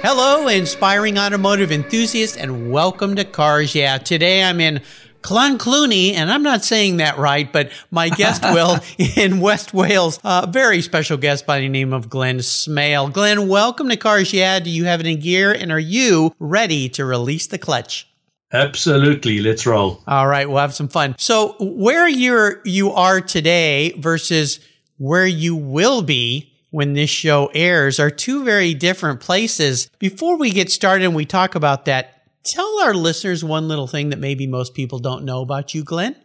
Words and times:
Hello, 0.00 0.46
inspiring 0.46 1.18
automotive 1.18 1.72
enthusiasts, 1.72 2.36
and 2.36 2.70
welcome 2.70 3.16
to 3.16 3.24
Cars 3.24 3.74
Yeah. 3.74 3.98
Today 3.98 4.44
I'm 4.44 4.60
in 4.60 4.80
Clonskeagh, 5.22 6.14
and 6.14 6.30
I'm 6.30 6.44
not 6.44 6.62
saying 6.62 6.98
that 6.98 7.18
right, 7.18 7.52
but 7.52 7.72
my 7.90 8.08
guest 8.08 8.42
will 8.44 8.78
in 9.16 9.40
West 9.40 9.74
Wales, 9.74 10.20
a 10.22 10.46
very 10.46 10.82
special 10.82 11.16
guest 11.16 11.46
by 11.46 11.58
the 11.58 11.68
name 11.68 11.92
of 11.92 12.08
Glen 12.08 12.40
Smale. 12.42 13.08
Glen, 13.08 13.48
welcome 13.48 13.88
to 13.88 13.96
Cars 13.96 14.32
Yeah. 14.32 14.60
Do 14.60 14.70
you 14.70 14.84
have 14.84 15.00
it 15.00 15.06
in 15.08 15.18
gear, 15.18 15.50
and 15.50 15.72
are 15.72 15.80
you 15.80 16.32
ready 16.38 16.88
to 16.90 17.04
release 17.04 17.48
the 17.48 17.58
clutch? 17.58 18.06
Absolutely. 18.52 19.40
Let's 19.40 19.66
roll. 19.66 20.00
All 20.06 20.28
right, 20.28 20.48
we'll 20.48 20.58
have 20.58 20.74
some 20.74 20.88
fun. 20.88 21.16
So, 21.18 21.56
where 21.58 22.08
you're 22.08 22.60
you 22.64 22.92
are 22.92 23.20
today 23.20 23.92
versus 23.98 24.60
where 24.96 25.26
you 25.26 25.56
will 25.56 26.02
be 26.02 26.52
when 26.70 26.92
this 26.92 27.10
show 27.10 27.50
airs 27.54 27.98
are 27.98 28.10
two 28.10 28.44
very 28.44 28.74
different 28.74 29.20
places. 29.20 29.90
Before 29.98 30.36
we 30.36 30.50
get 30.50 30.70
started 30.70 31.04
and 31.04 31.14
we 31.14 31.24
talk 31.24 31.54
about 31.54 31.84
that, 31.86 32.22
tell 32.44 32.80
our 32.80 32.94
listeners 32.94 33.44
one 33.44 33.68
little 33.68 33.86
thing 33.86 34.10
that 34.10 34.18
maybe 34.18 34.46
most 34.46 34.74
people 34.74 34.98
don't 34.98 35.24
know 35.24 35.40
about 35.40 35.74
you, 35.74 35.84
Glen. 35.84 36.16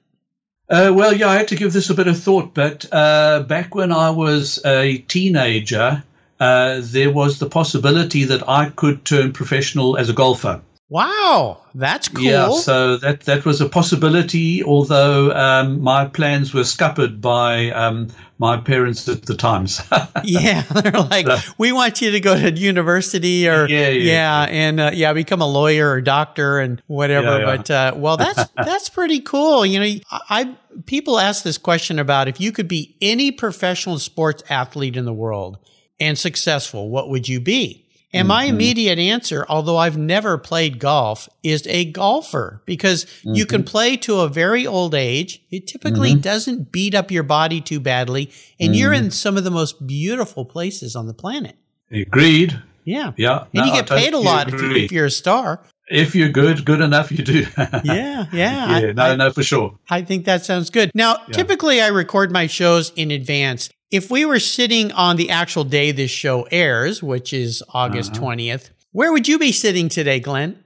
Uh, 0.69 0.91
well, 0.95 1.13
yeah, 1.13 1.27
I 1.27 1.35
had 1.35 1.49
to 1.49 1.55
give 1.55 1.73
this 1.73 1.89
a 1.89 1.93
bit 1.93 2.07
of 2.07 2.17
thought, 2.17 2.53
but 2.53 2.85
uh, 2.91 3.43
back 3.43 3.75
when 3.75 3.91
I 3.91 4.09
was 4.09 4.63
a 4.65 4.99
teenager, 4.99 6.03
uh, 6.39 6.79
there 6.81 7.11
was 7.11 7.39
the 7.39 7.49
possibility 7.49 8.23
that 8.23 8.47
I 8.49 8.69
could 8.69 9.05
turn 9.05 9.33
professional 9.33 9.97
as 9.97 10.09
a 10.09 10.13
golfer. 10.13 10.61
Wow, 10.89 11.61
that's 11.73 12.07
cool. 12.07 12.23
Yeah, 12.23 12.51
so 12.51 12.97
that 12.97 13.21
that 13.21 13.45
was 13.45 13.61
a 13.61 13.69
possibility, 13.69 14.63
although 14.63 15.31
um, 15.31 15.81
my 15.81 16.05
plans 16.05 16.53
were 16.53 16.63
scuppered 16.63 17.19
by 17.19 17.71
um, 17.71 18.09
my 18.43 18.57
parents 18.57 19.07
at 19.07 19.21
the 19.21 19.35
times. 19.35 19.81
yeah, 20.25 20.61
they're 20.83 20.91
like, 20.91 21.25
we 21.57 21.71
want 21.71 22.01
you 22.01 22.11
to 22.11 22.19
go 22.19 22.37
to 22.37 22.51
university 22.51 23.47
or 23.47 23.69
yeah, 23.69 23.87
yeah, 23.87 24.11
yeah 24.11 24.41
and 24.49 24.79
uh, 24.81 24.91
yeah, 24.93 25.13
become 25.13 25.39
a 25.39 25.47
lawyer 25.47 25.89
or 25.89 26.01
doctor 26.01 26.59
and 26.59 26.83
whatever. 26.87 27.39
Yeah, 27.39 27.45
but 27.45 27.71
uh, 27.71 27.93
well, 27.95 28.17
that's 28.17 28.49
that's 28.57 28.89
pretty 28.89 29.21
cool. 29.21 29.65
You 29.65 29.79
know, 29.79 29.99
I 30.29 30.57
people 30.85 31.19
ask 31.19 31.45
this 31.45 31.57
question 31.57 31.99
about 31.99 32.27
if 32.27 32.41
you 32.41 32.51
could 32.51 32.67
be 32.67 32.97
any 33.01 33.31
professional 33.31 33.97
sports 33.97 34.43
athlete 34.49 34.97
in 34.97 35.05
the 35.05 35.13
world 35.13 35.57
and 36.01 36.19
successful, 36.19 36.89
what 36.89 37.09
would 37.09 37.29
you 37.29 37.39
be? 37.39 37.82
And 38.13 38.27
my 38.27 38.45
mm-hmm. 38.45 38.55
immediate 38.55 38.99
answer, 38.99 39.45
although 39.49 39.77
I've 39.77 39.97
never 39.97 40.37
played 40.37 40.77
golf, 40.77 41.27
is 41.41 41.65
a 41.67 41.85
golfer 41.85 42.61
because 42.65 43.05
mm-hmm. 43.05 43.33
you 43.33 43.45
can 43.47 43.63
play 43.63 43.97
to 43.97 44.21
a 44.21 44.29
very 44.29 44.67
old 44.67 44.93
age. 44.93 45.43
It 45.49 45.65
typically 45.65 46.11
mm-hmm. 46.11 46.21
doesn't 46.21 46.71
beat 46.71 46.93
up 46.93 47.09
your 47.09 47.23
body 47.23 47.59
too 47.59 47.79
badly, 47.79 48.31
and 48.59 48.75
you're 48.75 48.93
in 48.93 49.09
some 49.09 49.35
of 49.35 49.43
the 49.43 49.51
most 49.51 49.87
beautiful 49.87 50.45
places 50.45 50.95
on 50.95 51.07
the 51.07 51.13
planet. 51.13 51.57
Agreed. 51.91 52.61
Yeah. 52.85 53.13
Yeah. 53.17 53.45
And 53.53 53.53
no, 53.53 53.65
you 53.65 53.71
get 53.73 53.89
paid 53.89 54.13
a 54.13 54.19
lot 54.19 54.53
if, 54.53 54.61
you, 54.61 54.71
if 54.75 54.91
you're 54.91 55.05
a 55.05 55.11
star. 55.11 55.63
If 55.87 56.15
you're 56.15 56.29
good, 56.29 56.65
good 56.65 56.81
enough, 56.81 57.11
you 57.11 57.23
do. 57.23 57.45
yeah, 57.57 57.81
yeah. 57.83 58.25
Yeah, 58.33 58.65
I, 58.67 58.91
no, 58.93 59.03
I, 59.03 59.15
no, 59.15 59.31
for 59.31 59.43
sure. 59.43 59.77
I 59.89 60.01
think 60.01 60.25
that 60.25 60.45
sounds 60.45 60.69
good. 60.69 60.91
Now, 60.95 61.17
yeah. 61.27 61.33
typically 61.33 61.81
I 61.81 61.87
record 61.87 62.31
my 62.31 62.47
shows 62.47 62.91
in 62.95 63.11
advance. 63.11 63.69
If 63.93 64.09
we 64.09 64.25
were 64.25 64.39
sitting 64.39 64.91
on 64.93 65.17
the 65.17 65.29
actual 65.29 65.63
day 65.63 65.91
this 65.91 66.09
show 66.09 66.47
airs, 66.49 67.03
which 67.03 67.31
is 67.31 67.61
August 67.75 68.13
uh-huh. 68.13 68.25
20th, 68.25 68.71
where 68.91 69.13
would 69.13 69.27
you 69.27 69.37
be 69.37 69.51
sitting 69.51 69.87
today, 69.87 70.19
Glen? 70.19 70.57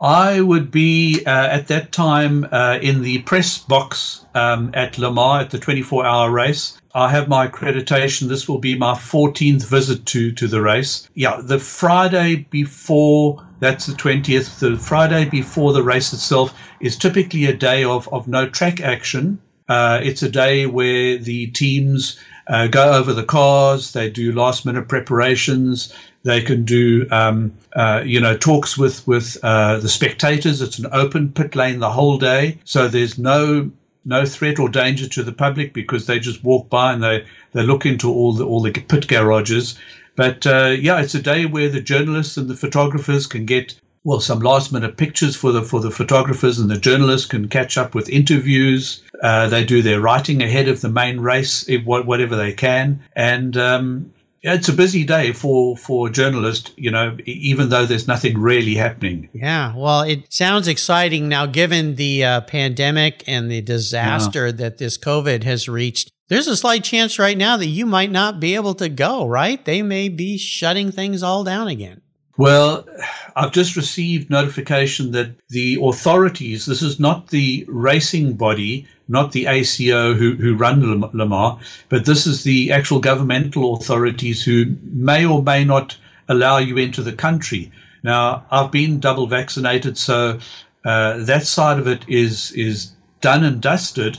I 0.00 0.40
would 0.40 0.70
be 0.70 1.20
uh, 1.26 1.48
at 1.48 1.66
that 1.66 1.90
time 1.90 2.46
uh, 2.52 2.78
in 2.80 3.02
the 3.02 3.22
press 3.22 3.58
box 3.58 4.24
um, 4.36 4.70
at 4.72 4.98
Le 4.98 5.12
Mans 5.12 5.42
at 5.42 5.50
the 5.50 5.58
24 5.58 6.06
hour 6.06 6.30
race. 6.30 6.78
I 6.94 7.10
have 7.10 7.26
my 7.26 7.48
accreditation. 7.48 8.28
This 8.28 8.48
will 8.48 8.58
be 8.58 8.78
my 8.78 8.94
14th 8.94 9.66
visit 9.66 10.06
to, 10.06 10.30
to 10.30 10.46
the 10.46 10.62
race. 10.62 11.10
Yeah, 11.14 11.40
the 11.42 11.58
Friday 11.58 12.46
before, 12.50 13.44
that's 13.58 13.86
the 13.86 13.94
20th, 13.94 14.60
the 14.60 14.76
Friday 14.76 15.24
before 15.24 15.72
the 15.72 15.82
race 15.82 16.12
itself 16.12 16.56
is 16.78 16.96
typically 16.96 17.46
a 17.46 17.52
day 17.52 17.82
of, 17.82 18.08
of 18.12 18.28
no 18.28 18.48
track 18.48 18.80
action. 18.80 19.40
Uh, 19.68 19.98
it's 20.00 20.22
a 20.22 20.30
day 20.30 20.66
where 20.66 21.18
the 21.18 21.48
teams 21.48 22.16
uh, 22.48 22.66
go 22.68 22.92
over 22.92 23.12
the 23.12 23.24
cars. 23.24 23.92
They 23.92 24.10
do 24.10 24.32
last 24.32 24.64
minute 24.64 24.88
preparations. 24.88 25.94
They 26.22 26.42
can 26.42 26.64
do, 26.64 27.06
um, 27.10 27.52
uh, 27.74 28.02
you 28.04 28.20
know, 28.20 28.36
talks 28.36 28.76
with 28.76 29.06
with 29.06 29.36
uh, 29.42 29.78
the 29.78 29.88
spectators. 29.88 30.60
It's 30.60 30.78
an 30.78 30.88
open 30.92 31.32
pit 31.32 31.54
lane 31.54 31.78
the 31.78 31.90
whole 31.90 32.18
day, 32.18 32.58
so 32.64 32.88
there's 32.88 33.18
no 33.18 33.70
no 34.04 34.24
threat 34.24 34.58
or 34.58 34.68
danger 34.68 35.08
to 35.08 35.22
the 35.22 35.32
public 35.32 35.72
because 35.72 36.06
they 36.06 36.18
just 36.18 36.44
walk 36.44 36.68
by 36.70 36.92
and 36.92 37.02
they 37.02 37.24
they 37.52 37.62
look 37.62 37.86
into 37.86 38.10
all 38.10 38.32
the 38.32 38.44
all 38.44 38.60
the 38.60 38.72
pit 38.72 39.08
garages. 39.08 39.78
But 40.16 40.46
uh, 40.46 40.74
yeah, 40.78 41.00
it's 41.00 41.14
a 41.14 41.22
day 41.22 41.46
where 41.46 41.68
the 41.68 41.80
journalists 41.80 42.36
and 42.36 42.48
the 42.48 42.56
photographers 42.56 43.26
can 43.26 43.44
get 43.44 43.78
well 44.06 44.20
some 44.20 44.38
last 44.38 44.72
minute 44.72 44.96
pictures 44.96 45.34
for 45.34 45.50
the 45.50 45.62
for 45.62 45.80
the 45.80 45.90
photographers 45.90 46.60
and 46.60 46.70
the 46.70 46.78
journalists 46.78 47.26
can 47.26 47.48
catch 47.48 47.76
up 47.76 47.94
with 47.94 48.08
interviews. 48.08 49.02
Uh, 49.20 49.48
they 49.48 49.64
do 49.64 49.82
their 49.82 50.00
writing 50.00 50.42
ahead 50.42 50.68
of 50.68 50.80
the 50.80 50.88
main 50.88 51.18
race, 51.18 51.68
whatever 51.84 52.36
they 52.36 52.52
can, 52.52 53.02
and 53.16 53.56
um, 53.56 54.12
it's 54.42 54.68
a 54.68 54.72
busy 54.72 55.04
day 55.04 55.32
for 55.32 55.76
for 55.76 56.08
journalists 56.08 56.70
you 56.76 56.90
know 56.90 57.16
even 57.26 57.68
though 57.68 57.84
there's 57.84 58.06
nothing 58.06 58.38
really 58.38 58.76
happening. 58.76 59.28
Yeah 59.32 59.74
well 59.76 60.02
it 60.02 60.32
sounds 60.32 60.68
exciting 60.68 61.28
now 61.28 61.46
given 61.46 61.96
the 61.96 62.24
uh, 62.24 62.40
pandemic 62.42 63.24
and 63.26 63.50
the 63.50 63.60
disaster 63.60 64.46
yeah. 64.46 64.52
that 64.52 64.78
this 64.78 64.96
covid 64.96 65.42
has 65.42 65.68
reached. 65.68 66.12
There's 66.28 66.48
a 66.48 66.56
slight 66.56 66.84
chance 66.84 67.18
right 67.18 67.38
now 67.38 67.56
that 67.56 67.66
you 67.66 67.86
might 67.86 68.10
not 68.10 68.38
be 68.38 68.54
able 68.54 68.74
to 68.74 68.88
go 68.88 69.26
right? 69.26 69.64
They 69.64 69.82
may 69.82 70.08
be 70.08 70.38
shutting 70.38 70.92
things 70.92 71.24
all 71.24 71.42
down 71.42 71.66
again 71.66 72.02
well, 72.36 72.86
I've 73.34 73.52
just 73.52 73.76
received 73.76 74.30
notification 74.30 75.12
that 75.12 75.30
the 75.48 75.78
authorities, 75.82 76.66
this 76.66 76.82
is 76.82 76.98
not 76.98 77.28
the 77.28 77.64
racing 77.68 78.34
body, 78.34 78.86
not 79.08 79.32
the 79.32 79.46
ACO 79.46 80.14
who, 80.14 80.34
who 80.34 80.56
run 80.56 81.00
Le 81.00 81.26
Mans, 81.26 81.60
but 81.88 82.04
this 82.04 82.26
is 82.26 82.44
the 82.44 82.72
actual 82.72 83.00
governmental 83.00 83.74
authorities 83.74 84.42
who 84.42 84.76
may 84.82 85.24
or 85.26 85.42
may 85.42 85.64
not 85.64 85.96
allow 86.28 86.58
you 86.58 86.76
into 86.76 87.02
the 87.02 87.12
country. 87.12 87.70
Now, 88.02 88.44
I've 88.50 88.70
been 88.70 89.00
double 89.00 89.26
vaccinated, 89.26 89.98
so 89.98 90.38
uh, 90.84 91.18
that 91.24 91.46
side 91.46 91.78
of 91.78 91.86
it 91.88 92.04
is 92.08 92.52
is 92.52 92.92
done 93.20 93.44
and 93.44 93.60
dusted 93.60 94.18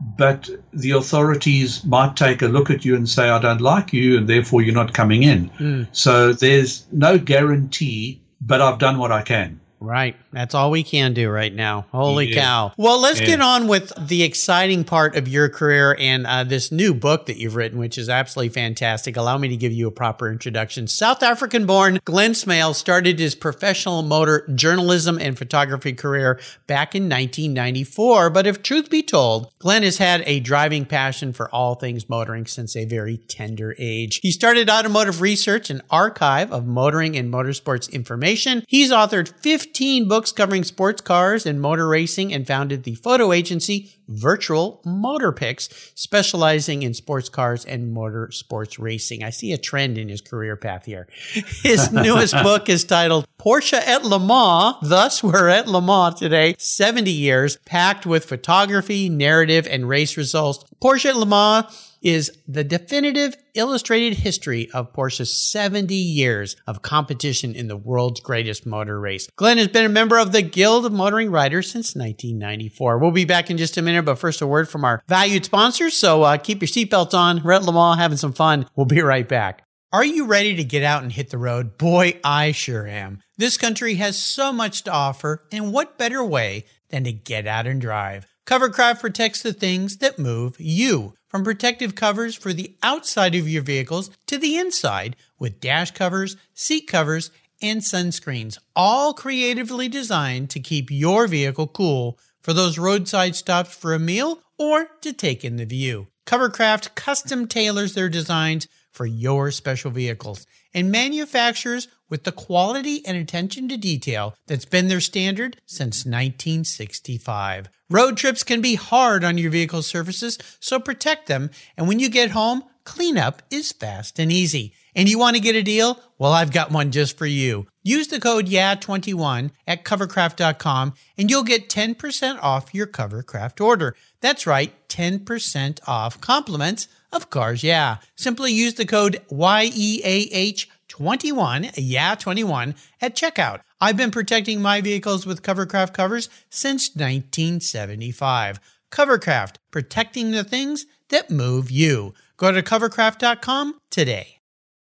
but 0.00 0.48
the 0.72 0.92
authorities 0.92 1.84
might 1.84 2.16
take 2.16 2.42
a 2.42 2.48
look 2.48 2.70
at 2.70 2.84
you 2.84 2.96
and 2.96 3.08
say, 3.08 3.28
I 3.28 3.38
don't 3.38 3.60
like 3.60 3.92
you, 3.92 4.16
and 4.16 4.28
therefore 4.28 4.62
you're 4.62 4.74
not 4.74 4.94
coming 4.94 5.22
in. 5.22 5.50
Mm. 5.50 5.86
So 5.92 6.32
there's 6.32 6.86
no 6.90 7.18
guarantee, 7.18 8.20
but 8.40 8.60
I've 8.60 8.78
done 8.78 8.98
what 8.98 9.12
I 9.12 9.22
can. 9.22 9.60
Right. 9.80 10.14
That's 10.30 10.54
all 10.54 10.70
we 10.70 10.82
can 10.82 11.14
do 11.14 11.30
right 11.30 11.52
now. 11.52 11.86
Holy 11.90 12.28
yeah. 12.28 12.42
cow. 12.42 12.72
Well, 12.76 13.00
let's 13.00 13.18
yeah. 13.20 13.26
get 13.26 13.40
on 13.40 13.66
with 13.66 13.92
the 13.98 14.22
exciting 14.22 14.84
part 14.84 15.16
of 15.16 15.26
your 15.26 15.48
career 15.48 15.96
and 15.98 16.26
uh, 16.26 16.44
this 16.44 16.70
new 16.70 16.92
book 16.92 17.26
that 17.26 17.38
you've 17.38 17.56
written, 17.56 17.78
which 17.78 17.96
is 17.96 18.10
absolutely 18.10 18.50
fantastic. 18.50 19.16
Allow 19.16 19.38
me 19.38 19.48
to 19.48 19.56
give 19.56 19.72
you 19.72 19.88
a 19.88 19.90
proper 19.90 20.30
introduction. 20.30 20.86
South 20.86 21.22
African 21.22 21.64
born 21.64 21.98
Glen 22.04 22.34
Smale 22.34 22.74
started 22.74 23.18
his 23.18 23.34
professional 23.34 24.02
motor 24.02 24.46
journalism 24.54 25.18
and 25.18 25.38
photography 25.38 25.94
career 25.94 26.38
back 26.66 26.94
in 26.94 27.04
1994. 27.04 28.28
But 28.28 28.46
if 28.46 28.62
truth 28.62 28.90
be 28.90 29.02
told, 29.02 29.50
Glen 29.60 29.82
has 29.82 29.96
had 29.96 30.22
a 30.26 30.40
driving 30.40 30.84
passion 30.84 31.32
for 31.32 31.48
all 31.54 31.74
things 31.74 32.06
motoring 32.06 32.44
since 32.44 32.76
a 32.76 32.84
very 32.84 33.16
tender 33.16 33.74
age. 33.78 34.20
He 34.22 34.30
started 34.30 34.68
automotive 34.68 35.22
research 35.22 35.70
and 35.70 35.80
archive 35.88 36.52
of 36.52 36.66
motoring 36.66 37.16
and 37.16 37.32
motorsports 37.32 37.90
information. 37.90 38.62
He's 38.68 38.90
authored 38.90 39.32
50 39.40 39.69
15 39.70 40.08
books 40.08 40.32
covering 40.32 40.64
sports 40.64 41.00
cars 41.00 41.46
and 41.46 41.60
motor 41.60 41.86
racing 41.86 42.34
and 42.34 42.44
founded 42.44 42.82
the 42.82 42.96
photo 42.96 43.30
agency 43.30 43.92
Virtual 44.08 44.82
Motor 44.84 45.30
Pics, 45.30 45.92
specializing 45.94 46.82
in 46.82 46.92
sports 46.92 47.28
cars 47.28 47.64
and 47.64 47.92
motor 47.92 48.32
sports 48.32 48.80
racing. 48.80 49.22
I 49.22 49.30
see 49.30 49.52
a 49.52 49.58
trend 49.58 49.96
in 49.96 50.08
his 50.08 50.20
career 50.20 50.56
path 50.56 50.86
here. 50.86 51.06
His 51.62 51.92
newest 51.92 52.34
book 52.42 52.68
is 52.68 52.82
titled 52.82 53.26
Porsche 53.38 53.78
at 53.78 54.04
Le 54.04 54.18
Mans. 54.18 54.76
Thus, 54.82 55.22
we're 55.22 55.48
at 55.48 55.68
Le 55.68 55.80
Mans 55.80 56.18
today, 56.18 56.56
70 56.58 57.08
years, 57.08 57.56
packed 57.58 58.04
with 58.04 58.24
photography, 58.24 59.08
narrative, 59.08 59.68
and 59.70 59.88
race 59.88 60.16
results. 60.16 60.64
Porsche 60.82 61.10
at 61.10 61.16
Le 61.16 61.26
Mans 61.26 61.89
is 62.02 62.30
the 62.46 62.64
definitive 62.64 63.36
illustrated 63.54 64.18
history 64.18 64.70
of 64.72 64.92
Porsche's 64.92 65.34
70 65.34 65.94
years 65.94 66.56
of 66.66 66.82
competition 66.82 67.54
in 67.54 67.68
the 67.68 67.76
world's 67.76 68.20
greatest 68.20 68.66
motor 68.66 68.98
race. 68.98 69.28
Glen 69.36 69.58
has 69.58 69.68
been 69.68 69.86
a 69.86 69.90
member 69.90 70.18
of 70.18 70.32
the 70.32 70.42
Guild 70.42 70.86
of 70.86 70.92
Motoring 70.92 71.30
Writers 71.30 71.70
since 71.70 71.94
1994. 71.94 72.98
We'll 72.98 73.10
be 73.10 73.24
back 73.24 73.50
in 73.50 73.58
just 73.58 73.76
a 73.76 73.82
minute, 73.82 74.04
but 74.04 74.18
first 74.18 74.40
a 74.40 74.46
word 74.46 74.68
from 74.68 74.84
our 74.84 75.02
valued 75.08 75.44
sponsors. 75.44 75.94
So 75.94 76.22
uh, 76.22 76.36
keep 76.38 76.62
your 76.62 76.68
seatbelts 76.68 77.14
on. 77.14 77.42
We're 77.42 77.58
Le 77.58 77.96
having 77.96 78.18
some 78.18 78.32
fun. 78.32 78.66
We'll 78.76 78.86
be 78.86 79.00
right 79.00 79.28
back. 79.28 79.64
Are 79.92 80.04
you 80.04 80.26
ready 80.26 80.54
to 80.54 80.62
get 80.62 80.84
out 80.84 81.02
and 81.02 81.10
hit 81.10 81.30
the 81.30 81.38
road? 81.38 81.76
Boy, 81.76 82.20
I 82.22 82.52
sure 82.52 82.86
am. 82.86 83.22
This 83.38 83.56
country 83.56 83.94
has 83.96 84.16
so 84.16 84.52
much 84.52 84.84
to 84.84 84.92
offer, 84.92 85.48
and 85.50 85.72
what 85.72 85.98
better 85.98 86.24
way 86.24 86.66
than 86.90 87.02
to 87.04 87.12
get 87.12 87.48
out 87.48 87.66
and 87.66 87.80
drive? 87.80 88.26
Covercraft 88.46 89.00
protects 89.00 89.42
the 89.42 89.52
things 89.52 89.96
that 89.96 90.18
move 90.18 90.54
you. 90.60 91.14
From 91.30 91.44
protective 91.44 91.94
covers 91.94 92.34
for 92.34 92.52
the 92.52 92.74
outside 92.82 93.36
of 93.36 93.48
your 93.48 93.62
vehicles 93.62 94.10
to 94.26 94.36
the 94.36 94.56
inside 94.56 95.14
with 95.38 95.60
dash 95.60 95.92
covers, 95.92 96.36
seat 96.54 96.88
covers, 96.88 97.30
and 97.62 97.82
sunscreens, 97.82 98.58
all 98.74 99.14
creatively 99.14 99.88
designed 99.88 100.50
to 100.50 100.58
keep 100.58 100.90
your 100.90 101.28
vehicle 101.28 101.68
cool 101.68 102.18
for 102.42 102.52
those 102.52 102.78
roadside 102.78 103.36
stops 103.36 103.72
for 103.72 103.94
a 103.94 103.98
meal 104.00 104.40
or 104.58 104.88
to 105.02 105.12
take 105.12 105.44
in 105.44 105.54
the 105.54 105.64
view. 105.64 106.08
Covercraft 106.26 106.96
custom 106.96 107.46
tailors 107.46 107.94
their 107.94 108.08
designs 108.08 108.66
for 108.90 109.06
your 109.06 109.52
special 109.52 109.92
vehicles 109.92 110.46
and 110.74 110.90
manufacturers 110.90 111.88
with 112.08 112.24
the 112.24 112.32
quality 112.32 113.04
and 113.06 113.16
attention 113.16 113.68
to 113.68 113.76
detail 113.76 114.34
that's 114.46 114.64
been 114.64 114.88
their 114.88 115.00
standard 115.00 115.56
since 115.66 116.04
1965. 116.04 117.68
Road 117.88 118.16
trips 118.16 118.42
can 118.42 118.60
be 118.60 118.74
hard 118.74 119.24
on 119.24 119.38
your 119.38 119.50
vehicle's 119.50 119.86
surfaces, 119.86 120.38
so 120.60 120.78
protect 120.78 121.26
them. 121.26 121.50
And 121.76 121.88
when 121.88 121.98
you 121.98 122.08
get 122.08 122.30
home, 122.30 122.64
cleanup 122.84 123.42
is 123.50 123.72
fast 123.72 124.18
and 124.18 124.30
easy. 124.30 124.74
And 124.94 125.08
you 125.08 125.18
want 125.18 125.36
to 125.36 125.42
get 125.42 125.54
a 125.54 125.62
deal? 125.62 126.00
Well, 126.18 126.32
I've 126.32 126.52
got 126.52 126.72
one 126.72 126.90
just 126.90 127.16
for 127.16 127.26
you. 127.26 127.66
Use 127.82 128.08
the 128.08 128.20
code 128.20 128.46
YEAH21 128.46 129.50
at 129.66 129.84
covercraft.com 129.84 130.94
and 131.16 131.30
you'll 131.30 131.44
get 131.44 131.68
10% 131.68 132.38
off 132.42 132.74
your 132.74 132.86
Covercraft 132.86 133.64
order. 133.64 133.96
That's 134.20 134.46
right, 134.46 134.72
10% 134.88 135.80
off 135.86 136.20
compliments 136.20 136.88
of 137.12 137.30
Cars 137.30 137.62
Yeah. 137.62 137.98
Simply 138.16 138.52
use 138.52 138.74
the 138.74 138.86
code 138.86 139.20
YEAH21, 139.30 141.72
yeah 141.76 142.14
21 142.14 142.74
at 143.00 143.16
checkout. 143.16 143.60
I've 143.80 143.96
been 143.96 144.10
protecting 144.10 144.60
my 144.60 144.80
vehicles 144.80 145.24
with 145.26 145.42
Covercraft 145.42 145.94
covers 145.94 146.28
since 146.48 146.90
1975. 146.94 148.60
Covercraft, 148.90 149.56
protecting 149.70 150.32
the 150.32 150.44
things 150.44 150.86
that 151.08 151.30
move 151.30 151.70
you. 151.70 152.14
Go 152.36 152.52
to 152.52 152.62
covercraft.com 152.62 153.80
today. 153.90 154.40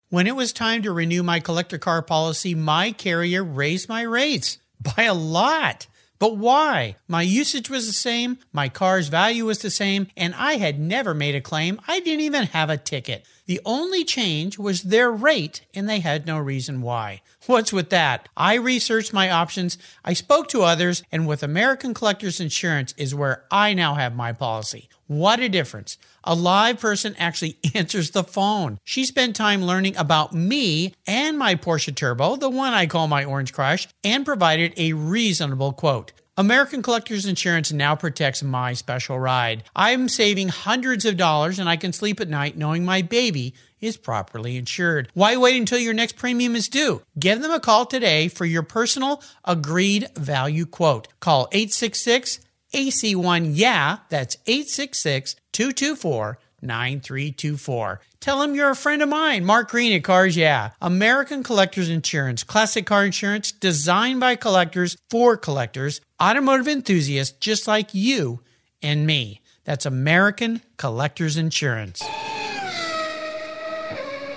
When 0.09 0.27
it 0.27 0.35
was 0.35 0.53
time 0.53 0.83
to 0.83 0.93
renew 0.93 1.21
my 1.21 1.41
collector 1.41 1.77
car 1.77 2.01
policy, 2.01 2.55
my 2.55 2.91
carrier 2.91 3.43
raised 3.43 3.89
my 3.89 4.03
rates 4.03 4.57
by 4.79 5.03
a 5.03 5.13
lot. 5.13 5.87
But 6.19 6.37
why? 6.37 6.95
My 7.07 7.21
usage 7.21 7.69
was 7.69 7.85
the 7.85 7.93
same, 7.93 8.39
my 8.51 8.69
car's 8.69 9.07
value 9.07 9.45
was 9.45 9.59
the 9.59 9.69
same, 9.69 10.07
and 10.17 10.33
I 10.35 10.53
had 10.53 10.79
never 10.79 11.13
made 11.13 11.35
a 11.35 11.41
claim. 11.41 11.79
I 11.87 11.99
didn't 11.99 12.21
even 12.21 12.45
have 12.47 12.69
a 12.69 12.77
ticket. 12.77 13.25
The 13.45 13.61
only 13.65 14.03
change 14.03 14.57
was 14.57 14.83
their 14.83 15.11
rate, 15.11 15.61
and 15.73 15.87
they 15.87 15.99
had 15.99 16.25
no 16.25 16.39
reason 16.39 16.81
why. 16.81 17.21
What's 17.45 17.71
with 17.71 17.91
that? 17.91 18.27
I 18.35 18.55
researched 18.55 19.13
my 19.13 19.29
options, 19.29 19.77
I 20.03 20.13
spoke 20.13 20.47
to 20.49 20.63
others, 20.63 21.03
and 21.11 21.27
with 21.27 21.43
American 21.43 21.93
Collectors 21.93 22.39
Insurance 22.39 22.93
is 22.97 23.15
where 23.15 23.45
I 23.51 23.73
now 23.73 23.93
have 23.95 24.15
my 24.15 24.33
policy. 24.33 24.89
What 25.07 25.39
a 25.39 25.47
difference. 25.47 25.97
A 26.23 26.35
live 26.35 26.79
person 26.79 27.15
actually 27.17 27.57
answers 27.73 28.11
the 28.11 28.23
phone. 28.23 28.77
She 28.83 29.05
spent 29.05 29.35
time 29.35 29.63
learning 29.63 29.95
about 29.95 30.33
me 30.33 30.93
and 31.07 31.37
my 31.37 31.55
Porsche 31.55 31.95
Turbo, 31.95 32.35
the 32.35 32.49
one 32.49 32.73
I 32.73 32.85
call 32.85 33.07
my 33.07 33.23
Orange 33.23 33.53
Crush, 33.53 33.87
and 34.03 34.25
provided 34.25 34.73
a 34.77 34.93
reasonable 34.93 35.71
quote. 35.73 36.11
American 36.39 36.83
Collectors 36.83 37.25
Insurance 37.25 37.71
now 37.71 37.95
protects 37.95 38.43
my 38.43 38.73
special 38.73 39.17
ride. 39.17 39.63
I'm 39.75 40.07
saving 40.07 40.49
hundreds 40.49 41.03
of 41.03 41.17
dollars 41.17 41.57
and 41.57 41.67
I 41.67 41.77
can 41.77 41.93
sleep 41.93 42.19
at 42.19 42.29
night 42.29 42.55
knowing 42.55 42.85
my 42.85 43.01
baby 43.01 43.55
is 43.79 43.97
properly 43.97 44.55
insured. 44.55 45.09
Why 45.15 45.35
wait 45.37 45.57
until 45.57 45.79
your 45.79 45.95
next 45.95 46.15
premium 46.15 46.55
is 46.55 46.67
due? 46.67 47.01
Give 47.17 47.41
them 47.41 47.51
a 47.51 47.59
call 47.59 47.87
today 47.87 48.27
for 48.27 48.45
your 48.45 48.61
personal 48.61 49.23
agreed 49.45 50.09
value 50.15 50.67
quote. 50.67 51.07
Call 51.19 51.47
866 51.51 52.39
AC1 52.73 53.51
Yeah, 53.53 53.97
that's 54.09 54.37
866 54.45 55.35
224 55.53 56.39
9324. 56.61 58.01
Tell 58.19 58.39
them 58.39 58.55
you're 58.55 58.71
a 58.71 58.75
friend 58.75 59.01
of 59.01 59.09
mine, 59.09 59.45
Mark 59.45 59.69
Green 59.69 59.93
at 59.93 60.03
Cars 60.03 60.35
Yeah. 60.35 60.71
American 60.81 61.43
Collectors 61.43 61.89
Insurance, 61.89 62.43
classic 62.43 62.85
car 62.85 63.05
insurance 63.05 63.51
designed 63.51 64.19
by 64.19 64.35
collectors 64.35 64.97
for 65.09 65.37
collectors, 65.37 66.01
automotive 66.21 66.67
enthusiasts 66.67 67.37
just 67.39 67.67
like 67.67 67.93
you 67.93 68.41
and 68.81 69.05
me. 69.05 69.41
That's 69.65 69.85
American 69.85 70.61
Collectors 70.77 71.37
Insurance. 71.37 72.01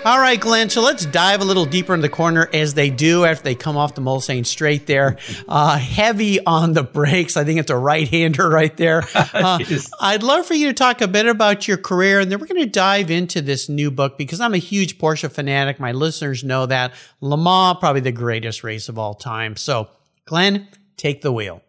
All 0.02 0.18
right, 0.18 0.40
Glen. 0.40 0.70
So 0.70 0.80
let's 0.80 1.04
dive 1.04 1.42
a 1.42 1.44
little 1.44 1.66
deeper 1.66 1.92
in 1.92 2.00
the 2.00 2.08
corner 2.08 2.48
as 2.54 2.72
they 2.72 2.88
do 2.88 3.26
after 3.26 3.44
they 3.44 3.54
come 3.54 3.76
off 3.76 3.94
the 3.94 4.00
Mulsanne 4.00 4.46
straight 4.46 4.86
there. 4.86 5.18
Uh, 5.48 5.76
heavy 5.76 6.44
on 6.44 6.74
the 6.74 6.82
brakes. 6.82 7.36
I 7.36 7.42
think 7.42 7.58
it's 7.58 7.70
a 7.70 7.76
right 7.76 8.06
hander 8.06 8.48
right 8.48 8.74
there. 8.76 9.02
Uh, 9.14 9.58
I'd 10.00 10.22
love 10.22 10.46
for 10.46 10.54
you 10.54 10.68
to 10.68 10.72
talk 10.74 11.00
a 11.00 11.08
bit 11.08 11.26
about 11.26 11.66
your 11.66 11.76
career 11.76 12.20
and 12.20 12.30
then 12.30 12.40
we're 12.40 12.46
going 12.46 12.62
to 12.62 12.68
dive 12.68 13.10
into 13.10 13.40
this 13.40 13.68
new 13.68 13.90
book 13.90 14.18
because 14.18 14.40
I'm 14.40 14.54
a 14.54 14.58
huge 14.58 14.98
Porsche 14.98 15.30
fanatic. 15.30 15.80
My 15.80 15.92
listeners 15.92 16.44
know 16.44 16.66
that. 16.66 16.92
Le 17.20 17.36
Mans, 17.36 17.78
probably 17.78 18.00
the 18.00 18.12
greatest 18.12 18.64
race 18.64 18.88
of 18.88 18.98
all 18.98 19.14
time. 19.14 19.56
So, 19.56 19.88
Glen, 20.24 20.68
take 20.96 21.22
the 21.22 21.32
wheel. 21.32 21.62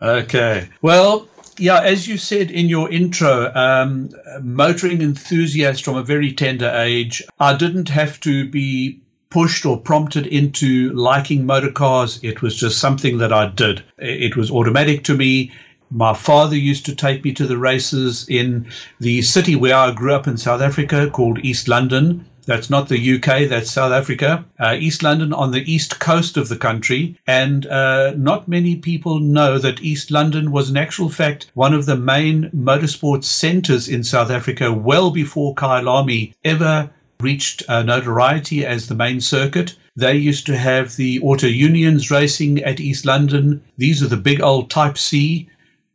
Okay. 0.00 0.68
Well, 0.82 1.28
yeah, 1.60 1.82
as 1.82 2.08
you 2.08 2.16
said 2.16 2.50
in 2.50 2.68
your 2.68 2.90
intro, 2.90 3.52
um, 3.54 4.10
motoring 4.42 5.02
enthusiast 5.02 5.84
from 5.84 5.96
a 5.96 6.02
very 6.02 6.32
tender 6.32 6.72
age, 6.74 7.22
I 7.38 7.54
didn't 7.54 7.90
have 7.90 8.18
to 8.20 8.48
be 8.48 9.00
pushed 9.28 9.66
or 9.66 9.78
prompted 9.78 10.26
into 10.26 10.92
liking 10.94 11.46
motor 11.46 11.70
cars. 11.70 12.18
It 12.22 12.42
was 12.42 12.56
just 12.56 12.78
something 12.78 13.18
that 13.18 13.32
I 13.32 13.46
did. 13.46 13.82
It 13.98 14.36
was 14.36 14.50
automatic 14.50 15.04
to 15.04 15.14
me. 15.14 15.52
My 15.90 16.14
father 16.14 16.56
used 16.56 16.86
to 16.86 16.94
take 16.94 17.24
me 17.24 17.32
to 17.34 17.46
the 17.46 17.58
races 17.58 18.26
in 18.28 18.66
the 18.98 19.22
city 19.22 19.54
where 19.54 19.74
I 19.74 19.92
grew 19.92 20.14
up 20.14 20.26
in 20.26 20.36
South 20.36 20.62
Africa 20.62 21.10
called 21.10 21.44
East 21.44 21.68
London. 21.68 22.24
That's 22.50 22.68
not 22.68 22.88
the 22.88 23.14
UK, 23.14 23.48
that's 23.48 23.70
South 23.70 23.92
Africa. 23.92 24.44
Uh, 24.58 24.74
East 24.76 25.04
London 25.04 25.32
on 25.32 25.52
the 25.52 25.72
east 25.72 26.00
coast 26.00 26.36
of 26.36 26.48
the 26.48 26.56
country. 26.56 27.16
And 27.24 27.64
uh, 27.64 28.12
not 28.16 28.48
many 28.48 28.74
people 28.74 29.20
know 29.20 29.56
that 29.58 29.84
East 29.84 30.10
London 30.10 30.50
was, 30.50 30.68
in 30.68 30.76
actual 30.76 31.10
fact, 31.10 31.48
one 31.54 31.72
of 31.72 31.86
the 31.86 31.94
main 31.94 32.50
motorsports 32.50 33.26
centers 33.26 33.88
in 33.88 34.02
South 34.02 34.32
Africa 34.32 34.72
well 34.72 35.12
before 35.12 35.54
Kyalami 35.54 36.32
ever 36.44 36.90
reached 37.20 37.62
uh, 37.68 37.84
notoriety 37.84 38.66
as 38.66 38.88
the 38.88 38.96
main 38.96 39.20
circuit. 39.20 39.76
They 39.94 40.16
used 40.16 40.46
to 40.46 40.58
have 40.58 40.96
the 40.96 41.20
auto 41.20 41.46
unions 41.46 42.10
racing 42.10 42.64
at 42.64 42.80
East 42.80 43.06
London. 43.06 43.62
These 43.78 44.02
are 44.02 44.08
the 44.08 44.16
big 44.16 44.42
old 44.42 44.70
Type 44.70 44.98
C 44.98 45.48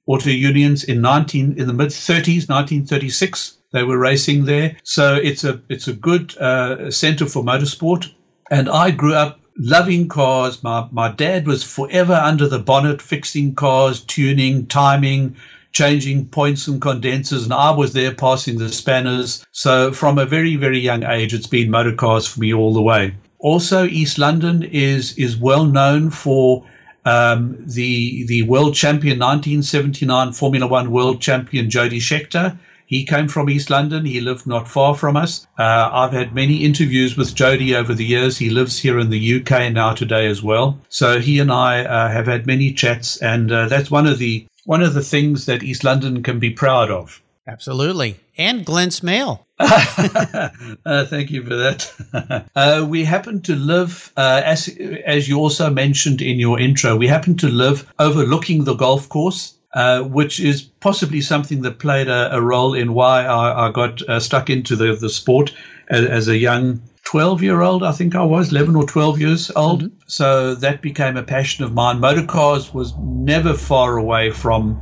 auto 0.08 0.30
unions 0.30 0.84
in 0.84 1.02
19 1.02 1.56
in 1.58 1.68
the 1.68 1.74
mid 1.74 1.90
30s, 1.90 2.48
1936. 2.48 3.58
They 3.76 3.84
were 3.84 3.98
racing 3.98 4.46
there, 4.46 4.78
so 4.84 5.16
it's 5.16 5.44
a 5.44 5.60
it's 5.68 5.90
a 5.90 5.94
good 5.94 6.38
uh, 6.38 6.90
center 6.90 7.26
for 7.26 7.44
motorsport. 7.44 8.10
And 8.50 8.70
I 8.70 8.92
grew 8.92 9.14
up 9.14 9.42
loving 9.58 10.08
cars. 10.08 10.64
My 10.64 10.88
my 10.94 11.12
dad 11.12 11.46
was 11.46 11.62
forever 11.62 12.14
under 12.14 12.48
the 12.48 12.60
bonnet, 12.60 13.02
fixing 13.02 13.54
cars, 13.54 14.00
tuning, 14.00 14.66
timing, 14.68 15.36
changing 15.74 16.28
points 16.28 16.70
and 16.70 16.82
condensers, 16.82 17.44
and 17.44 17.54
I 17.54 17.72
was 17.72 17.92
there 17.92 18.14
passing 18.14 18.60
the 18.60 18.70
spanners. 18.70 19.46
So 19.52 19.92
from 19.92 20.18
a 20.20 20.26
very 20.26 20.56
very 20.56 20.80
young 20.80 21.04
age, 21.04 21.34
it's 21.34 21.48
been 21.48 21.70
motor 21.70 21.92
cars 21.92 22.26
for 22.26 22.40
me 22.40 22.54
all 22.54 22.74
the 22.74 22.82
way. 22.82 23.14
Also, 23.40 23.84
East 23.84 24.18
London 24.18 24.64
is 24.64 25.18
is 25.18 25.36
well 25.36 25.66
known 25.66 26.12
for 26.12 26.64
um, 27.04 27.58
the 27.60 28.26
the 28.28 28.44
world 28.44 28.74
champion 28.74 29.20
1979 29.20 30.32
Formula 30.32 30.66
One 30.66 30.92
world 30.92 31.20
champion 31.20 31.70
Jody 31.70 32.00
Scheckter. 32.00 32.58
He 32.86 33.06
came 33.06 33.28
from 33.28 33.50
East 33.50 33.70
London. 33.70 34.06
He 34.06 34.22
lived 34.22 34.46
not 34.46 34.68
far 34.68 34.96
from 34.96 35.18
us. 35.18 35.48
Uh, 35.58 35.90
I've 35.92 36.14
had 36.14 36.36
many 36.36 36.64
interviews 36.64 37.18
with 37.18 37.36
Jody 37.36 37.76
over 37.76 37.94
the 37.94 38.06
years. 38.06 38.38
He 38.38 38.50
lives 38.50 38.78
here 38.78 39.00
in 39.00 39.10
the 39.10 39.36
UK 39.42 39.72
now 39.74 39.94
today 39.94 40.28
as 40.28 40.44
well. 40.44 40.80
So 40.90 41.20
he 41.20 41.40
and 41.40 41.52
I 41.52 41.84
uh, 41.84 42.10
have 42.10 42.28
had 42.28 42.46
many 42.46 42.74
chats, 42.74 43.18
and 43.18 43.52
uh, 43.52 43.68
that's 43.68 43.92
one 43.92 44.08
of 44.08 44.20
the 44.20 44.46
one 44.66 44.82
of 44.82 44.94
the 44.94 45.04
things 45.04 45.46
that 45.46 45.64
East 45.64 45.84
London 45.84 46.24
can 46.24 46.40
be 46.40 46.50
proud 46.50 46.90
of. 46.90 47.22
Absolutely. 47.48 48.20
And 48.38 48.66
Glen 48.66 48.90
Smale. 48.90 49.46
uh, 49.60 50.50
thank 51.06 51.30
you 51.30 51.44
for 51.44 51.56
that. 51.56 52.48
uh, 52.56 52.86
we 52.88 53.06
happen 53.06 53.42
to 53.44 53.56
live, 53.56 54.12
uh, 54.18 54.42
as, 54.44 54.68
as 55.06 55.30
you 55.30 55.38
also 55.38 55.70
mentioned 55.70 56.22
in 56.22 56.40
your 56.40 56.60
intro, 56.60 56.96
we 56.96 57.08
happen 57.08 57.38
to 57.38 57.48
live 57.48 57.92
overlooking 58.00 58.64
the 58.64 58.74
golf 58.74 59.08
course. 59.08 59.55
Uh, 59.76 60.04
which 60.04 60.40
is 60.40 60.62
possibly 60.62 61.20
something 61.20 61.62
that 61.62 61.80
played 61.80 62.08
a, 62.08 62.34
a 62.34 62.42
role 62.42 62.74
in 62.74 62.94
why 62.94 63.26
I, 63.26 63.68
I 63.68 63.72
got 63.72 64.02
uh, 64.08 64.22
stuck 64.22 64.50
into 64.50 64.76
the, 64.76 64.96
the 64.96 65.10
sport 65.10 65.54
as, 65.90 66.06
as, 66.06 66.28
a 66.30 66.38
young 66.38 66.82
12 67.04 67.44
year 67.44 67.62
old, 67.62 67.84
I 67.84 67.92
think 67.92 68.16
I 68.16 68.24
was, 68.24 68.52
11 68.52 68.78
or 68.78 68.86
12 68.86 69.20
years 69.20 69.52
old. 69.54 69.84
Mm-hmm. 69.84 69.96
So 70.08 70.56
that 70.56 70.82
became 70.82 71.18
a 71.18 71.24
passion 71.24 71.66
of 71.66 71.74
mine. 71.74 72.00
Motorcars 72.00 72.74
was 72.74 72.94
never 72.98 73.54
far 73.54 73.98
away 73.98 74.32
from 74.32 74.80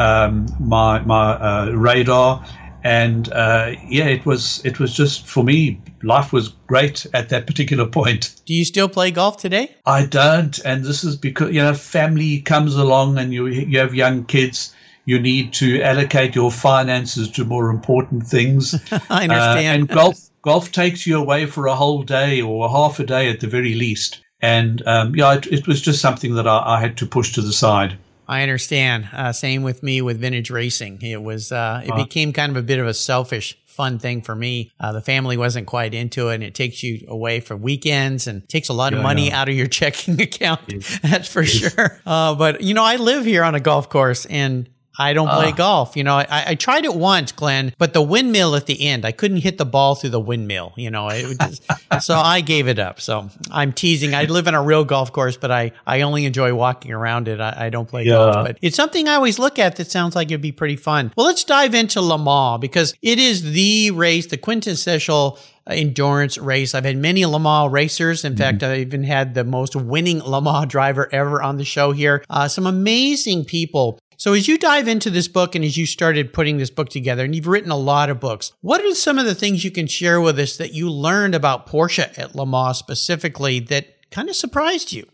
um, 0.00 0.48
my, 0.58 1.00
my 1.02 1.34
uh, 1.34 1.70
radar 1.70 2.44
and 2.84 3.32
uh, 3.32 3.72
yeah, 3.88 4.06
it 4.06 4.26
was 4.26 4.64
it 4.64 4.78
was 4.78 4.94
just 4.94 5.26
for 5.26 5.44
me. 5.44 5.80
Life 6.02 6.32
was 6.32 6.48
great 6.66 7.06
at 7.14 7.28
that 7.28 7.46
particular 7.46 7.86
point. 7.86 8.34
Do 8.46 8.54
you 8.54 8.64
still 8.64 8.88
play 8.88 9.10
golf 9.10 9.38
today? 9.38 9.74
I 9.86 10.06
don't, 10.06 10.58
and 10.64 10.84
this 10.84 11.04
is 11.04 11.16
because 11.16 11.52
you 11.52 11.60
know 11.60 11.74
family 11.74 12.40
comes 12.40 12.74
along 12.74 13.18
and 13.18 13.32
you 13.32 13.46
you 13.46 13.78
have 13.78 13.94
young 13.94 14.24
kids. 14.24 14.74
You 15.04 15.18
need 15.18 15.52
to 15.54 15.82
allocate 15.82 16.36
your 16.36 16.52
finances 16.52 17.28
to 17.32 17.44
more 17.44 17.70
important 17.70 18.24
things. 18.24 18.74
I 19.10 19.24
understand. 19.24 19.36
Uh, 19.36 19.70
and 19.70 19.88
golf 19.88 20.30
golf 20.42 20.72
takes 20.72 21.06
you 21.06 21.18
away 21.18 21.46
for 21.46 21.66
a 21.66 21.74
whole 21.74 22.02
day 22.02 22.42
or 22.42 22.68
half 22.68 22.98
a 22.98 23.06
day 23.06 23.28
at 23.30 23.40
the 23.40 23.46
very 23.46 23.74
least. 23.74 24.20
And 24.40 24.82
um, 24.86 25.14
yeah, 25.14 25.34
it, 25.34 25.46
it, 25.46 25.66
was 25.68 25.80
just 25.80 26.00
something 26.00 26.34
that 26.34 26.48
I, 26.48 26.76
I 26.76 26.80
had 26.80 26.96
to 26.98 27.06
push 27.06 27.32
to 27.34 27.42
the 27.42 27.52
side. 27.52 27.96
I 28.28 28.42
understand. 28.42 29.08
Uh, 29.12 29.32
same 29.32 29.62
with 29.62 29.82
me 29.82 30.00
with 30.00 30.18
vintage 30.18 30.50
racing. 30.50 31.02
It 31.02 31.22
was 31.22 31.52
uh, 31.52 31.82
it 31.84 31.94
became 31.96 32.32
kind 32.32 32.50
of 32.50 32.56
a 32.56 32.62
bit 32.62 32.78
of 32.78 32.86
a 32.86 32.94
selfish 32.94 33.58
fun 33.66 33.98
thing 33.98 34.22
for 34.22 34.34
me. 34.34 34.70
Uh, 34.78 34.92
the 34.92 35.00
family 35.00 35.36
wasn't 35.36 35.66
quite 35.66 35.94
into 35.94 36.28
it, 36.28 36.36
and 36.36 36.44
it 36.44 36.54
takes 36.54 36.82
you 36.82 37.04
away 37.08 37.40
for 37.40 37.56
weekends 37.56 38.26
and 38.26 38.46
takes 38.48 38.68
a 38.68 38.72
lot 38.72 38.92
yeah, 38.92 38.98
of 38.98 39.02
money 39.02 39.32
out 39.32 39.48
of 39.48 39.54
your 39.54 39.66
checking 39.68 40.20
account. 40.20 40.60
That's 41.02 41.28
for 41.28 41.44
sure. 41.44 42.00
Uh, 42.06 42.34
but 42.34 42.60
you 42.60 42.74
know, 42.74 42.84
I 42.84 42.96
live 42.96 43.24
here 43.24 43.44
on 43.44 43.54
a 43.54 43.60
golf 43.60 43.88
course, 43.88 44.26
and 44.26 44.68
I 44.98 45.14
don't 45.14 45.28
play 45.28 45.48
uh, 45.48 45.52
golf. 45.52 45.96
You 45.96 46.04
know, 46.04 46.16
I, 46.16 46.44
I, 46.48 46.54
tried 46.54 46.84
it 46.84 46.94
once, 46.94 47.32
Glen, 47.32 47.72
but 47.78 47.94
the 47.94 48.02
windmill 48.02 48.54
at 48.56 48.66
the 48.66 48.88
end, 48.88 49.06
I 49.06 49.12
couldn't 49.12 49.38
hit 49.38 49.56
the 49.56 49.64
ball 49.64 49.94
through 49.94 50.10
the 50.10 50.20
windmill. 50.20 50.72
You 50.76 50.90
know, 50.90 51.08
just, 51.10 51.62
so 52.00 52.16
I 52.16 52.42
gave 52.42 52.68
it 52.68 52.78
up. 52.78 53.00
So 53.00 53.30
I'm 53.50 53.72
teasing. 53.72 54.14
I 54.14 54.24
live 54.24 54.46
in 54.46 54.54
a 54.54 54.62
real 54.62 54.84
golf 54.84 55.12
course, 55.12 55.36
but 55.36 55.50
I, 55.50 55.72
I 55.86 56.02
only 56.02 56.26
enjoy 56.26 56.54
walking 56.54 56.92
around 56.92 57.28
it. 57.28 57.40
I, 57.40 57.66
I 57.66 57.70
don't 57.70 57.88
play 57.88 58.04
yeah. 58.04 58.12
golf, 58.12 58.46
but 58.46 58.58
it's 58.60 58.76
something 58.76 59.08
I 59.08 59.14
always 59.14 59.38
look 59.38 59.58
at 59.58 59.76
that 59.76 59.90
sounds 59.90 60.14
like 60.14 60.28
it'd 60.28 60.42
be 60.42 60.52
pretty 60.52 60.76
fun. 60.76 61.12
Well, 61.16 61.26
let's 61.26 61.44
dive 61.44 61.74
into 61.74 62.00
Le 62.02 62.18
Mans 62.18 62.60
because 62.60 62.94
it 63.00 63.18
is 63.18 63.52
the 63.52 63.92
race, 63.92 64.26
the 64.26 64.36
quintessential 64.36 65.38
endurance 65.66 66.38
race. 66.38 66.74
I've 66.74 66.84
had 66.84 66.96
many 66.96 67.24
Le 67.24 67.38
Mans 67.38 67.72
racers. 67.72 68.24
In 68.24 68.34
mm-hmm. 68.34 68.42
fact, 68.42 68.62
I 68.62 68.78
even 68.78 69.04
had 69.04 69.34
the 69.34 69.44
most 69.44 69.74
winning 69.74 70.20
Le 70.20 70.42
Mans 70.42 70.66
driver 70.66 71.08
ever 71.12 71.42
on 71.42 71.56
the 71.56 71.64
show 71.64 71.92
here. 71.92 72.24
Uh, 72.28 72.48
some 72.48 72.66
amazing 72.66 73.44
people 73.44 73.98
so, 74.22 74.34
as 74.34 74.46
you 74.46 74.56
dive 74.56 74.86
into 74.86 75.10
this 75.10 75.26
book 75.26 75.56
and 75.56 75.64
as 75.64 75.76
you 75.76 75.84
started 75.84 76.32
putting 76.32 76.56
this 76.56 76.70
book 76.70 76.88
together, 76.88 77.24
and 77.24 77.34
you've 77.34 77.48
written 77.48 77.72
a 77.72 77.76
lot 77.76 78.08
of 78.08 78.20
books, 78.20 78.52
what 78.60 78.80
are 78.80 78.94
some 78.94 79.18
of 79.18 79.26
the 79.26 79.34
things 79.34 79.64
you 79.64 79.72
can 79.72 79.88
share 79.88 80.20
with 80.20 80.38
us 80.38 80.58
that 80.58 80.72
you 80.72 80.88
learned 80.88 81.34
about 81.34 81.66
Porsche 81.66 82.16
at 82.16 82.36
Le 82.36 82.46
Mans 82.46 82.78
specifically 82.78 83.58
that 83.58 84.08
kind 84.12 84.28
of 84.28 84.36
surprised 84.36 84.92
you? 84.92 85.08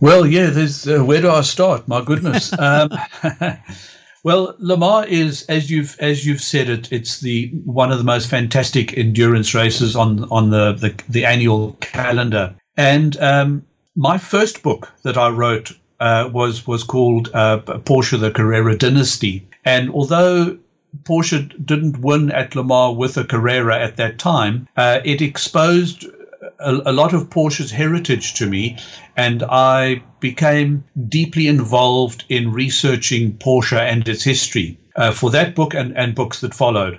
Well, 0.00 0.26
yeah, 0.26 0.50
there's 0.50 0.86
uh, 0.86 1.02
where 1.02 1.22
do 1.22 1.30
I 1.30 1.40
start? 1.40 1.88
My 1.88 2.04
goodness. 2.04 2.52
um, 2.58 2.90
well, 4.22 4.54
Le 4.58 4.76
Mans 4.76 5.06
is, 5.08 5.46
as 5.48 5.70
you've 5.70 5.96
as 5.98 6.26
you've 6.26 6.42
said 6.42 6.68
it, 6.68 6.92
it's 6.92 7.20
the 7.20 7.48
one 7.64 7.90
of 7.90 7.96
the 7.96 8.04
most 8.04 8.28
fantastic 8.28 8.98
endurance 8.98 9.54
races 9.54 9.96
on 9.96 10.24
on 10.30 10.50
the 10.50 10.74
the, 10.74 10.94
the 11.08 11.24
annual 11.24 11.74
calendar. 11.80 12.54
And 12.76 13.16
um, 13.16 13.64
my 13.96 14.18
first 14.18 14.62
book 14.62 14.92
that 15.04 15.16
I 15.16 15.30
wrote 15.30 15.72
uh, 16.02 16.28
was 16.32 16.66
was 16.66 16.82
called 16.82 17.30
uh, 17.32 17.58
Porsche 17.58 18.18
the 18.18 18.32
Carrera 18.32 18.76
Dynasty. 18.76 19.46
And 19.64 19.88
although 19.90 20.58
Porsche 21.04 21.48
didn't 21.64 22.00
win 22.00 22.32
at 22.32 22.56
Le 22.56 22.64
Mans 22.64 22.96
with 22.96 23.16
a 23.16 23.24
Carrera 23.24 23.78
at 23.78 23.96
that 23.98 24.18
time, 24.18 24.66
uh, 24.76 24.98
it 25.04 25.22
exposed 25.22 26.04
a, 26.58 26.90
a, 26.90 26.92
lot 26.92 27.14
of 27.14 27.30
Porsche's 27.30 27.70
heritage 27.70 28.34
to 28.34 28.48
me, 28.48 28.76
and 29.16 29.44
I 29.44 30.02
became 30.18 30.82
deeply 31.08 31.46
involved 31.46 32.24
in 32.28 32.52
researching 32.52 33.34
Porsche 33.34 33.78
and 33.78 34.06
its 34.08 34.24
history 34.24 34.78
uh, 34.96 35.12
for 35.12 35.30
that 35.30 35.54
book 35.54 35.72
and, 35.72 35.96
and 35.96 36.16
books 36.16 36.40
that 36.40 36.52
followed. 36.52 36.98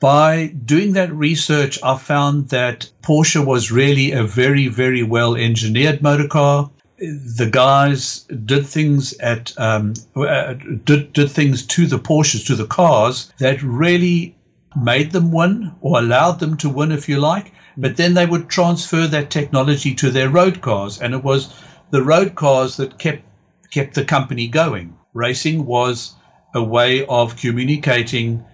By 0.00 0.54
doing 0.64 0.92
that 0.92 1.12
research, 1.12 1.76
I 1.82 1.98
found 1.98 2.50
that 2.50 2.88
Porsche 3.02 3.44
was 3.44 3.72
really 3.72 4.12
a 4.12 4.22
very, 4.22 4.68
very 4.68 5.02
well 5.02 5.34
engineered 5.34 6.02
motor 6.02 6.28
car 6.28 6.70
the 6.98 7.48
guys 7.50 8.20
did 8.44 8.66
things 8.66 9.12
at 9.18 9.52
um, 9.58 9.94
uh, 10.16 10.54
did 10.84 11.12
did 11.12 11.30
things 11.30 11.64
to 11.66 11.86
the 11.86 11.98
Porsches 11.98 12.46
to 12.46 12.56
the 12.56 12.66
cars 12.66 13.32
that 13.38 13.62
really 13.62 14.34
made 14.76 15.12
them 15.12 15.30
win 15.32 15.72
or 15.80 15.98
allowed 15.98 16.40
them 16.40 16.56
to 16.58 16.68
win, 16.68 16.92
if 16.92 17.08
you 17.08 17.18
like. 17.18 17.52
But 17.76 17.96
then 17.96 18.14
they 18.14 18.26
would 18.26 18.48
transfer 18.48 19.06
that 19.06 19.30
technology 19.30 19.94
to 19.94 20.10
their 20.10 20.28
road 20.28 20.60
cars, 20.60 20.98
and 20.98 21.14
it 21.14 21.22
was 21.22 21.54
the 21.90 22.02
road 22.02 22.34
cars 22.34 22.76
that 22.78 22.98
kept 22.98 23.22
kept 23.70 23.94
the 23.94 24.04
company 24.04 24.48
going. 24.48 24.96
Racing 25.14 25.66
was 25.66 26.14
a 26.54 26.62
way 26.62 27.06
of 27.06 27.36
communicating 27.36 28.44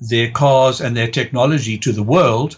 their 0.00 0.30
cars 0.30 0.80
and 0.80 0.96
their 0.96 1.10
technology 1.10 1.76
to 1.78 1.92
the 1.92 2.02
world 2.02 2.56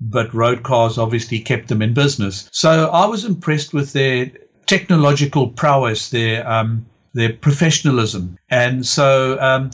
but 0.00 0.32
road 0.34 0.62
cars 0.62 0.98
obviously 0.98 1.40
kept 1.40 1.68
them 1.68 1.82
in 1.82 1.94
business. 1.94 2.48
So 2.52 2.88
I 2.90 3.06
was 3.06 3.24
impressed 3.24 3.72
with 3.72 3.92
their 3.92 4.30
technological 4.66 5.48
prowess, 5.48 6.10
their 6.10 6.48
um, 6.48 6.86
their 7.14 7.32
professionalism, 7.32 8.38
and 8.50 8.86
so 8.86 9.38
um, 9.40 9.70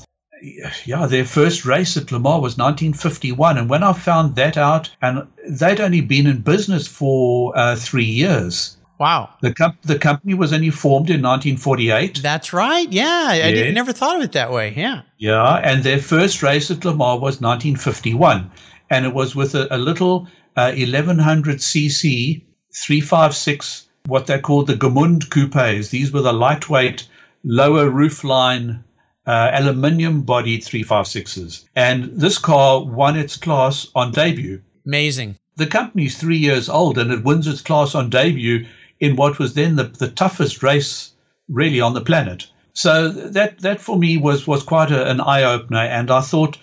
yeah, 0.84 1.06
their 1.06 1.24
first 1.24 1.64
race 1.64 1.96
at 1.96 2.10
Le 2.12 2.18
Mans 2.18 2.42
was 2.42 2.58
1951, 2.58 3.58
and 3.58 3.70
when 3.70 3.82
I 3.82 3.92
found 3.92 4.36
that 4.36 4.56
out, 4.56 4.90
and 5.00 5.26
they'd 5.48 5.80
only 5.80 6.00
been 6.00 6.26
in 6.26 6.40
business 6.40 6.86
for 6.86 7.56
uh, 7.56 7.76
three 7.76 8.04
years. 8.04 8.76
Wow. 8.98 9.30
The, 9.40 9.52
com- 9.52 9.78
the 9.82 9.98
company 9.98 10.34
was 10.34 10.52
only 10.52 10.70
formed 10.70 11.10
in 11.10 11.22
1948. 11.22 12.22
That's 12.22 12.52
right. 12.52 12.86
Yeah. 12.92 13.30
I 13.30 13.50
did, 13.50 13.74
never 13.74 13.92
thought 13.92 14.14
of 14.14 14.22
it 14.22 14.32
that 14.32 14.52
way. 14.52 14.74
Yeah. 14.76 15.02
Yeah. 15.18 15.54
And 15.56 15.82
their 15.82 15.98
first 15.98 16.40
race 16.40 16.70
at 16.70 16.84
Le 16.84 16.92
Mans 16.92 17.20
was 17.20 17.40
1951 17.40 18.48
and 18.92 19.06
it 19.06 19.14
was 19.14 19.34
with 19.34 19.54
a, 19.54 19.74
a 19.74 19.78
little 19.78 20.28
uh, 20.54 20.70
1100cc 20.70 22.42
356, 22.74 23.88
what 24.06 24.26
they 24.26 24.38
called 24.38 24.66
the 24.66 24.74
Gmund 24.74 25.30
coupes. 25.30 25.88
These 25.88 26.12
were 26.12 26.20
the 26.20 26.32
lightweight, 26.34 27.08
lower 27.42 27.90
roofline, 27.90 28.84
uh, 29.26 29.50
aluminium 29.54 30.22
bodied 30.22 30.62
356s. 30.62 31.64
And 31.74 32.10
this 32.12 32.36
car 32.36 32.84
won 32.84 33.16
its 33.16 33.38
class 33.38 33.86
on 33.94 34.12
debut. 34.12 34.60
Amazing. 34.84 35.36
The 35.56 35.66
company's 35.66 36.18
three 36.18 36.38
years 36.38 36.68
old 36.68 36.98
and 36.98 37.10
it 37.10 37.24
wins 37.24 37.46
its 37.46 37.62
class 37.62 37.94
on 37.94 38.10
debut 38.10 38.66
in 39.00 39.16
what 39.16 39.38
was 39.38 39.54
then 39.54 39.76
the, 39.76 39.84
the 39.84 40.10
toughest 40.10 40.62
race 40.62 41.12
really 41.48 41.80
on 41.80 41.94
the 41.94 42.00
planet. 42.02 42.46
So 42.74 43.08
that 43.08 43.58
that 43.60 43.80
for 43.80 43.98
me 43.98 44.16
was 44.16 44.46
was 44.46 44.62
quite 44.62 44.90
a, 44.90 45.10
an 45.10 45.20
eye 45.20 45.42
opener, 45.42 45.80
and 45.80 46.10
I 46.10 46.22
thought 46.22 46.56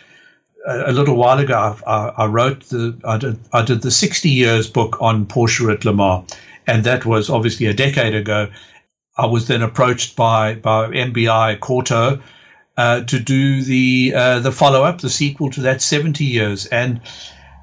a, 0.68 0.92
little 0.92 1.16
while 1.16 1.40
ago, 1.40 1.78
I, 1.86 2.10
I, 2.18 2.26
wrote 2.26 2.62
the 2.66 2.98
I 3.04 3.18
did, 3.18 3.40
I 3.54 3.64
did 3.64 3.82
the 3.82 3.92
60 3.92 4.30
years 4.30 4.70
book 4.70 4.98
on 5.02 5.26
Porsche 5.26 5.72
at 5.74 5.86
Le 5.86 5.94
Mans, 5.94 6.30
and 6.68 6.84
that 6.84 7.06
was 7.06 7.30
obviously 7.30 7.68
a 7.68 7.74
decade 7.74 8.16
ago. 8.16 8.50
I 9.18 9.26
was 9.26 9.48
then 9.48 9.62
approached 9.62 10.16
by 10.16 10.56
by 10.56 10.88
MBI 10.88 11.60
Kauto 11.60 12.22
uh, 12.78 13.02
to 13.02 13.20
do 13.20 13.62
the 13.62 14.14
uh, 14.16 14.40
the 14.40 14.52
follow 14.52 14.84
up, 14.84 15.02
the 15.02 15.10
sequel 15.10 15.50
to 15.52 15.62
that 15.62 15.82
70 15.82 16.24
years, 16.24 16.66
and 16.68 17.02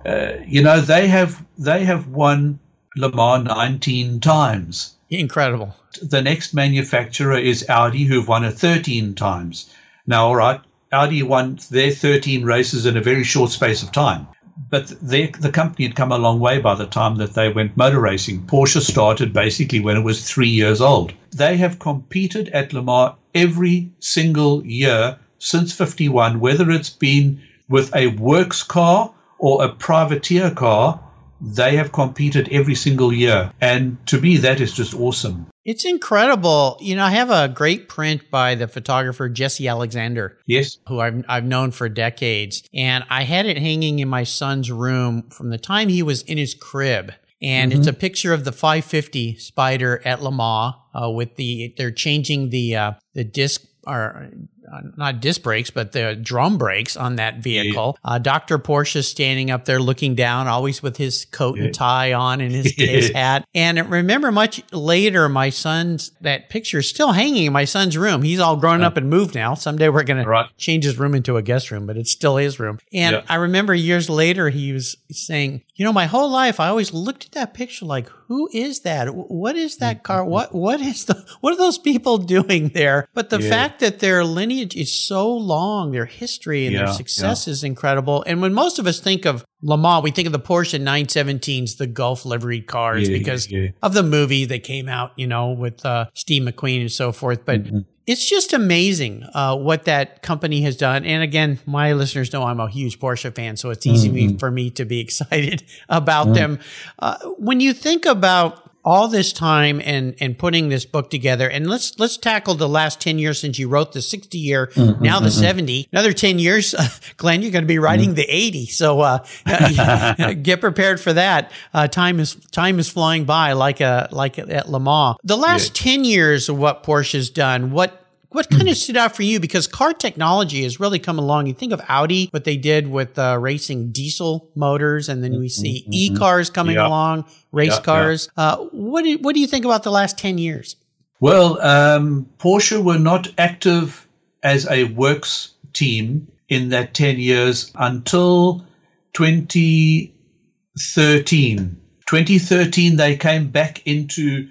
uh, 0.05 0.33
you 0.47 0.63
know 0.63 0.81
they 0.81 1.09
have 1.09 1.45
they 1.59 1.85
have 1.85 2.09
won 2.09 2.59
Le 2.97 3.11
Mans 3.15 3.45
19 3.45 4.21
times. 4.21 4.95
Incredible. 5.09 5.75
The 6.03 6.21
next 6.21 6.53
manufacturer 6.53 7.39
is 7.39 7.65
Audi, 7.69 8.05
who've 8.05 8.27
won 8.27 8.45
it 8.45 8.53
13 8.53 9.15
times. 9.15 9.73
Now, 10.07 10.27
all 10.27 10.37
right, 10.37 10.61
Audi 10.93 11.23
won 11.23 11.59
their 11.71 11.91
13 11.91 12.45
races 12.45 12.87
in 12.87 12.97
a 12.97 13.03
very 13.03 13.25
short 13.25 13.51
space 13.51 13.83
of 13.83 13.93
time. 13.93 14.27
But 14.71 14.93
they, 15.03 15.27
the 15.27 15.51
company 15.51 15.87
had 15.87 15.97
come 15.97 16.13
a 16.13 16.19
long 16.19 16.41
way 16.41 16.59
by 16.59 16.75
the 16.75 16.87
time 16.87 17.17
that 17.17 17.35
they 17.35 17.53
went 17.53 17.77
motor 17.77 18.01
racing. 18.01 18.47
Porsche 18.47 18.81
started 18.81 19.33
basically 19.33 19.81
when 19.81 19.97
it 19.97 20.05
was 20.05 20.29
three 20.29 20.49
years 20.49 20.81
old. 20.81 21.13
They 21.31 21.57
have 21.59 21.79
competed 21.79 22.49
at 22.51 22.73
Le 22.73 22.83
Mans 22.83 23.15
every 23.35 23.91
single 24.01 24.65
year 24.65 25.19
since 25.39 25.73
51, 25.73 26.41
whether 26.41 26.71
it's 26.71 26.91
been 26.91 27.43
with 27.69 27.95
a 27.95 28.07
works 28.07 28.63
car 28.63 29.13
or 29.39 29.65
a 29.65 29.69
privateer 29.69 30.51
car 30.51 31.01
they 31.41 31.77
have 31.77 31.93
competed 31.93 32.49
every 32.51 32.75
single 32.75 33.13
year. 33.13 33.53
And 33.61 33.99
to 34.07 34.21
me, 34.21 34.39
that 34.39 34.61
is 34.61 34.73
just 34.73 34.95
awesome. 34.95 35.47
It's 35.67 35.85
incredible. 35.85 36.79
You 36.81 36.95
know, 36.95 37.05
I 37.05 37.11
have 37.11 37.29
a 37.29 37.49
great 37.49 37.89
print 37.89 38.31
by 38.31 38.55
the 38.55 38.69
photographer 38.69 39.29
Jesse 39.29 39.67
Alexander. 39.67 40.39
Yes. 40.47 40.79
Who 40.87 41.01
I've, 41.01 41.25
I've 41.29 41.45
known 41.45 41.73
for 41.73 41.89
decades. 41.89 42.63
And 42.73 43.05
I 43.11 43.25
had 43.25 43.47
it 43.47 43.59
hanging 43.59 43.99
in 43.99 44.09
my 44.09 44.23
son's 44.23 44.71
room 44.71 45.29
from 45.31 45.51
the 45.51 45.59
time 45.59 45.89
he 45.89 46.05
was 46.05 46.23
in 46.23 46.39
his 46.39 46.55
crib. 46.55 47.13
And 47.43 47.73
mm-hmm. 47.73 47.81
it's 47.81 47.89
a 47.89 47.93
picture 47.93 48.33
of 48.33 48.45
the 48.45 48.53
550 48.53 49.39
Spider 49.39 50.01
at 50.05 50.23
Le 50.23 50.31
Mans 50.31 50.77
uh, 50.95 51.11
with 51.11 51.35
the, 51.35 51.75
they're 51.77 51.91
changing 51.91 52.51
the, 52.51 52.77
uh, 52.77 52.93
the 53.15 53.25
disc 53.25 53.67
or 53.89 54.31
uh, 54.71 54.83
not 54.97 55.21
disc 55.21 55.43
brakes, 55.43 55.71
but 55.71 55.93
the 55.93 56.15
drum 56.15 56.59
brakes 56.59 56.97
on 56.97 57.17
that 57.17 57.39
vehicle. 57.39 57.99
Yeah. 58.05 58.13
Uh, 58.13 58.19
Dr. 58.19 58.59
Porsche 58.59 59.05
standing 59.05 59.51
up 59.51 59.65
there 59.65 59.81
looking 59.81 60.15
down, 60.15 60.49
always 60.49 60.83
with 60.83 60.97
his 60.97 61.25
coat 61.27 61.59
yeah. 61.59 61.65
and 61.65 61.75
tie 61.75 62.13
on 62.13 62.41
and 62.41 62.53
his, 62.53 62.75
his 62.77 63.11
hat. 63.11 63.47
And 63.55 63.91
remember, 63.91 64.33
much 64.33 64.63
later, 64.73 65.29
my 65.29 65.51
son's 65.51 66.13
that 66.21 66.49
picture 66.49 66.79
is 66.79 66.89
still 66.89 67.13
hanging 67.13 67.47
in 67.47 67.53
my 67.53 67.65
son's 67.65 67.97
room. 67.97 68.23
He's 68.23 68.41
all 68.41 68.57
grown 68.57 68.83
up 68.83 68.97
and 68.97 69.09
moved 69.09 69.35
now. 69.35 69.55
Someday 69.55 69.89
we're 69.89 70.03
going 70.03 70.25
right. 70.25 70.49
to 70.49 70.55
change 70.57 70.85
his 70.85 70.99
room 70.99 71.15
into 71.15 71.37
a 71.37 71.43
guest 71.43 71.71
room, 71.71 71.87
but 71.87 71.97
it's 71.97 72.11
still 72.11 72.37
his 72.37 72.59
room. 72.59 72.79
And 72.93 73.17
yeah. 73.17 73.23
I 73.29 73.37
remember 73.37 73.75
years 73.75 74.11
later, 74.11 74.49
he 74.49 74.73
was 74.73 74.97
saying, 75.11 75.63
you 75.75 75.85
know, 75.85 75.93
my 75.93 76.07
whole 76.07 76.31
life, 76.31 76.61
I 76.61 76.69
always 76.69 76.93
looked 76.93 77.27
at 77.27 77.33
that 77.33 77.55
picture 77.55 77.85
like, 77.85 78.09
who 78.29 78.49
is 78.53 78.81
that? 78.81 79.15
What 79.15 79.57
is 79.57 79.79
that 79.79 80.03
car? 80.03 80.25
What, 80.37 80.55
what 80.55 80.81
is 80.81 81.05
the, 81.05 81.25
what 81.41 81.55
are 81.55 81.57
those 81.57 81.79
people 81.79 82.19
doing 82.37 82.69
there? 82.71 83.09
But 83.15 83.31
the 83.31 83.41
fact 83.41 83.81
that 83.81 84.01
their 84.01 84.25
lineage 84.57 84.77
is 84.77 84.93
so 84.93 85.33
long, 85.33 85.93
their 85.93 86.07
history 86.07 86.67
and 86.67 86.75
yeah, 86.75 86.85
their 86.85 86.95
success 86.95 87.47
yeah. 87.47 87.53
is 87.53 87.65
incredible. 87.65 88.25
And 88.27 88.41
when 88.41 88.55
most 88.55 88.79
of 88.79 88.87
us 88.87 89.01
think 89.01 89.25
of 89.25 89.45
Le 89.63 89.77
Mans, 89.77 90.03
we 90.03 90.11
think 90.11 90.27
of 90.27 90.33
the 90.33 90.41
Porsche 90.41 90.81
917s, 90.81 91.77
the 91.77 91.87
Gulf 91.87 92.25
livery 92.25 92.61
cars, 92.61 93.09
yeah, 93.09 93.19
because 93.19 93.49
of 93.83 93.95
the 93.95 94.03
movie 94.03 94.45
that 94.47 94.63
came 94.63 94.89
out, 94.89 95.13
you 95.17 95.27
know, 95.27 95.51
with 95.51 95.85
uh, 95.85 96.07
Steve 96.15 96.43
McQueen 96.43 96.83
and 96.83 96.93
so 96.93 97.13
forth. 97.13 97.45
But 97.45 97.65
mm-hmm. 97.65 97.79
it's 98.07 98.29
just 98.29 98.53
amazing 98.53 99.25
uh, 99.35 99.57
what 99.57 99.85
that 99.85 100.23
company 100.23 100.63
has 100.63 100.77
done. 100.77 101.05
And 101.05 101.23
again, 101.23 101.59
my 101.67 101.93
listeners 101.93 102.33
know 102.33 102.43
I'm 102.43 102.61
a 102.61 102.69
huge 102.69 102.99
Porsche 102.99 103.35
fan, 103.35 103.57
so 103.57 103.71
it's 103.71 103.87
easy 103.87 104.11
mm-hmm. 104.11 104.37
for 104.37 104.51
me 104.51 104.71
to 104.71 104.85
be 104.85 105.01
excited 105.07 105.65
about 105.89 106.27
mm-hmm. 106.27 106.35
them. 106.35 106.59
Uh, 106.99 107.19
when 107.39 107.61
you 107.61 107.73
think 107.73 108.07
about 108.07 108.66
all 108.87 109.09
this 109.09 109.33
time 109.33 109.83
and 109.85 110.15
and 110.21 110.39
putting 110.39 110.69
this 110.69 110.87
book 110.87 111.11
together 111.11 111.51
and 111.51 111.69
let's 111.69 111.99
let's 111.99 112.17
tackle 112.17 112.55
the 112.55 112.69
last 112.69 113.01
10 113.01 113.19
years 113.19 113.41
since 113.41 113.59
you 113.59 113.69
wrote 113.69 113.93
the 113.93 114.01
60 114.01 114.39
year 114.39 114.69
mm-hmm, 114.69 115.03
now 115.03 115.19
the 115.19 115.29
mm-hmm. 115.29 115.41
70 115.41 115.89
another 115.91 116.13
10 116.13 116.39
years 116.39 116.73
glen 117.17 117.43
you're 117.43 117.51
going 117.51 117.65
to 117.65 117.69
be 117.69 117.81
writing 117.81 118.11
mm-hmm. 118.11 118.15
the 118.15 118.31
80 118.31 118.67
so 118.67 119.01
uh, 119.01 119.19
get 120.43 120.61
prepared 120.61 121.01
for 121.01 121.13
that 121.13 121.51
uh, 121.75 121.89
time 121.89 122.21
is 122.21 122.37
time 122.53 122.79
is 122.79 122.89
flying 122.89 123.25
by 123.25 123.53
like 123.53 123.81
a 123.81 124.09
like 124.13 124.39
at 124.39 124.69
le 124.69 124.79
mans 124.79 125.17
the 125.25 125.37
last 125.37 125.85
yeah. 125.85 125.93
10 125.93 126.05
years 126.05 126.49
of 126.49 126.57
what 126.57 126.85
porsche's 126.85 127.29
done 127.29 127.73
what 127.73 128.06
what 128.37 128.51
kind 128.51 128.69
of 128.69 128.77
stood 128.77 128.99
out 128.99 129.17
for 129.17 129.23
you? 129.23 129.41
Because 129.41 129.67
car 129.67 129.95
technology 129.95 130.63
has 130.65 130.79
really 130.79 130.99
come 130.99 131.19
along. 131.19 131.47
You 131.47 131.55
think 131.55 131.73
of 131.73 131.81
Audi, 131.89 132.29
what 132.33 132.45
they 132.45 132.59
did 132.59 132.87
with 132.87 133.19
uh, 133.19 133.39
racing 133.41 133.93
diesel 133.93 134.51
motors, 134.55 135.09
and 135.09 135.25
then 135.25 135.39
we 135.39 135.49
see 135.49 135.81
mm-hmm. 135.83 135.93
e 135.93 136.15
cars 136.15 136.51
coming 136.51 136.77
along, 136.77 137.25
race 137.51 137.79
cars. 137.79 138.29
Uh, 138.37 138.59
what 138.73 139.05
do, 139.05 139.17
what 139.19 139.35
do 139.35 139.41
you 139.41 139.47
think 139.47 139.65
about 139.65 139.85
the 139.85 139.91
last 139.91 140.19
ten 140.19 140.37
years? 140.37 140.77
Well, 141.19 141.59
um, 141.63 142.29
Porsche 142.39 142.85
were 142.85 142.99
not 142.99 143.27
active 143.39 144.07
as 144.43 144.71
a 144.71 144.85
works 144.85 145.55
team 145.73 146.31
in 146.51 146.69
that 146.69 146.93
ten 146.93 147.19
years 147.19 147.73
until 147.75 148.67
2013. 149.15 151.81
2013, 152.07 152.97
they 152.97 153.17
came 153.17 153.49
back 153.49 153.81
into 153.87 154.51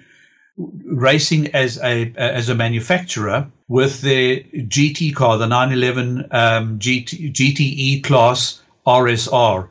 racing 0.56 1.48
as 1.54 1.78
a 1.82 2.12
as 2.16 2.48
a 2.48 2.54
manufacturer 2.54 3.50
with 3.68 4.00
their 4.00 4.40
GT 4.40 5.14
car, 5.14 5.38
the 5.38 5.46
911 5.46 6.28
um, 6.30 6.78
GT, 6.78 7.32
GTE 7.32 8.02
class 8.04 8.62
RSR. 8.86 9.68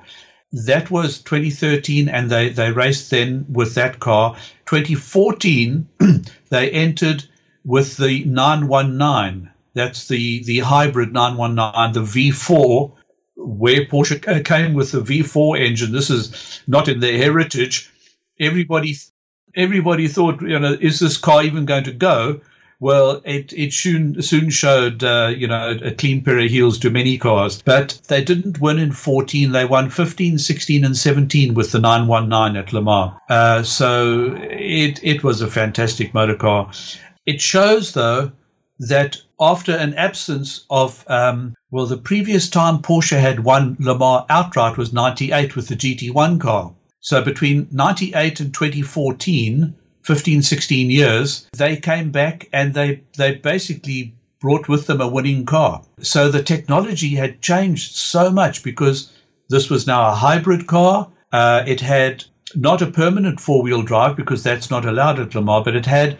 That 0.51 0.91
was 0.91 1.21
2013, 1.21 2.07
and 2.07 2.29
they, 2.29 2.49
they 2.49 2.71
raced 2.71 3.11
then 3.11 3.45
with 3.49 3.75
that 3.75 3.99
car. 3.99 4.35
2014, 4.65 5.87
they 6.49 6.71
entered 6.71 7.23
with 7.63 7.97
the 7.97 8.23
919. 8.25 9.51
That's 9.73 10.07
the, 10.07 10.43
the 10.43 10.59
hybrid 10.59 11.11
919, 11.11 11.93
the 11.93 12.09
V4, 12.09 12.93
where 13.35 13.85
Porsche 13.85 14.45
came 14.45 14.73
with 14.73 14.91
the 14.91 15.01
V4 15.01 15.59
engine. 15.59 15.91
This 15.91 16.09
is 16.09 16.61
not 16.67 16.87
in 16.87 16.99
their 16.99 17.17
heritage. 17.17 17.91
Everybody 18.39 18.95
everybody 19.55 20.07
thought, 20.07 20.41
you 20.41 20.59
know, 20.59 20.77
is 20.79 20.99
this 20.99 21.17
car 21.17 21.43
even 21.43 21.65
going 21.65 21.85
to 21.85 21.91
go? 21.91 22.41
Well, 22.81 23.21
it, 23.23 23.53
it 23.53 23.73
soon, 23.73 24.21
soon 24.21 24.49
showed, 24.49 25.03
uh, 25.03 25.33
you 25.35 25.47
know, 25.47 25.77
a 25.81 25.91
clean 25.91 26.21
pair 26.23 26.39
of 26.39 26.51
heels 26.51 26.77
to 26.79 26.89
many 26.89 27.17
cars. 27.17 27.61
But 27.63 27.99
they 28.09 28.23
didn't 28.23 28.59
win 28.59 28.79
in 28.79 28.91
14. 28.91 29.53
They 29.53 29.65
won 29.65 29.89
15, 29.89 30.37
16, 30.37 30.83
and 30.83 30.97
17 30.97 31.53
with 31.53 31.71
the 31.71 31.79
919 31.79 32.61
at 32.61 32.73
Le 32.73 32.81
Mans. 32.81 33.13
Uh, 33.29 33.63
so 33.63 34.35
it, 34.41 34.99
it 35.03 35.23
was 35.23 35.41
a 35.41 35.47
fantastic 35.47 36.13
motor 36.13 36.35
car. 36.35 36.69
It 37.25 37.39
shows, 37.39 37.93
though, 37.93 38.33
that 38.79 39.17
after 39.39 39.71
an 39.71 39.93
absence 39.93 40.65
of, 40.69 41.05
um, 41.07 41.55
well, 41.71 41.85
the 41.85 41.97
previous 41.97 42.49
time 42.49 42.79
Porsche 42.79 43.19
had 43.19 43.39
won 43.39 43.77
Le 43.79 43.97
Mans 43.97 44.25
outright 44.29 44.77
was 44.77 44.91
98 44.91 45.55
with 45.55 45.69
the 45.69 45.75
GT1 45.75 46.41
car. 46.41 46.73
So 47.05 47.21
between 47.21 47.67
98 47.71 48.39
and 48.39 48.51
2014, 48.51 49.75
15, 50.01 50.41
16 50.41 50.89
years, 50.89 51.47
they 51.55 51.77
came 51.77 52.09
back 52.09 52.49
and 52.51 52.73
they, 52.73 53.03
they 53.15 53.35
basically 53.35 54.15
brought 54.39 54.67
with 54.67 54.87
them 54.87 55.01
a 55.01 55.07
winning 55.07 55.45
car. 55.45 55.83
So 56.01 56.29
the 56.29 56.41
technology 56.41 57.13
had 57.13 57.43
changed 57.43 57.95
so 57.95 58.31
much 58.31 58.63
because 58.63 59.11
this 59.49 59.69
was 59.69 59.85
now 59.85 60.09
a 60.09 60.15
hybrid 60.15 60.65
car. 60.65 61.07
Uh, 61.31 61.63
it 61.67 61.79
had 61.79 62.23
not 62.55 62.81
a 62.81 62.87
permanent 62.87 63.39
four 63.39 63.61
wheel 63.61 63.83
drive 63.83 64.15
because 64.15 64.41
that's 64.41 64.71
not 64.71 64.83
allowed 64.83 65.19
at 65.19 65.35
Le 65.35 65.43
Mans, 65.43 65.63
but 65.63 65.75
it 65.75 65.85
had 65.85 66.17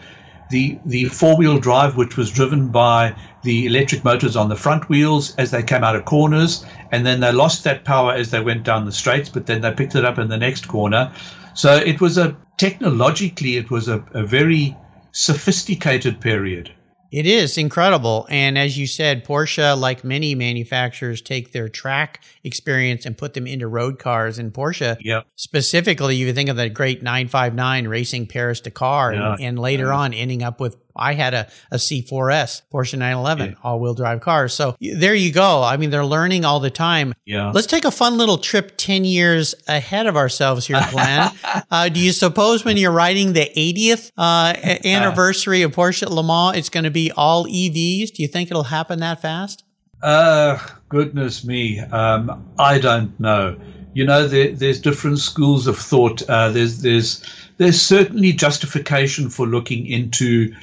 the 0.48 0.78
the 0.84 1.04
four 1.06 1.36
wheel 1.36 1.58
drive, 1.58 1.96
which 1.96 2.16
was 2.16 2.30
driven 2.30 2.68
by 2.68 3.14
the 3.42 3.66
electric 3.66 4.04
motors 4.04 4.36
on 4.36 4.48
the 4.48 4.56
front 4.56 4.88
wheels 4.88 5.34
as 5.36 5.50
they 5.50 5.62
came 5.62 5.84
out 5.84 5.96
of 5.96 6.04
corners, 6.04 6.64
and 6.92 7.04
then 7.04 7.20
they 7.20 7.32
lost 7.32 7.64
that 7.64 7.84
power 7.84 8.12
as 8.12 8.30
they 8.30 8.40
went 8.40 8.64
down 8.64 8.84
the 8.84 8.92
straights, 8.92 9.28
but 9.28 9.46
then 9.46 9.60
they 9.60 9.72
picked 9.72 9.94
it 9.94 10.04
up 10.04 10.18
in 10.18 10.28
the 10.28 10.36
next 10.36 10.68
corner. 10.68 11.12
So 11.54 11.74
it 11.76 12.00
was 12.00 12.18
a 12.18 12.36
technologically, 12.58 13.56
it 13.56 13.70
was 13.70 13.88
a, 13.88 14.04
a 14.12 14.24
very 14.24 14.76
sophisticated 15.12 16.20
period. 16.20 16.72
It 17.16 17.24
is 17.24 17.56
incredible. 17.56 18.26
And 18.28 18.58
as 18.58 18.76
you 18.76 18.86
said, 18.86 19.24
Porsche, 19.24 19.80
like 19.80 20.04
many 20.04 20.34
manufacturers, 20.34 21.22
take 21.22 21.52
their 21.52 21.66
track 21.66 22.22
experience 22.44 23.06
and 23.06 23.16
put 23.16 23.32
them 23.32 23.46
into 23.46 23.66
road 23.68 23.98
cars. 23.98 24.38
And 24.38 24.52
Porsche, 24.52 24.98
yep. 25.00 25.26
specifically, 25.34 26.16
you 26.16 26.30
think 26.34 26.50
of 26.50 26.56
the 26.56 26.68
great 26.68 27.02
959 27.02 27.88
racing 27.88 28.26
Paris 28.26 28.60
Dakar 28.60 29.14
yeah. 29.14 29.32
and, 29.32 29.40
and, 29.40 29.58
later 29.58 29.86
yeah. 29.86 29.96
on 29.96 30.12
ending 30.12 30.42
up 30.42 30.60
with 30.60 30.76
I 30.96 31.14
had 31.14 31.34
a, 31.34 31.48
a 31.70 31.76
C4S 31.76 32.62
Porsche 32.72 32.94
911 32.94 33.50
yeah. 33.50 33.56
all 33.62 33.80
wheel 33.80 33.94
drive 33.94 34.20
car. 34.20 34.48
So 34.48 34.76
there 34.80 35.14
you 35.14 35.32
go. 35.32 35.62
I 35.62 35.76
mean, 35.76 35.90
they're 35.90 36.04
learning 36.04 36.44
all 36.44 36.60
the 36.60 36.70
time. 36.70 37.14
Yeah. 37.24 37.50
Let's 37.50 37.66
take 37.66 37.84
a 37.84 37.90
fun 37.90 38.16
little 38.16 38.38
trip 38.38 38.74
10 38.76 39.04
years 39.04 39.54
ahead 39.68 40.06
of 40.06 40.16
ourselves 40.16 40.66
here, 40.66 40.80
Glen. 40.90 41.30
uh, 41.70 41.88
do 41.88 42.00
you 42.00 42.12
suppose 42.12 42.64
when 42.64 42.76
you're 42.76 42.92
writing 42.92 43.32
the 43.32 43.50
80th 43.56 44.10
uh, 44.16 44.54
anniversary 44.84 45.62
of 45.62 45.72
Porsche 45.72 46.08
Le 46.08 46.22
Mans, 46.22 46.56
it's 46.56 46.68
going 46.68 46.84
to 46.84 46.90
be 46.90 47.12
all 47.12 47.46
EVs? 47.46 48.12
Do 48.12 48.22
you 48.22 48.28
think 48.28 48.50
it'll 48.50 48.64
happen 48.64 49.00
that 49.00 49.20
fast? 49.22 49.64
Uh, 50.02 50.58
goodness 50.88 51.44
me. 51.44 51.80
Um, 51.80 52.46
I 52.58 52.78
don't 52.78 53.18
know. 53.18 53.58
You 53.94 54.04
know, 54.04 54.26
there, 54.26 54.52
there's 54.52 54.80
different 54.80 55.18
schools 55.18 55.66
of 55.66 55.78
thought. 55.78 56.22
Uh, 56.28 56.50
there's, 56.50 56.82
there's, 56.82 57.24
there's 57.56 57.80
certainly 57.80 58.32
justification 58.32 59.30
for 59.30 59.46
looking 59.46 59.86
into 59.86 60.54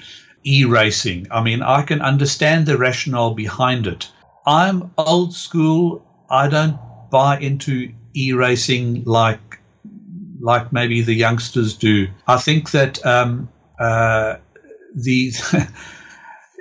e-racing. 0.46 1.28
I 1.32 1.42
mean, 1.42 1.62
I 1.62 1.84
can 1.84 2.02
understand 2.02 2.66
the 2.66 2.78
rationale 2.78 3.34
behind 3.34 3.88
it. 3.88 4.10
I'm 4.46 4.92
old 4.98 5.34
school. 5.34 6.06
I 6.30 6.48
don't 6.48 6.78
buy 7.10 7.40
into 7.40 7.92
e-racing 8.14 9.04
like 9.06 9.60
like 10.40 10.74
maybe 10.74 11.02
the 11.02 11.14
youngsters 11.14 11.74
do. 11.74 12.08
I 12.28 12.38
think 12.38 12.72
that 12.72 13.04
um, 13.06 13.48
uh, 13.80 14.36
the 14.94 15.32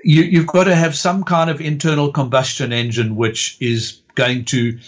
you, 0.04 0.22
you've 0.22 0.46
got 0.46 0.64
to 0.64 0.74
have 0.74 0.94
some 0.94 1.24
kind 1.24 1.50
of 1.50 1.60
internal 1.60 2.12
combustion 2.12 2.72
engine 2.72 3.16
which 3.16 3.56
is 3.60 4.00
going 4.14 4.44
to 4.46 4.78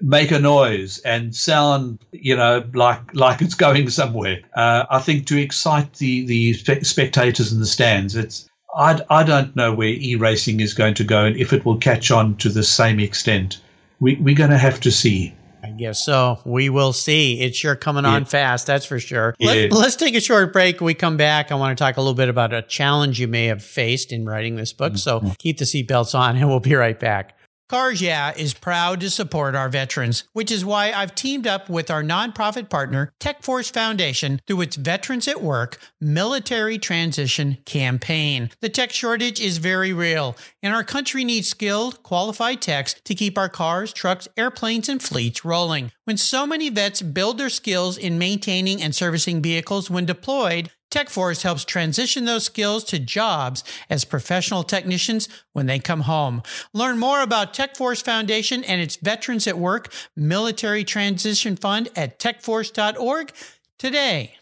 make 0.00 0.30
a 0.30 0.38
noise 0.38 0.98
and 1.00 1.34
sound, 1.34 1.98
you 2.12 2.36
know, 2.36 2.64
like 2.74 3.14
like 3.14 3.42
it's 3.42 3.54
going 3.54 3.90
somewhere. 3.90 4.40
Uh, 4.54 4.84
I 4.90 4.98
think 5.00 5.26
to 5.26 5.40
excite 5.40 5.94
the 5.94 6.26
the 6.26 6.52
spe- 6.54 6.84
spectators 6.84 7.52
in 7.52 7.60
the 7.60 7.66
stands, 7.66 8.16
it's 8.16 8.48
I, 8.76 9.00
I 9.10 9.22
don't 9.24 9.54
know 9.56 9.72
where 9.72 9.88
e-racing 9.88 10.60
is 10.60 10.74
going 10.74 10.94
to 10.94 11.04
go 11.04 11.24
and 11.24 11.36
if 11.36 11.52
it 11.52 11.64
will 11.64 11.78
catch 11.78 12.10
on 12.10 12.36
to 12.36 12.48
the 12.48 12.62
same 12.62 13.00
extent. 13.00 13.60
We, 14.00 14.14
we're 14.16 14.36
going 14.36 14.50
to 14.50 14.58
have 14.58 14.80
to 14.80 14.92
see. 14.92 15.34
I 15.64 15.70
guess 15.70 16.04
so. 16.04 16.38
We 16.44 16.68
will 16.70 16.92
see. 16.92 17.40
It's 17.40 17.56
sure 17.56 17.74
coming 17.74 18.04
on 18.04 18.24
fast, 18.24 18.68
that's 18.68 18.86
for 18.86 19.00
sure. 19.00 19.34
Let, 19.40 19.72
us 19.72 19.96
take 19.96 20.14
a 20.14 20.20
short 20.20 20.52
break. 20.52 20.80
When 20.80 20.86
we 20.86 20.94
come 20.94 21.16
back. 21.16 21.50
I 21.50 21.56
want 21.56 21.76
to 21.76 21.82
talk 21.82 21.96
a 21.96 22.00
little 22.00 22.14
bit 22.14 22.28
about 22.28 22.54
a 22.54 22.62
challenge 22.62 23.18
you 23.18 23.26
may 23.26 23.46
have 23.46 23.62
faced 23.62 24.12
in 24.12 24.24
writing 24.24 24.54
this 24.54 24.72
book. 24.72 24.96
So 24.96 25.18
mm-hmm. 25.18 25.30
keep 25.38 25.58
the 25.58 25.64
seatbelts 25.64 26.16
on 26.16 26.36
and 26.36 26.48
we'll 26.48 26.60
be 26.60 26.74
right 26.74 26.98
back. 26.98 27.37
Cars 27.68 28.00
Yeah 28.00 28.32
is 28.34 28.54
proud 28.54 28.98
to 29.00 29.10
support 29.10 29.54
our 29.54 29.68
veterans, 29.68 30.24
which 30.32 30.50
is 30.50 30.64
why 30.64 30.90
I've 30.90 31.14
teamed 31.14 31.46
up 31.46 31.68
with 31.68 31.90
our 31.90 32.02
nonprofit 32.02 32.70
partner, 32.70 33.12
TechForce 33.20 33.70
Foundation, 33.70 34.40
through 34.46 34.62
its 34.62 34.76
Veterans 34.76 35.28
at 35.28 35.42
Work 35.42 35.78
Military 36.00 36.78
Transition 36.78 37.58
Campaign. 37.66 38.48
The 38.62 38.70
tech 38.70 38.90
shortage 38.90 39.38
is 39.38 39.58
very 39.58 39.92
real, 39.92 40.34
and 40.62 40.74
our 40.74 40.82
country 40.82 41.24
needs 41.24 41.48
skilled, 41.48 42.02
qualified 42.02 42.62
techs 42.62 42.94
to 43.04 43.14
keep 43.14 43.36
our 43.36 43.50
cars, 43.50 43.92
trucks, 43.92 44.28
airplanes, 44.38 44.88
and 44.88 45.02
fleets 45.02 45.44
rolling. 45.44 45.92
When 46.06 46.16
so 46.16 46.46
many 46.46 46.70
vets 46.70 47.02
build 47.02 47.36
their 47.36 47.50
skills 47.50 47.98
in 47.98 48.18
maintaining 48.18 48.80
and 48.80 48.94
servicing 48.94 49.42
vehicles 49.42 49.90
when 49.90 50.06
deployed, 50.06 50.70
TechForce 50.90 51.42
helps 51.42 51.64
transition 51.64 52.24
those 52.24 52.44
skills 52.44 52.82
to 52.84 52.98
jobs 52.98 53.62
as 53.90 54.04
professional 54.04 54.62
technicians 54.62 55.28
when 55.52 55.66
they 55.66 55.78
come 55.78 56.02
home. 56.02 56.42
Learn 56.72 56.98
more 56.98 57.22
about 57.22 57.52
TechForce 57.52 58.02
Foundation 58.02 58.64
and 58.64 58.80
its 58.80 58.96
Veterans 58.96 59.46
at 59.46 59.58
Work 59.58 59.92
Military 60.16 60.84
Transition 60.84 61.56
Fund 61.56 61.90
at 61.94 62.18
techforce.org 62.18 63.32
today. 63.78 64.36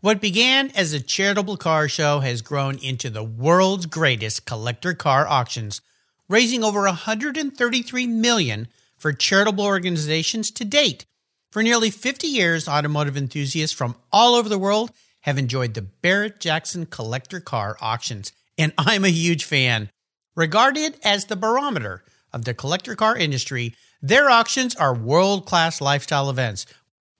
What 0.00 0.20
began 0.20 0.72
as 0.74 0.92
a 0.92 0.98
charitable 0.98 1.56
car 1.56 1.88
show 1.88 2.18
has 2.18 2.42
grown 2.42 2.76
into 2.78 3.08
the 3.08 3.22
world's 3.22 3.86
greatest 3.86 4.44
collector 4.44 4.94
car 4.94 5.28
auctions, 5.28 5.80
raising 6.28 6.64
over 6.64 6.80
133 6.82 8.08
million 8.08 8.66
for 8.96 9.12
charitable 9.12 9.64
organizations 9.64 10.50
to 10.50 10.64
date. 10.64 11.06
For 11.52 11.62
nearly 11.62 11.90
50 11.90 12.26
years, 12.26 12.66
automotive 12.66 13.16
enthusiasts 13.16 13.76
from 13.76 13.94
all 14.10 14.34
over 14.34 14.48
the 14.48 14.58
world 14.58 14.90
have 15.22 15.38
enjoyed 15.38 15.74
the 15.74 15.82
Barrett 15.82 16.40
Jackson 16.40 16.86
collector 16.86 17.40
car 17.40 17.76
auctions, 17.80 18.32
and 18.56 18.72
I'm 18.78 19.04
a 19.04 19.08
huge 19.08 19.44
fan. 19.44 19.90
Regarded 20.36 20.98
as 21.02 21.26
the 21.26 21.36
barometer 21.36 22.04
of 22.32 22.44
the 22.44 22.54
collector 22.54 22.94
car 22.94 23.16
industry, 23.16 23.74
their 24.00 24.30
auctions 24.30 24.74
are 24.76 24.94
world 24.94 25.46
class 25.46 25.80
lifestyle 25.80 26.30
events 26.30 26.66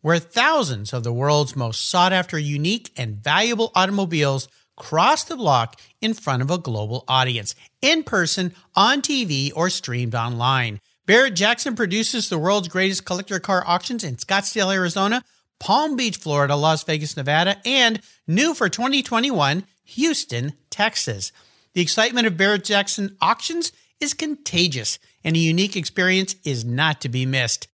where 0.02 0.18
thousands 0.18 0.92
of 0.92 1.04
the 1.04 1.12
world's 1.12 1.56
most 1.56 1.88
sought 1.88 2.12
after, 2.12 2.38
unique, 2.38 2.90
and 2.96 3.22
valuable 3.22 3.70
automobiles 3.74 4.48
cross 4.76 5.24
the 5.24 5.36
block 5.36 5.80
in 6.00 6.12
front 6.12 6.42
of 6.42 6.50
a 6.50 6.58
global 6.58 7.04
audience, 7.06 7.54
in 7.80 8.02
person, 8.02 8.52
on 8.74 9.00
TV, 9.00 9.52
or 9.54 9.70
streamed 9.70 10.14
online. 10.14 10.80
Barrett 11.06 11.34
Jackson 11.34 11.76
produces 11.76 12.28
the 12.28 12.38
world's 12.38 12.68
greatest 12.68 13.04
collector 13.04 13.38
car 13.38 13.62
auctions 13.66 14.04
in 14.04 14.16
Scottsdale, 14.16 14.74
Arizona, 14.74 15.22
Palm 15.62 15.94
Beach, 15.94 16.16
Florida, 16.16 16.56
Las 16.56 16.82
Vegas, 16.82 17.16
Nevada, 17.16 17.56
and 17.64 18.00
new 18.26 18.52
for 18.52 18.68
2021, 18.68 19.64
Houston, 19.84 20.54
Texas. 20.70 21.30
The 21.74 21.80
excitement 21.80 22.26
of 22.26 22.36
Barrett 22.36 22.64
Jackson 22.64 23.16
auctions 23.20 23.70
is 24.00 24.12
contagious, 24.12 24.98
and 25.22 25.36
a 25.36 25.38
unique 25.38 25.76
experience 25.76 26.34
is 26.44 26.64
not 26.64 27.00
to 27.02 27.08
be 27.08 27.26
missed. 27.26 27.68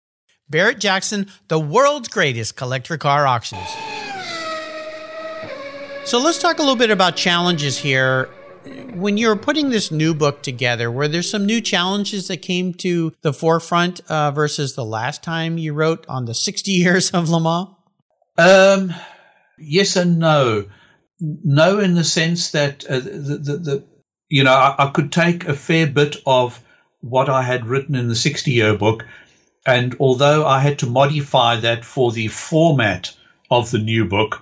Barrett 0.51 0.81
Jackson, 0.81 1.29
the 1.49 1.59
world's 1.59 2.09
greatest 2.09 2.57
collector 2.57 2.99
car 2.99 3.27
auctions. 3.27 3.67
So 6.05 6.19
let's 6.19 6.39
talk 6.39 6.59
a 6.59 6.63
little 6.63 6.77
bit 6.77 6.91
about 6.91 7.17
challenges 7.17 7.79
here. 7.79 8.29
When 8.93 9.17
you're 9.17 9.35
putting 9.35 9.71
this 9.71 9.91
new 9.91 10.13
book 10.13 10.43
together, 10.43 10.91
were 10.91 11.09
there 11.09 11.23
some 11.23 11.47
new 11.47 11.63
challenges 11.63 12.29
that 12.29 12.43
came 12.43 12.75
to 12.75 13.15
the 13.23 13.33
forefront 13.33 14.01
uh, 14.11 14.31
versus 14.31 14.75
the 14.75 14.85
last 14.85 15.23
time 15.23 15.57
you 15.57 15.73
wrote 15.73 16.05
on 16.07 16.27
the 16.27 16.35
60 16.35 16.71
years 16.73 17.11
of 17.13 17.31
Le 17.31 17.41
Mans? 17.41 17.78
Um, 18.39 18.95
yes 19.59 19.97
and 19.97 20.19
no. 20.19 20.67
No, 21.21 21.81
in 21.81 21.95
the 21.95 22.05
sense 22.05 22.53
that 22.53 22.85
uh, 22.89 23.01
the, 23.01 23.41
the, 23.43 23.57
the, 23.57 23.85
you 24.29 24.45
know 24.45 24.53
I, 24.53 24.77
I, 24.79 24.91
could 24.91 25.11
take 25.11 25.49
a 25.49 25.55
fair 25.55 25.89
bit 25.89 26.17
of 26.25 26.63
what 27.01 27.29
I 27.29 27.43
had 27.43 27.67
written 27.67 27.97
in 27.97 28.07
the 28.07 28.15
60 28.15 28.53
year 28.53 28.79
book, 28.79 29.05
and 29.67 29.97
although 29.99 30.47
I 30.47 30.61
had 30.61 30.79
to 30.79 30.87
modify 30.87 31.57
that 31.57 31.85
for 31.85 32.13
the 32.13 32.29
format 32.29 33.13
of 33.51 33.73
the 33.73 33.79
new 33.79 34.05
book, 34.05 34.41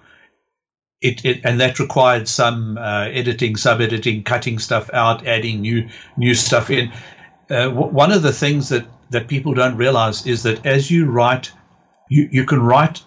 it, 1.00 1.24
it 1.24 1.40
and 1.44 1.58
that 1.60 1.78
required 1.78 2.28
some 2.28 2.76
uh, 2.76 3.06
editing, 3.10 3.56
sub 3.56 3.80
editing, 3.80 4.22
cutting 4.22 4.58
stuff 4.58 4.90
out, 4.92 5.26
adding 5.26 5.62
new 5.62 5.88
new 6.18 6.34
stuff 6.34 6.68
in. 6.68 6.92
Uh, 7.48 7.68
w- 7.68 7.92
one 7.92 8.12
of 8.12 8.22
the 8.22 8.32
things 8.32 8.68
that 8.68 8.86
that 9.08 9.28
people 9.28 9.54
don't 9.54 9.78
realize 9.78 10.26
is 10.26 10.42
that 10.42 10.66
as 10.66 10.90
you 10.90 11.06
write, 11.06 11.50
you, 12.10 12.28
you 12.30 12.44
can 12.44 12.60
write 12.60 13.00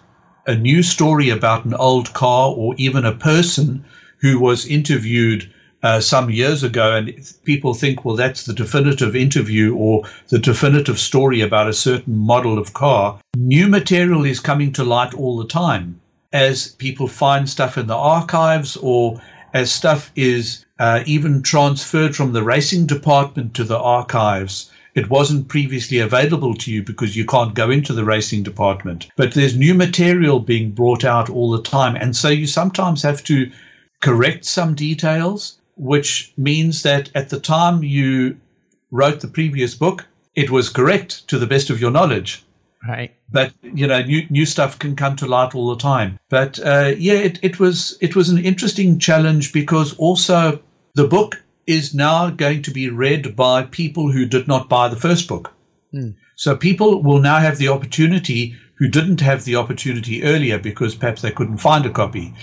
a 0.46 0.54
new 0.54 0.82
story 0.82 1.30
about 1.30 1.64
an 1.64 1.74
old 1.74 2.12
car 2.12 2.50
or 2.50 2.74
even 2.76 3.04
a 3.04 3.14
person 3.14 3.84
who 4.18 4.38
was 4.38 4.66
interviewed 4.66 5.50
uh, 5.82 6.00
some 6.00 6.30
years 6.30 6.62
ago, 6.62 6.94
and 6.94 7.32
people 7.44 7.72
think, 7.72 8.04
well, 8.04 8.16
that's 8.16 8.44
the 8.44 8.52
definitive 8.52 9.16
interview 9.16 9.74
or 9.74 10.04
the 10.28 10.38
definitive 10.38 10.98
story 10.98 11.40
about 11.40 11.68
a 11.68 11.72
certain 11.72 12.18
model 12.18 12.58
of 12.58 12.74
car. 12.74 13.18
New 13.36 13.66
material 13.66 14.24
is 14.24 14.40
coming 14.40 14.72
to 14.72 14.84
light 14.84 15.14
all 15.14 15.38
the 15.38 15.46
time 15.46 16.00
as 16.32 16.68
people 16.72 17.08
find 17.08 17.48
stuff 17.48 17.78
in 17.78 17.86
the 17.86 17.96
archives 17.96 18.76
or 18.76 19.20
as 19.54 19.72
stuff 19.72 20.12
is 20.14 20.64
uh, 20.78 21.02
even 21.06 21.42
transferred 21.42 22.14
from 22.14 22.32
the 22.32 22.42
racing 22.42 22.86
department 22.86 23.54
to 23.54 23.64
the 23.64 23.78
archives 23.78 24.70
it 24.94 25.10
wasn't 25.10 25.48
previously 25.48 25.98
available 25.98 26.54
to 26.54 26.72
you 26.72 26.82
because 26.82 27.16
you 27.16 27.24
can't 27.24 27.54
go 27.54 27.70
into 27.70 27.92
the 27.92 28.04
racing 28.04 28.42
department. 28.42 29.08
But 29.16 29.34
there's 29.34 29.56
new 29.56 29.74
material 29.74 30.40
being 30.40 30.72
brought 30.72 31.04
out 31.04 31.30
all 31.30 31.50
the 31.50 31.62
time. 31.62 31.96
And 31.96 32.16
so 32.16 32.28
you 32.28 32.46
sometimes 32.46 33.02
have 33.02 33.22
to 33.24 33.50
correct 34.00 34.44
some 34.44 34.74
details, 34.74 35.58
which 35.76 36.32
means 36.36 36.82
that 36.82 37.10
at 37.14 37.28
the 37.28 37.40
time 37.40 37.82
you 37.84 38.36
wrote 38.90 39.20
the 39.20 39.28
previous 39.28 39.74
book, 39.74 40.06
it 40.34 40.50
was 40.50 40.68
correct 40.68 41.28
to 41.28 41.38
the 41.38 41.46
best 41.46 41.70
of 41.70 41.80
your 41.80 41.90
knowledge. 41.90 42.42
Right. 42.86 43.14
But 43.30 43.52
you 43.62 43.86
know, 43.86 44.02
new 44.02 44.26
new 44.30 44.46
stuff 44.46 44.78
can 44.78 44.96
come 44.96 45.14
to 45.16 45.26
light 45.26 45.54
all 45.54 45.68
the 45.68 45.82
time. 45.82 46.18
But 46.30 46.58
uh, 46.58 46.94
yeah, 46.96 47.14
it, 47.14 47.38
it 47.42 47.60
was 47.60 47.96
it 48.00 48.16
was 48.16 48.30
an 48.30 48.38
interesting 48.38 48.98
challenge 48.98 49.52
because 49.52 49.94
also 49.98 50.60
the 50.94 51.06
book 51.06 51.42
is 51.70 51.94
now 51.94 52.30
going 52.30 52.62
to 52.62 52.72
be 52.72 52.88
read 52.88 53.36
by 53.36 53.62
people 53.62 54.10
who 54.10 54.26
did 54.26 54.48
not 54.48 54.68
buy 54.68 54.88
the 54.88 54.96
first 54.96 55.28
book. 55.28 55.52
Mm. 55.94 56.14
So 56.34 56.56
people 56.56 57.02
will 57.02 57.20
now 57.20 57.38
have 57.38 57.58
the 57.58 57.68
opportunity 57.68 58.56
who 58.74 58.88
didn't 58.88 59.20
have 59.20 59.44
the 59.44 59.56
opportunity 59.56 60.24
earlier 60.24 60.58
because 60.58 60.94
perhaps 60.94 61.22
they 61.22 61.30
couldn't 61.30 61.58
find 61.58 61.86
a 61.86 61.90
copy. 61.90 62.34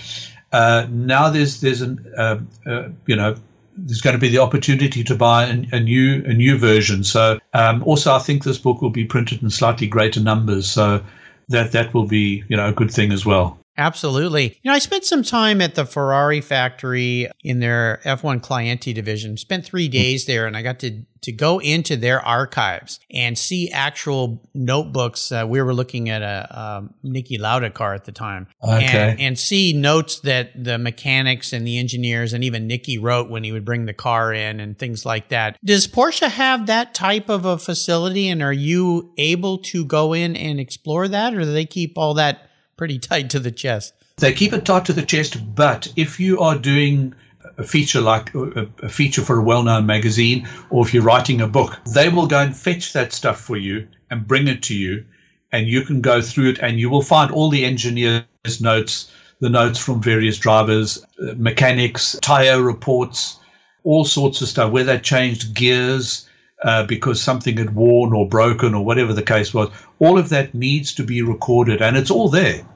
Uh, 0.52 0.86
now 0.90 1.28
there's 1.28 1.60
there's 1.60 1.82
an 1.82 2.10
uh, 2.16 2.38
uh, 2.66 2.88
you 3.06 3.16
know 3.16 3.34
there's 3.76 4.00
going 4.00 4.14
to 4.14 4.20
be 4.20 4.30
the 4.30 4.38
opportunity 4.38 5.04
to 5.04 5.14
buy 5.14 5.44
a, 5.44 5.76
a 5.76 5.80
new 5.80 6.24
a 6.24 6.32
new 6.32 6.56
version. 6.56 7.04
So 7.04 7.38
um, 7.52 7.82
also 7.82 8.14
I 8.14 8.18
think 8.18 8.44
this 8.44 8.58
book 8.58 8.80
will 8.80 8.90
be 8.90 9.04
printed 9.04 9.42
in 9.42 9.50
slightly 9.50 9.86
greater 9.86 10.20
numbers. 10.20 10.70
So 10.70 11.04
that 11.48 11.72
that 11.72 11.92
will 11.92 12.06
be 12.06 12.44
you 12.48 12.56
know 12.56 12.68
a 12.68 12.72
good 12.72 12.90
thing 12.90 13.12
as 13.12 13.26
well. 13.26 13.58
Absolutely. 13.78 14.58
You 14.62 14.70
know, 14.70 14.74
I 14.74 14.80
spent 14.80 15.04
some 15.04 15.22
time 15.22 15.60
at 15.60 15.76
the 15.76 15.86
Ferrari 15.86 16.40
factory 16.40 17.30
in 17.44 17.60
their 17.60 18.00
F1 18.04 18.40
Clienti 18.40 18.92
division. 18.92 19.36
Spent 19.36 19.64
three 19.64 19.88
days 19.88 20.26
there, 20.26 20.46
and 20.46 20.56
I 20.56 20.62
got 20.62 20.80
to 20.80 21.04
to 21.20 21.32
go 21.32 21.58
into 21.58 21.96
their 21.96 22.20
archives 22.24 23.00
and 23.12 23.36
see 23.36 23.70
actual 23.70 24.48
notebooks. 24.54 25.32
Uh, 25.32 25.44
we 25.48 25.60
were 25.60 25.74
looking 25.74 26.08
at 26.08 26.22
a 26.22 26.60
um, 26.60 26.94
Niki 27.04 27.38
Lauda 27.38 27.70
car 27.70 27.94
at 27.94 28.04
the 28.04 28.12
time, 28.12 28.46
okay. 28.62 28.84
and, 28.84 29.20
and 29.20 29.38
see 29.38 29.72
notes 29.72 30.20
that 30.20 30.50
the 30.62 30.78
mechanics 30.78 31.52
and 31.52 31.66
the 31.66 31.78
engineers 31.78 32.32
and 32.32 32.44
even 32.44 32.68
Niki 32.68 32.98
wrote 33.00 33.30
when 33.30 33.44
he 33.44 33.52
would 33.52 33.64
bring 33.64 33.86
the 33.86 33.94
car 33.94 34.32
in 34.32 34.60
and 34.60 34.78
things 34.78 35.04
like 35.04 35.28
that. 35.28 35.56
Does 35.64 35.86
Porsche 35.86 36.28
have 36.28 36.66
that 36.66 36.94
type 36.94 37.28
of 37.28 37.44
a 37.44 37.58
facility, 37.58 38.28
and 38.28 38.42
are 38.42 38.52
you 38.52 39.12
able 39.18 39.58
to 39.58 39.84
go 39.84 40.12
in 40.12 40.36
and 40.36 40.58
explore 40.60 41.08
that, 41.08 41.34
or 41.34 41.40
do 41.40 41.52
they 41.52 41.66
keep 41.66 41.96
all 41.96 42.14
that? 42.14 42.47
Pretty 42.78 42.98
tight 42.98 43.28
to 43.30 43.40
the 43.40 43.50
chest. 43.50 43.92
They 44.16 44.32
keep 44.32 44.54
it 44.54 44.64
tight 44.64 44.86
to 44.86 44.94
the 44.94 45.02
chest, 45.02 45.54
but 45.54 45.92
if 45.96 46.18
you 46.18 46.40
are 46.40 46.56
doing 46.56 47.14
a 47.58 47.64
feature 47.64 48.00
like 48.00 48.32
a 48.34 48.88
feature 48.88 49.22
for 49.22 49.38
a 49.38 49.42
well-known 49.42 49.84
magazine 49.84 50.48
or 50.70 50.86
if 50.86 50.94
you're 50.94 51.02
writing 51.02 51.40
a 51.40 51.46
book 51.46 51.78
they 51.92 52.08
will 52.08 52.26
go 52.26 52.40
and 52.40 52.56
fetch 52.56 52.92
that 52.92 53.12
stuff 53.12 53.40
for 53.40 53.56
you 53.56 53.86
and 54.10 54.28
bring 54.28 54.46
it 54.48 54.62
to 54.62 54.76
you 54.76 55.04
and 55.50 55.66
you 55.66 55.82
can 55.82 56.00
go 56.00 56.20
through 56.20 56.50
it 56.50 56.58
and 56.58 56.78
you 56.78 56.90
will 56.90 57.02
find 57.02 57.30
all 57.30 57.48
the 57.48 57.64
engineers 57.64 58.24
notes 58.60 59.10
the 59.40 59.48
notes 59.48 59.78
from 59.78 60.02
various 60.02 60.38
drivers 60.38 61.04
uh, 61.22 61.32
mechanics 61.36 62.16
tire 62.22 62.62
reports 62.62 63.38
all 63.82 64.04
sorts 64.04 64.40
of 64.40 64.48
stuff 64.48 64.70
where 64.70 64.84
they 64.84 64.98
changed 64.98 65.54
gears 65.54 66.27
uh, 66.62 66.84
because 66.84 67.22
something 67.22 67.56
had 67.56 67.74
worn 67.74 68.12
or 68.12 68.28
broken 68.28 68.74
or 68.74 68.84
whatever 68.84 69.12
the 69.12 69.22
case 69.22 69.54
was. 69.54 69.70
All 69.98 70.18
of 70.18 70.30
that 70.30 70.54
needs 70.54 70.94
to 70.94 71.04
be 71.04 71.22
recorded 71.22 71.82
and 71.82 71.96
it's 71.96 72.10
all 72.10 72.28
there. 72.28 72.66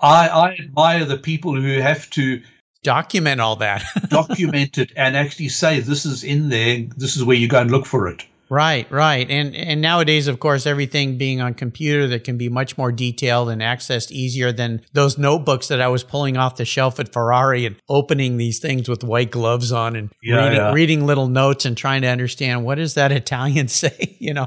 I, 0.00 0.28
I 0.28 0.52
admire 0.54 1.04
the 1.04 1.18
people 1.18 1.54
who 1.54 1.80
have 1.80 2.10
to 2.10 2.42
document 2.82 3.40
all 3.40 3.56
that, 3.56 3.84
document 4.08 4.78
it 4.78 4.92
and 4.96 5.16
actually 5.16 5.48
say 5.48 5.80
this 5.80 6.04
is 6.04 6.24
in 6.24 6.48
there, 6.48 6.86
this 6.96 7.16
is 7.16 7.24
where 7.24 7.36
you 7.36 7.48
go 7.48 7.60
and 7.60 7.70
look 7.70 7.86
for 7.86 8.08
it. 8.08 8.24
Right, 8.48 8.90
right. 8.90 9.28
And 9.30 9.56
and 9.56 9.80
nowadays 9.80 10.28
of 10.28 10.38
course 10.38 10.66
everything 10.66 11.16
being 11.16 11.40
on 11.40 11.54
computer 11.54 12.06
that 12.08 12.24
can 12.24 12.36
be 12.36 12.48
much 12.48 12.76
more 12.76 12.92
detailed 12.92 13.48
and 13.48 13.62
accessed 13.62 14.10
easier 14.10 14.52
than 14.52 14.82
those 14.92 15.16
notebooks 15.16 15.68
that 15.68 15.80
I 15.80 15.88
was 15.88 16.04
pulling 16.04 16.36
off 16.36 16.56
the 16.56 16.64
shelf 16.64 17.00
at 17.00 17.12
Ferrari 17.12 17.64
and 17.64 17.76
opening 17.88 18.36
these 18.36 18.58
things 18.58 18.88
with 18.88 19.04
white 19.04 19.30
gloves 19.30 19.72
on 19.72 19.96
and 19.96 20.10
yeah, 20.22 20.36
reading, 20.36 20.58
yeah. 20.58 20.72
reading, 20.72 21.06
little 21.06 21.28
notes 21.28 21.64
and 21.64 21.76
trying 21.76 22.02
to 22.02 22.08
understand 22.08 22.64
what 22.64 22.76
does 22.76 22.94
that 22.94 23.10
Italian 23.22 23.68
say, 23.68 24.16
you 24.18 24.34
know. 24.34 24.46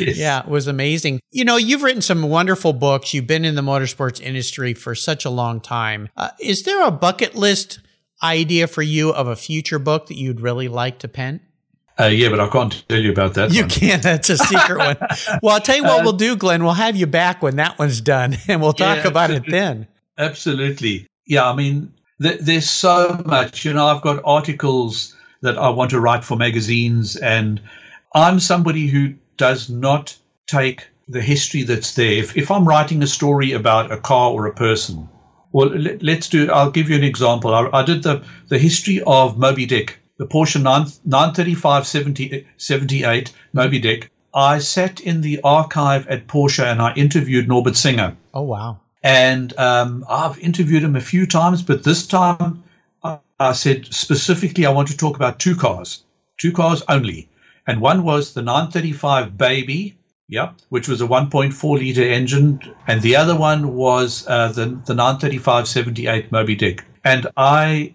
yeah, 0.00 0.40
it 0.40 0.48
was 0.48 0.66
amazing. 0.66 1.20
You 1.30 1.44
know, 1.44 1.56
you've 1.56 1.82
written 1.82 2.02
some 2.02 2.22
wonderful 2.22 2.72
books. 2.72 3.14
You've 3.14 3.26
been 3.26 3.44
in 3.44 3.54
the 3.54 3.62
motorsports 3.62 4.20
industry 4.20 4.74
for 4.74 4.94
such 4.94 5.24
a 5.24 5.30
long 5.30 5.60
time. 5.60 6.08
Uh, 6.16 6.30
is 6.40 6.64
there 6.64 6.84
a 6.84 6.90
bucket 6.90 7.34
list 7.34 7.80
idea 8.22 8.66
for 8.66 8.82
you 8.82 9.10
of 9.10 9.28
a 9.28 9.36
future 9.36 9.78
book 9.78 10.06
that 10.06 10.16
you'd 10.16 10.40
really 10.40 10.68
like 10.68 10.98
to 11.00 11.08
pen? 11.08 11.40
Uh, 11.98 12.06
yeah, 12.06 12.28
but 12.28 12.40
I 12.40 12.48
can't 12.48 12.86
tell 12.88 13.00
you 13.00 13.10
about 13.10 13.34
that. 13.34 13.52
You 13.52 13.62
one. 13.62 13.70
can't. 13.70 14.02
That's 14.02 14.28
a 14.28 14.36
secret 14.36 14.78
one. 14.78 14.96
Well, 15.42 15.54
I'll 15.54 15.60
tell 15.60 15.76
you 15.76 15.82
what 15.82 16.00
uh, 16.00 16.04
we'll 16.04 16.12
do, 16.12 16.36
Glen. 16.36 16.62
We'll 16.62 16.74
have 16.74 16.96
you 16.96 17.06
back 17.06 17.42
when 17.42 17.56
that 17.56 17.78
one's 17.78 18.00
done, 18.00 18.36
and 18.48 18.60
we'll 18.60 18.72
talk 18.72 18.98
yeah, 18.98 19.08
about 19.08 19.30
it 19.30 19.44
then. 19.48 19.86
Absolutely. 20.18 21.06
Yeah, 21.26 21.48
I 21.48 21.54
mean, 21.54 21.92
th- 22.20 22.40
there's 22.40 22.68
so 22.68 23.22
much. 23.24 23.64
You 23.64 23.72
know, 23.72 23.86
I've 23.86 24.02
got 24.02 24.22
articles 24.24 25.14
that 25.40 25.56
I 25.56 25.70
want 25.70 25.90
to 25.90 26.00
write 26.00 26.24
for 26.24 26.36
magazines, 26.36 27.16
and 27.16 27.60
I'm 28.14 28.40
somebody 28.40 28.88
who 28.88 29.14
does 29.36 29.70
not 29.70 30.16
take 30.46 30.86
the 31.08 31.22
history 31.22 31.62
that's 31.62 31.94
there. 31.94 32.12
If, 32.12 32.36
if 32.36 32.50
I'm 32.50 32.66
writing 32.66 33.02
a 33.02 33.06
story 33.06 33.52
about 33.52 33.92
a 33.92 33.96
car 33.96 34.32
or 34.32 34.46
a 34.46 34.54
person, 34.54 35.08
well, 35.52 35.68
let, 35.68 36.18
us 36.18 36.28
do. 36.28 36.50
I'll 36.50 36.70
give 36.70 36.90
you 36.90 36.96
an 36.96 37.04
example. 37.04 37.54
I, 37.54 37.68
I 37.72 37.82
did 37.84 38.02
the 38.02 38.22
the 38.48 38.58
history 38.58 39.02
of 39.06 39.38
Moby 39.38 39.64
Dick 39.64 39.98
the 40.18 40.26
Porsche 40.26 40.62
9, 40.62 40.86
935 41.04 41.86
70, 41.86 42.46
78 42.56 43.32
Moby 43.52 43.78
Dick, 43.78 44.10
I 44.34 44.58
sat 44.58 45.00
in 45.00 45.20
the 45.20 45.40
archive 45.42 46.06
at 46.08 46.26
Porsche 46.26 46.64
and 46.64 46.80
I 46.80 46.94
interviewed 46.94 47.48
Norbert 47.48 47.76
Singer. 47.76 48.16
Oh, 48.34 48.42
wow. 48.42 48.80
And 49.02 49.56
um, 49.58 50.04
I've 50.08 50.38
interviewed 50.38 50.82
him 50.82 50.96
a 50.96 51.00
few 51.00 51.26
times, 51.26 51.62
but 51.62 51.84
this 51.84 52.06
time 52.06 52.64
I, 53.02 53.18
I 53.38 53.52
said 53.52 53.86
specifically 53.86 54.66
I 54.66 54.70
want 54.70 54.88
to 54.88 54.96
talk 54.96 55.16
about 55.16 55.38
two 55.38 55.56
cars, 55.56 56.04
two 56.38 56.52
cars 56.52 56.82
only. 56.88 57.28
And 57.66 57.80
one 57.80 58.04
was 58.04 58.34
the 58.34 58.42
935 58.42 59.36
Baby, 59.36 59.96
yeah, 60.28 60.52
which 60.68 60.88
was 60.88 61.00
a 61.00 61.06
1.4 61.06 61.78
liter 61.78 62.02
engine, 62.02 62.60
and 62.86 63.00
the 63.00 63.16
other 63.16 63.36
one 63.36 63.74
was 63.74 64.26
uh, 64.28 64.48
the 64.48 64.66
the 64.86 64.94
935 64.94 65.68
78 65.68 66.32
Moby 66.32 66.54
Dick. 66.54 66.84
And 67.04 67.26
I 67.36 67.94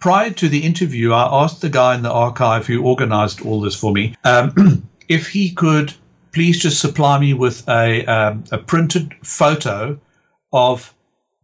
prior 0.00 0.30
to 0.30 0.48
the 0.48 0.64
interview, 0.64 1.12
I 1.12 1.44
asked 1.44 1.60
the 1.60 1.68
guy 1.68 1.94
in 1.94 2.02
the 2.02 2.10
archive 2.10 2.66
who 2.66 2.82
organized 2.82 3.42
all 3.42 3.60
this 3.60 3.76
for 3.76 3.92
me 3.92 4.16
um, 4.24 4.88
if 5.08 5.28
he 5.28 5.50
could 5.50 5.92
please 6.32 6.60
just 6.60 6.80
supply 6.80 7.18
me 7.18 7.34
with 7.34 7.68
a, 7.68 8.04
um, 8.06 8.44
a 8.50 8.58
printed 8.58 9.14
photo 9.22 9.98
of 10.52 10.94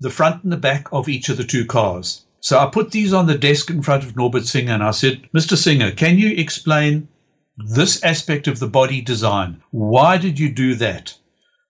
the 0.01 0.11
front 0.11 0.43
and 0.43 0.53
the 0.53 0.57
back 0.57 0.87
of 0.93 1.09
each 1.09 1.29
of 1.29 1.37
the 1.37 1.45
two 1.45 1.67
cars. 1.67 2.25
So 2.41 2.59
I 2.59 2.67
put 2.67 2.91
these 2.91 3.13
on 3.13 3.27
the 3.27 3.39
desk 3.39 3.71
in 3.71 3.83
front 3.83 4.05
of 4.05 4.17
Norbert 4.17 4.47
Singer 4.47 4.73
and 4.73 4.83
I 4.83 4.93
said, 4.93 5.23
Mr. 5.35 5.57
Singer, 5.57 5.91
can 5.91 6.19
you 6.19 6.37
explain 6.37 7.09
this 7.57 8.03
aspect 8.05 8.47
of 8.47 8.59
the 8.59 8.69
body 8.69 9.01
design? 9.01 9.63
Why 9.71 10.19
did 10.19 10.39
you 10.39 10.53
do 10.53 10.75
that? 10.77 11.15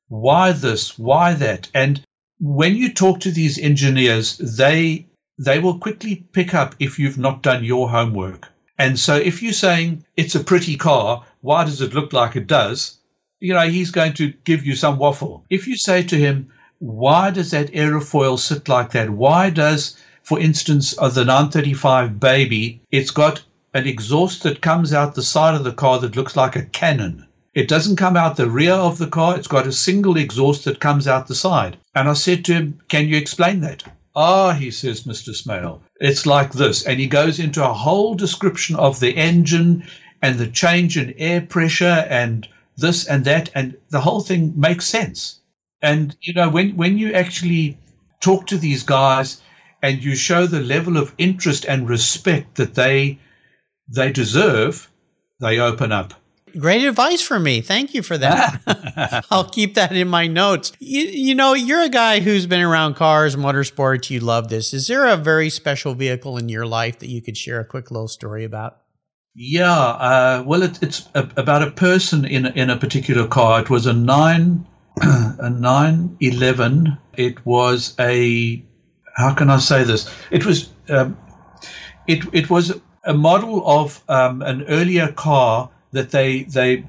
Why 0.09 0.53
this? 0.53 0.99
Why 0.99 1.33
that? 1.35 1.70
And 1.75 2.03
when 2.38 2.77
you 2.77 2.92
talk 2.92 3.20
to 3.20 3.31
these 3.31 3.59
engineers, 3.59 4.37
they 4.38 5.07
they 5.38 5.59
will 5.59 5.79
quickly 5.79 6.16
pick 6.33 6.55
up 6.55 6.75
if 6.79 6.99
you've 6.99 7.18
not 7.18 7.42
done 7.42 7.62
your 7.62 7.90
homework. 7.90 8.49
And 8.79 8.99
so 8.99 9.16
if 9.16 9.42
you're 9.42 9.53
saying 9.53 10.05
it's 10.16 10.35
a 10.35 10.44
pretty 10.44 10.77
car, 10.77 11.25
why 11.40 11.64
does 11.64 11.81
it 11.81 11.94
look 11.94 12.12
like 12.12 12.37
it 12.37 12.46
does? 12.46 12.99
You 13.40 13.55
know, 13.55 13.68
he's 13.68 13.90
going 13.90 14.14
to 14.14 14.33
give 14.44 14.64
you 14.64 14.75
some 14.75 14.99
waffle. 14.99 15.44
If 15.51 15.66
you 15.66 15.77
say 15.77 16.03
to 16.05 16.16
him, 16.16 16.51
why 16.79 17.31
does 17.31 17.51
that 17.53 17.72
aerofoil 17.72 18.38
sit 18.38 18.68
like 18.68 18.92
that? 18.92 19.11
Why 19.11 19.51
does, 19.51 19.96
for 20.22 20.38
instance, 20.38 20.92
of 20.94 21.14
the 21.14 21.25
935 21.25 22.20
baby, 22.20 22.81
it's 22.90 23.11
got 23.11 23.42
an 23.72 23.87
exhaust 23.87 24.42
that 24.42 24.62
comes 24.62 24.92
out 24.92 25.14
the 25.14 25.22
side 25.22 25.55
of 25.55 25.64
the 25.64 25.72
car 25.72 25.99
that 25.99 26.16
looks 26.16 26.37
like 26.37 26.57
a 26.57 26.64
cannon. 26.64 27.27
It 27.55 27.68
doesn't 27.68 27.96
come 27.96 28.16
out 28.16 28.37
the 28.37 28.51
rear 28.51 28.75
of 28.75 28.99
the 28.99 29.07
car. 29.07 29.37
It's 29.37 29.49
got 29.49 29.66
a 29.66 29.72
single 29.72 30.18
exhaust 30.18 30.64
that 30.64 30.81
comes 30.81 31.09
out 31.09 31.27
the 31.27 31.35
side. 31.35 31.79
And 31.94 32.09
I 32.09 32.12
said 32.12 32.44
to 32.46 32.55
him, 32.55 32.81
Can 32.88 33.09
you 33.09 33.16
explain 33.16 33.61
that? 33.61 33.85
Ah, 34.18 34.55
he 34.55 34.70
says, 34.70 35.05
Mr. 35.05 35.35
Smale, 35.35 35.83
it's 36.00 36.24
like 36.24 36.52
this. 36.52 36.87
And 36.87 36.98
he 36.98 37.07
goes 37.07 37.38
into 37.38 37.62
a 37.62 37.74
whole 37.74 38.14
description 38.14 38.74
of 38.76 38.98
the 38.98 39.14
engine 39.14 39.87
and 40.22 40.38
the 40.38 40.46
change 40.46 40.96
in 40.96 41.14
air 41.18 41.42
pressure 41.42 42.07
and 42.09 42.48
this 42.79 43.07
and 43.07 43.26
that. 43.26 43.50
And 43.55 43.76
the 43.90 44.00
whole 44.00 44.20
thing 44.20 44.55
makes 44.57 44.87
sense. 44.87 45.40
And, 45.83 46.16
you 46.22 46.33
know, 46.33 46.48
when, 46.48 46.76
when 46.76 46.96
you 46.96 47.12
actually 47.12 47.76
talk 48.20 48.46
to 48.46 48.57
these 48.57 48.83
guys 48.83 49.42
and 49.83 50.02
you 50.02 50.16
show 50.16 50.46
the 50.46 50.61
level 50.61 50.96
of 50.96 51.14
interest 51.18 51.66
and 51.66 51.87
respect 51.87 52.55
that 52.55 52.74
they 52.74 53.18
they 53.88 54.11
deserve, 54.11 54.90
they 55.40 55.61
open 55.61 55.92
up. 55.92 56.14
Great 56.59 56.85
advice 56.85 57.20
for 57.20 57.38
me. 57.38 57.61
Thank 57.61 57.92
you 57.92 58.02
for 58.02 58.16
that. 58.18 59.24
I'll 59.30 59.48
keep 59.48 59.74
that 59.74 59.94
in 59.94 60.09
my 60.09 60.26
notes. 60.26 60.72
You, 60.78 61.02
you, 61.02 61.35
know, 61.35 61.54
you're 61.54 61.82
a 61.82 61.88
guy 61.88 62.20
who's 62.20 62.46
been 62.46 62.62
around 62.62 62.94
cars, 62.94 63.37
motorsports. 63.37 64.11
You 64.11 64.20
love 64.20 64.48
this. 64.48 64.72
Is 64.72 64.87
there 64.87 65.06
a 65.06 65.16
very 65.16 65.50
special 65.50 65.94
vehicle 65.94 66.38
in 66.38 66.48
your 66.48 66.66
life 66.66 66.98
that 67.00 67.09
you 67.09 67.20
could 67.20 67.37
share 67.37 67.61
a 67.61 67.64
quick 67.64 67.90
little 67.90 68.09
story 68.09 68.44
about? 68.44 68.78
Yeah. 69.35 69.70
Uh, 69.70 70.44
well, 70.46 70.62
it, 70.62 70.82
it's 70.82 71.09
a, 71.14 71.28
about 71.37 71.62
a 71.62 71.70
person 71.70 72.24
in 72.24 72.46
in 72.46 72.70
a 72.70 72.76
particular 72.76 73.28
car. 73.28 73.61
It 73.61 73.68
was 73.68 73.87
a 73.87 73.92
nine 73.92 74.66
a 75.02 75.50
nine 75.50 76.16
eleven. 76.20 76.96
It 77.16 77.44
was 77.44 77.94
a 78.00 78.64
how 79.14 79.35
can 79.35 79.50
I 79.50 79.59
say 79.59 79.85
this? 79.85 80.11
It 80.30 80.46
was 80.46 80.70
um, 80.88 81.18
it 82.06 82.24
it 82.32 82.48
was 82.48 82.80
a 83.04 83.12
model 83.12 83.62
of 83.68 84.02
um, 84.09 84.40
an 84.40 84.64
earlier 84.68 85.12
car 85.12 85.70
that 85.96 86.11
they 86.11 86.42
they 86.44 86.85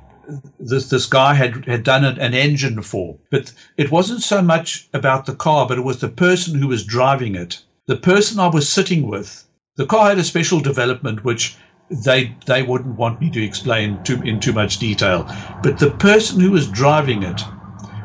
this 0.60 0.90
this 0.90 1.06
guy 1.06 1.34
had 1.34 1.66
had 1.66 1.84
done 1.84 2.04
an, 2.04 2.34
engine 2.34 2.82
for, 2.82 3.18
but 3.32 3.54
it 3.78 3.92
wasn't 3.92 4.22
so 4.22 4.42
much 4.42 4.88
about 4.94 5.26
the 5.26 5.36
car, 5.36 5.68
but 5.68 5.78
it 5.78 5.84
was 5.84 6.00
the 6.00 6.10
person 6.10 6.60
who 6.60 6.68
was 6.68 6.86
driving 6.86 7.36
it. 7.36 7.62
The 7.88 7.96
person 7.96 8.40
I 8.40 8.48
was 8.48 8.68
sitting 8.68 9.08
with, 9.08 9.48
the 9.78 9.86
car 9.86 10.10
had 10.10 10.20
a 10.20 10.24
special 10.24 10.60
development 10.60 11.24
which 11.24 11.56
they 11.90 12.36
they 12.46 12.64
wouldn't 12.64 12.98
want 12.98 13.22
me 13.22 13.30
to 13.32 13.44
explain 13.44 14.04
too, 14.04 14.22
in 14.22 14.40
too 14.40 14.54
much 14.54 14.80
detail. 14.80 15.26
But 15.64 15.80
the 15.80 15.92
person 15.92 16.40
who 16.40 16.52
was 16.52 16.68
driving 16.68 17.24
it 17.24 17.42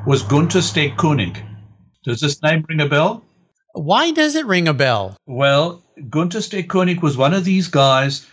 was 0.07 0.23
Gunter 0.23 0.61
Steckkönig. 0.61 1.43
Does 2.05 2.21
this 2.21 2.43
name 2.43 2.65
ring 2.69 2.81
a 2.81 2.89
bell? 2.89 3.25
Why 3.75 4.11
does 4.11 4.35
it 4.35 4.47
ring 4.47 4.69
a 4.69 4.75
bell? 4.75 5.17
Well, 5.27 5.83
Gunter 6.11 6.39
Steckkönig 6.39 7.03
was 7.03 7.17
one 7.17 7.35
of 7.35 7.45
these 7.45 7.69
guys 7.69 8.27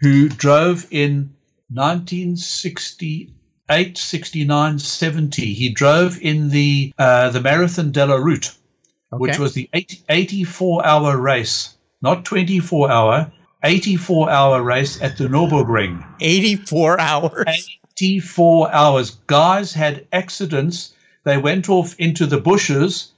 who 0.00 0.28
drove 0.28 0.86
in 0.90 1.34
1968, 1.74 3.96
69, 3.96 4.78
70. 4.78 5.54
He 5.54 5.70
drove 5.70 6.20
in 6.20 6.50
the 6.50 6.92
uh, 6.98 7.30
the 7.30 7.40
Marathon 7.40 7.92
de 7.92 8.06
la 8.06 8.16
Route, 8.16 8.54
okay. 9.12 9.20
which 9.20 9.38
was 9.38 9.54
the 9.54 9.70
84 10.08 10.84
hour 10.84 11.16
race, 11.16 11.76
not 12.02 12.26
24 12.26 12.90
hour, 12.90 13.32
84 13.62 14.30
hour 14.30 14.62
race 14.62 15.00
at 15.00 15.16
the 15.16 15.24
Nürburgring. 15.24 16.04
84 16.20 17.00
hours. 17.00 17.70
84 17.96 18.70
hours. 18.72 19.16
Guys 19.26 19.72
had 19.72 20.06
accidents. 20.12 20.92
They 21.24 21.38
went 21.38 21.70
off 21.70 21.94
into 21.98 22.26
the 22.26 22.40
bushes, 22.40 23.12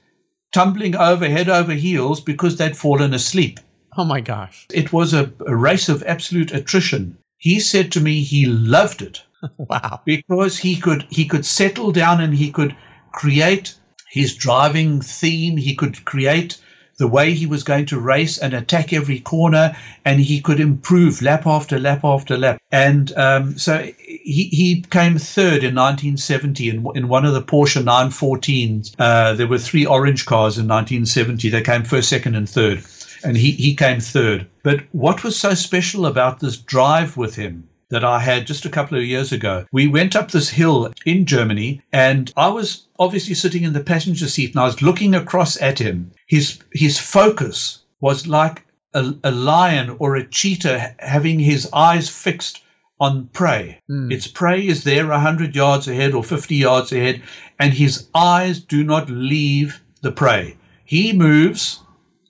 tumbling 0.53 0.95
over 0.95 1.27
head 1.27 1.49
over 1.49 1.73
heels 1.73 2.21
because 2.21 2.55
they'd 2.57 2.77
fallen 2.77 3.13
asleep. 3.13 3.59
Oh 3.97 4.05
my 4.05 4.21
gosh. 4.21 4.65
It 4.71 4.93
was 4.93 5.13
a, 5.13 5.29
a 5.45 5.55
race 5.55 5.89
of 5.89 6.03
absolute 6.03 6.53
attrition 6.53 7.17
he 7.45 7.59
said 7.59 7.91
to 7.91 8.01
me 8.01 8.21
he 8.21 8.47
loved 8.47 9.03
it. 9.03 9.21
wow. 9.57 10.01
Because 10.03 10.57
he 10.57 10.75
could 10.75 11.05
he 11.09 11.25
could 11.25 11.45
settle 11.45 11.91
down 11.91 12.19
and 12.19 12.33
he 12.33 12.51
could 12.51 12.75
create 13.11 13.75
his 14.09 14.33
driving 14.33 14.99
theme, 14.99 15.55
he 15.55 15.75
could 15.75 16.03
create 16.05 16.57
the 16.97 17.07
way 17.07 17.33
he 17.33 17.45
was 17.45 17.61
going 17.61 17.85
to 17.85 17.99
race 17.99 18.39
and 18.39 18.53
attack 18.53 18.93
every 18.93 19.19
corner, 19.19 19.75
and 20.05 20.21
he 20.21 20.41
could 20.41 20.59
improve 20.59 21.21
lap 21.21 21.45
after 21.45 21.77
lap 21.77 22.03
after 22.03 22.37
lap. 22.37 22.57
And 22.71 23.11
um, 23.17 23.57
so 23.59 23.83
he, 24.07 24.49
he 24.51 24.81
came 24.89 25.19
third 25.19 25.61
in 25.63 25.75
1970 25.75 26.69
in, 26.69 26.87
in 26.95 27.07
one 27.09 27.25
of 27.25 27.33
the 27.33 27.43
Porsche 27.43 27.83
914s. 27.83 28.95
Uh, 28.97 29.33
there 29.33 29.47
were 29.47 29.59
three 29.59 29.85
orange 29.85 30.25
cars 30.25 30.57
in 30.57 30.67
1970. 30.67 31.49
They 31.49 31.61
came 31.61 31.83
first, 31.83 32.09
second, 32.09 32.35
and 32.35 32.49
third 32.49 32.83
and 33.25 33.35
he, 33.35 33.51
he 33.51 33.75
came 33.75 33.99
third. 33.99 34.47
But 34.63 34.81
what 34.91 35.23
was 35.23 35.35
so 35.37 35.53
special 35.53 36.05
about 36.05 36.39
this 36.39 36.57
drive 36.57 37.17
with 37.17 37.35
him 37.35 37.67
that 37.89 38.03
I 38.03 38.19
had 38.19 38.47
just 38.47 38.65
a 38.65 38.69
couple 38.69 38.97
of 38.97 39.03
years 39.03 39.31
ago? 39.31 39.65
We 39.71 39.87
went 39.87 40.15
up 40.15 40.31
this 40.31 40.49
hill 40.49 40.93
in 41.05 41.25
Germany, 41.25 41.81
and 41.91 42.31
I 42.37 42.49
was 42.49 42.83
obviously 42.99 43.33
sitting 43.33 43.63
in 43.63 43.73
the 43.73 43.83
passenger 43.83 44.27
seat 44.27 44.51
and 44.51 44.59
I 44.59 44.65
was 44.65 44.81
looking 44.81 45.15
across 45.15 45.59
at 45.61 45.79
him. 45.79 46.11
His, 46.27 46.59
his 46.71 46.99
focus 46.99 47.79
was 47.99 48.27
like 48.27 48.65
a, 48.93 49.13
a 49.23 49.31
lion 49.31 49.95
or 49.99 50.15
a 50.15 50.27
cheetah 50.27 50.95
having 50.99 51.39
his 51.39 51.67
eyes 51.73 52.09
fixed 52.09 52.61
on 52.99 53.27
prey. 53.33 53.79
Mm. 53.89 54.11
Its 54.11 54.27
prey 54.27 54.65
is 54.65 54.83
there 54.83 55.07
100 55.07 55.55
yards 55.55 55.87
ahead 55.87 56.13
or 56.13 56.23
50 56.23 56.55
yards 56.55 56.91
ahead, 56.91 57.21
and 57.59 57.73
his 57.73 58.07
eyes 58.15 58.59
do 58.59 58.83
not 58.83 59.09
leave 59.09 59.81
the 60.01 60.11
prey. 60.11 60.55
He 60.85 61.11
moves, 61.11 61.79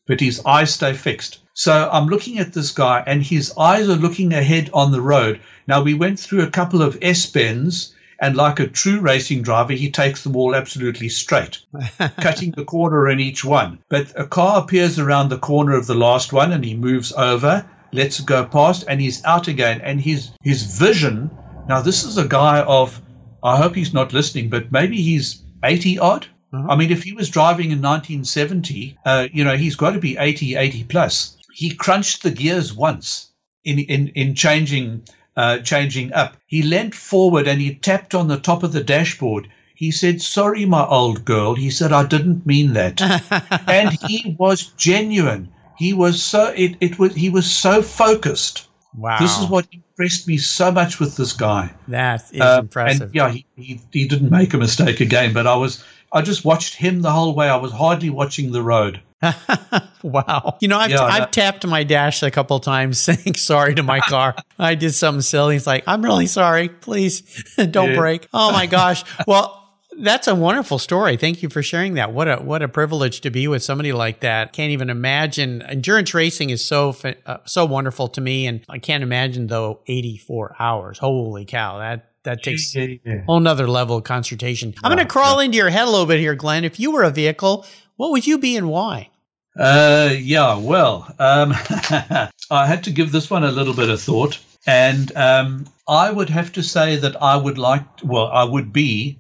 but 0.07 0.19
his 0.19 0.41
eyes 0.45 0.73
stay 0.73 0.93
fixed. 0.93 1.39
So 1.53 1.89
I'm 1.91 2.07
looking 2.07 2.37
at 2.37 2.53
this 2.53 2.71
guy, 2.71 3.03
and 3.07 3.23
his 3.23 3.53
eyes 3.57 3.87
are 3.87 3.95
looking 3.95 4.33
ahead 4.33 4.69
on 4.73 4.91
the 4.91 5.01
road. 5.01 5.39
Now, 5.67 5.81
we 5.81 5.93
went 5.93 6.19
through 6.19 6.43
a 6.43 6.51
couple 6.51 6.81
of 6.81 6.97
S 7.01 7.25
bends, 7.25 7.93
and 8.19 8.35
like 8.35 8.59
a 8.59 8.67
true 8.67 8.99
racing 8.99 9.41
driver, 9.41 9.73
he 9.73 9.89
takes 9.89 10.23
them 10.23 10.35
all 10.35 10.53
absolutely 10.53 11.09
straight, 11.09 11.59
cutting 12.19 12.51
the 12.51 12.65
corner 12.65 13.09
in 13.09 13.19
each 13.19 13.43
one. 13.43 13.79
But 13.89 14.13
a 14.15 14.25
car 14.25 14.61
appears 14.61 14.99
around 14.99 15.29
the 15.29 15.37
corner 15.37 15.75
of 15.75 15.87
the 15.87 15.95
last 15.95 16.33
one, 16.33 16.51
and 16.51 16.63
he 16.63 16.75
moves 16.75 17.13
over, 17.13 17.65
lets 17.91 18.19
it 18.19 18.25
go 18.25 18.45
past, 18.45 18.83
and 18.87 18.99
he's 18.99 19.23
out 19.23 19.47
again. 19.47 19.81
And 19.81 20.01
his 20.01 20.31
his 20.43 20.63
vision. 20.77 21.29
Now, 21.67 21.81
this 21.81 22.03
is 22.03 22.17
a 22.17 22.27
guy 22.27 22.61
of. 22.61 23.01
I 23.43 23.57
hope 23.57 23.75
he's 23.75 23.93
not 23.93 24.11
listening, 24.11 24.49
but 24.49 24.71
maybe 24.71 25.01
he's 25.01 25.43
80 25.63 25.99
odd. 25.99 26.27
Uh-huh. 26.55 26.67
I 26.69 26.75
mean, 26.75 26.91
if 26.91 27.03
he 27.03 27.13
was 27.13 27.29
driving 27.29 27.71
in 27.71 27.81
1970, 27.81 28.97
uh, 29.05 29.27
you 29.31 29.43
know, 29.43 29.57
he's 29.57 29.75
got 29.75 29.91
to 29.91 29.99
be 29.99 30.17
80, 30.17 30.55
80 30.55 30.83
plus. 30.85 31.37
He 31.53 31.73
crunched 31.73 32.23
the 32.23 32.31
gears 32.31 32.73
once 32.73 33.29
in 33.63 33.79
in 33.79 34.09
in 34.09 34.35
changing 34.35 35.03
uh, 35.35 35.59
changing 35.59 36.13
up. 36.13 36.37
He 36.47 36.61
leant 36.61 36.95
forward 36.95 37.47
and 37.47 37.59
he 37.61 37.75
tapped 37.75 38.15
on 38.15 38.27
the 38.27 38.39
top 38.39 38.63
of 38.63 38.71
the 38.71 38.83
dashboard. 38.83 39.49
He 39.73 39.91
said, 39.91 40.21
Sorry, 40.21 40.65
my 40.65 40.85
old 40.85 41.25
girl. 41.25 41.55
He 41.55 41.69
said, 41.69 41.91
I 41.91 42.05
didn't 42.05 42.45
mean 42.45 42.73
that. 42.73 43.01
and 43.67 43.91
he 44.07 44.35
was 44.39 44.67
genuine. 44.77 45.49
He 45.77 45.93
was 45.93 46.23
so 46.23 46.53
it, 46.55 46.77
it 46.79 46.97
was 46.97 47.13
he 47.15 47.29
was 47.29 47.51
so 47.51 47.81
focused. 47.81 48.67
Wow. 48.97 49.19
This 49.19 49.37
is 49.37 49.47
what 49.47 49.67
impressed 49.73 50.25
me 50.25 50.37
so 50.37 50.71
much 50.71 51.01
with 51.01 51.17
this 51.17 51.33
guy. 51.33 51.73
That 51.89 52.23
is 52.31 52.39
uh, 52.39 52.59
impressive. 52.61 53.01
And 53.01 53.15
yeah, 53.15 53.29
he, 53.29 53.45
he, 53.57 53.81
he 53.91 54.07
didn't 54.07 54.31
make 54.31 54.53
a 54.53 54.57
mistake 54.57 55.01
again, 55.01 55.33
but 55.33 55.47
I 55.47 55.55
was 55.55 55.83
I 56.15 56.21
just 56.21 56.45
watched 56.45 56.75
him 56.75 57.01
the 57.01 57.11
whole 57.11 57.35
way. 57.35 57.49
I 57.49 57.57
was 57.57 57.73
hardly 57.73 58.09
watching 58.09 58.53
the 58.53 58.63
road. 58.63 59.01
wow. 60.01 60.57
You 60.61 60.69
know, 60.69 60.77
I've, 60.77 60.91
yeah, 60.91 61.03
I've 61.03 61.29
tapped 61.29 61.67
my 61.67 61.83
dash 61.83 62.23
a 62.23 62.31
couple 62.31 62.57
times 62.61 62.99
saying 63.01 63.35
sorry 63.35 63.75
to 63.75 63.83
my 63.83 63.99
car. 63.99 64.33
I 64.59 64.75
did 64.75 64.93
something 64.93 65.21
silly. 65.21 65.57
It's 65.57 65.67
like, 65.67 65.83
I'm 65.85 66.01
really 66.01 66.27
sorry. 66.27 66.69
Please 66.69 67.21
don't 67.57 67.91
yeah. 67.91 67.97
break. 67.97 68.29
Oh 68.33 68.53
my 68.53 68.65
gosh. 68.65 69.03
Well, 69.27 69.61
that's 69.99 70.29
a 70.29 70.35
wonderful 70.35 70.79
story. 70.79 71.17
Thank 71.17 71.43
you 71.43 71.49
for 71.49 71.61
sharing 71.61 71.95
that. 71.95 72.13
What 72.13 72.27
a 72.27 72.37
what 72.37 72.61
a 72.61 72.67
privilege 72.67 73.21
to 73.21 73.29
be 73.29 73.47
with 73.47 73.63
somebody 73.63 73.93
like 73.93 74.21
that. 74.21 74.51
Can't 74.53 74.71
even 74.71 74.89
imagine. 74.89 75.61
Endurance 75.61 76.13
racing 76.13 76.49
is 76.49 76.63
so 76.63 76.95
uh, 77.25 77.37
so 77.45 77.65
wonderful 77.65 78.09
to 78.09 78.21
me, 78.21 78.45
and 78.45 78.61
I 78.67 78.77
can't 78.79 79.03
imagine 79.03 79.47
though 79.47 79.79
84 79.87 80.57
hours. 80.59 80.97
Holy 80.97 81.45
cow! 81.45 81.77
That 81.77 82.11
that 82.25 82.43
takes 82.43 82.75
a 82.75 82.99
whole 83.25 83.39
nother 83.39 83.67
level 83.67 83.97
of 83.97 84.03
concentration. 84.03 84.73
I'm 84.83 84.91
going 84.91 85.05
to 85.05 85.11
crawl 85.11 85.39
into 85.39 85.57
your 85.57 85.69
head 85.69 85.87
a 85.87 85.89
little 85.89 86.05
bit 86.05 86.19
here, 86.19 86.35
Glen. 86.35 86.65
If 86.65 86.79
you 86.79 86.91
were 86.91 87.03
a 87.03 87.09
vehicle, 87.09 87.65
what 87.95 88.11
would 88.11 88.27
you 88.27 88.37
be 88.37 88.57
and 88.57 88.69
why? 88.69 89.09
Uh, 89.57 90.13
yeah, 90.17 90.57
well, 90.57 91.07
um, 91.17 91.53
I 92.51 92.67
had 92.67 92.83
to 92.83 92.91
give 92.91 93.11
this 93.11 93.29
one 93.29 93.43
a 93.43 93.51
little 93.51 93.73
bit 93.73 93.89
of 93.89 94.01
thought. 94.01 94.37
And 94.67 95.15
um, 95.15 95.65
I 95.87 96.11
would 96.11 96.29
have 96.29 96.51
to 96.53 96.63
say 96.63 96.97
that 96.97 97.21
I 97.21 97.37
would 97.37 97.57
like, 97.57 97.83
well, 98.03 98.27
I 98.27 98.43
would 98.43 98.73
be 98.73 99.17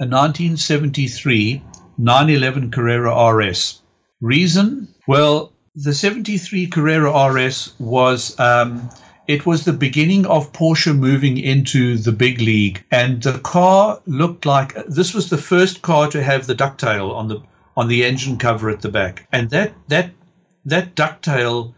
a 0.00 0.04
1973 0.04 1.62
911 1.98 2.70
Carrera 2.70 3.32
RS. 3.34 3.80
Reason? 4.20 4.88
Well, 5.06 5.52
the 5.74 5.94
73 5.94 6.68
Carrera 6.68 7.30
RS 7.30 7.78
was 7.78 8.38
um, 8.40 8.88
it 9.28 9.44
was 9.44 9.64
the 9.64 9.74
beginning 9.74 10.24
of 10.26 10.54
Porsche 10.54 10.96
moving 10.96 11.36
into 11.36 11.98
the 11.98 12.12
big 12.12 12.40
league, 12.40 12.82
and 12.90 13.22
the 13.22 13.38
car 13.38 14.00
looked 14.06 14.46
like 14.46 14.74
this 14.86 15.12
was 15.12 15.28
the 15.28 15.36
first 15.36 15.82
car 15.82 16.10
to 16.10 16.22
have 16.22 16.46
the 16.46 16.54
ducktail 16.54 17.14
on 17.14 17.28
the 17.28 17.42
on 17.76 17.88
the 17.88 18.04
engine 18.04 18.38
cover 18.38 18.70
at 18.70 18.80
the 18.80 18.88
back, 18.88 19.28
and 19.30 19.50
that 19.50 19.74
that 19.88 20.12
that 20.64 20.96
ducktail 20.96 21.74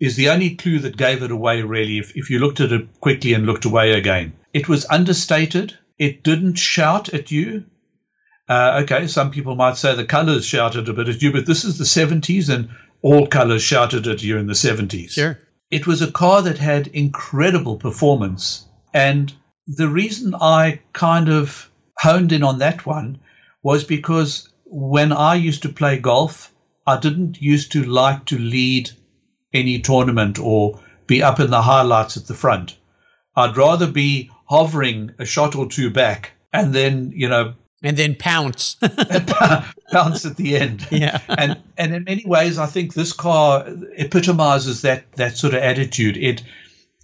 is 0.00 0.16
the 0.16 0.30
only 0.30 0.56
clue 0.56 0.78
that 0.78 0.96
gave 0.96 1.22
it 1.22 1.30
away. 1.30 1.60
Really, 1.62 1.98
if 1.98 2.16
if 2.16 2.30
you 2.30 2.38
looked 2.38 2.60
at 2.60 2.72
it 2.72 2.88
quickly 3.00 3.34
and 3.34 3.44
looked 3.44 3.66
away 3.66 3.92
again, 3.92 4.32
it 4.54 4.66
was 4.66 4.86
understated. 4.86 5.76
It 5.98 6.24
didn't 6.24 6.54
shout 6.54 7.12
at 7.12 7.30
you. 7.30 7.64
Uh, 8.48 8.80
okay, 8.82 9.06
some 9.08 9.30
people 9.30 9.56
might 9.56 9.76
say 9.76 9.94
the 9.94 10.06
colors 10.06 10.46
shouted 10.46 10.88
a 10.88 10.94
bit 10.94 11.08
at 11.10 11.20
you, 11.20 11.32
but 11.32 11.44
this 11.44 11.64
is 11.64 11.76
the 11.76 11.84
70s 11.84 12.48
and 12.48 12.70
all 13.02 13.26
colors 13.26 13.62
shouted 13.62 14.06
at 14.06 14.22
you 14.22 14.38
in 14.38 14.46
the 14.46 14.54
70s. 14.54 15.10
Sure. 15.10 15.38
It 15.70 15.86
was 15.86 16.00
a 16.00 16.10
car 16.10 16.42
that 16.42 16.58
had 16.58 16.86
incredible 16.88 17.76
performance. 17.76 18.66
And 18.94 19.32
the 19.66 19.88
reason 19.88 20.34
I 20.34 20.80
kind 20.92 21.28
of 21.28 21.70
honed 21.98 22.32
in 22.32 22.42
on 22.42 22.58
that 22.58 22.86
one 22.86 23.18
was 23.62 23.84
because 23.84 24.48
when 24.64 25.12
I 25.12 25.34
used 25.34 25.62
to 25.62 25.68
play 25.68 25.98
golf, 25.98 26.52
I 26.86 26.98
didn't 26.98 27.42
used 27.42 27.72
to 27.72 27.84
like 27.84 28.24
to 28.26 28.38
lead 28.38 28.90
any 29.52 29.78
tournament 29.80 30.38
or 30.38 30.80
be 31.06 31.22
up 31.22 31.40
in 31.40 31.50
the 31.50 31.62
highlights 31.62 32.16
at 32.16 32.26
the 32.26 32.34
front. 32.34 32.76
I'd 33.36 33.56
rather 33.56 33.90
be 33.90 34.30
hovering 34.46 35.12
a 35.18 35.26
shot 35.26 35.54
or 35.54 35.68
two 35.68 35.90
back 35.90 36.32
and 36.52 36.74
then, 36.74 37.12
you 37.14 37.28
know, 37.28 37.54
and 37.82 37.96
then 37.96 38.14
pounce. 38.14 38.76
Pounce 39.90 40.26
at 40.26 40.36
the 40.36 40.56
end. 40.56 40.86
Yeah. 40.90 41.20
And 41.28 41.60
and 41.76 41.94
in 41.94 42.04
many 42.04 42.24
ways 42.26 42.58
i 42.58 42.66
think 42.66 42.94
this 42.94 43.12
car 43.12 43.64
epitomizes 43.96 44.82
that 44.82 45.10
that 45.12 45.36
sort 45.36 45.54
of 45.54 45.62
attitude. 45.62 46.16
It 46.16 46.42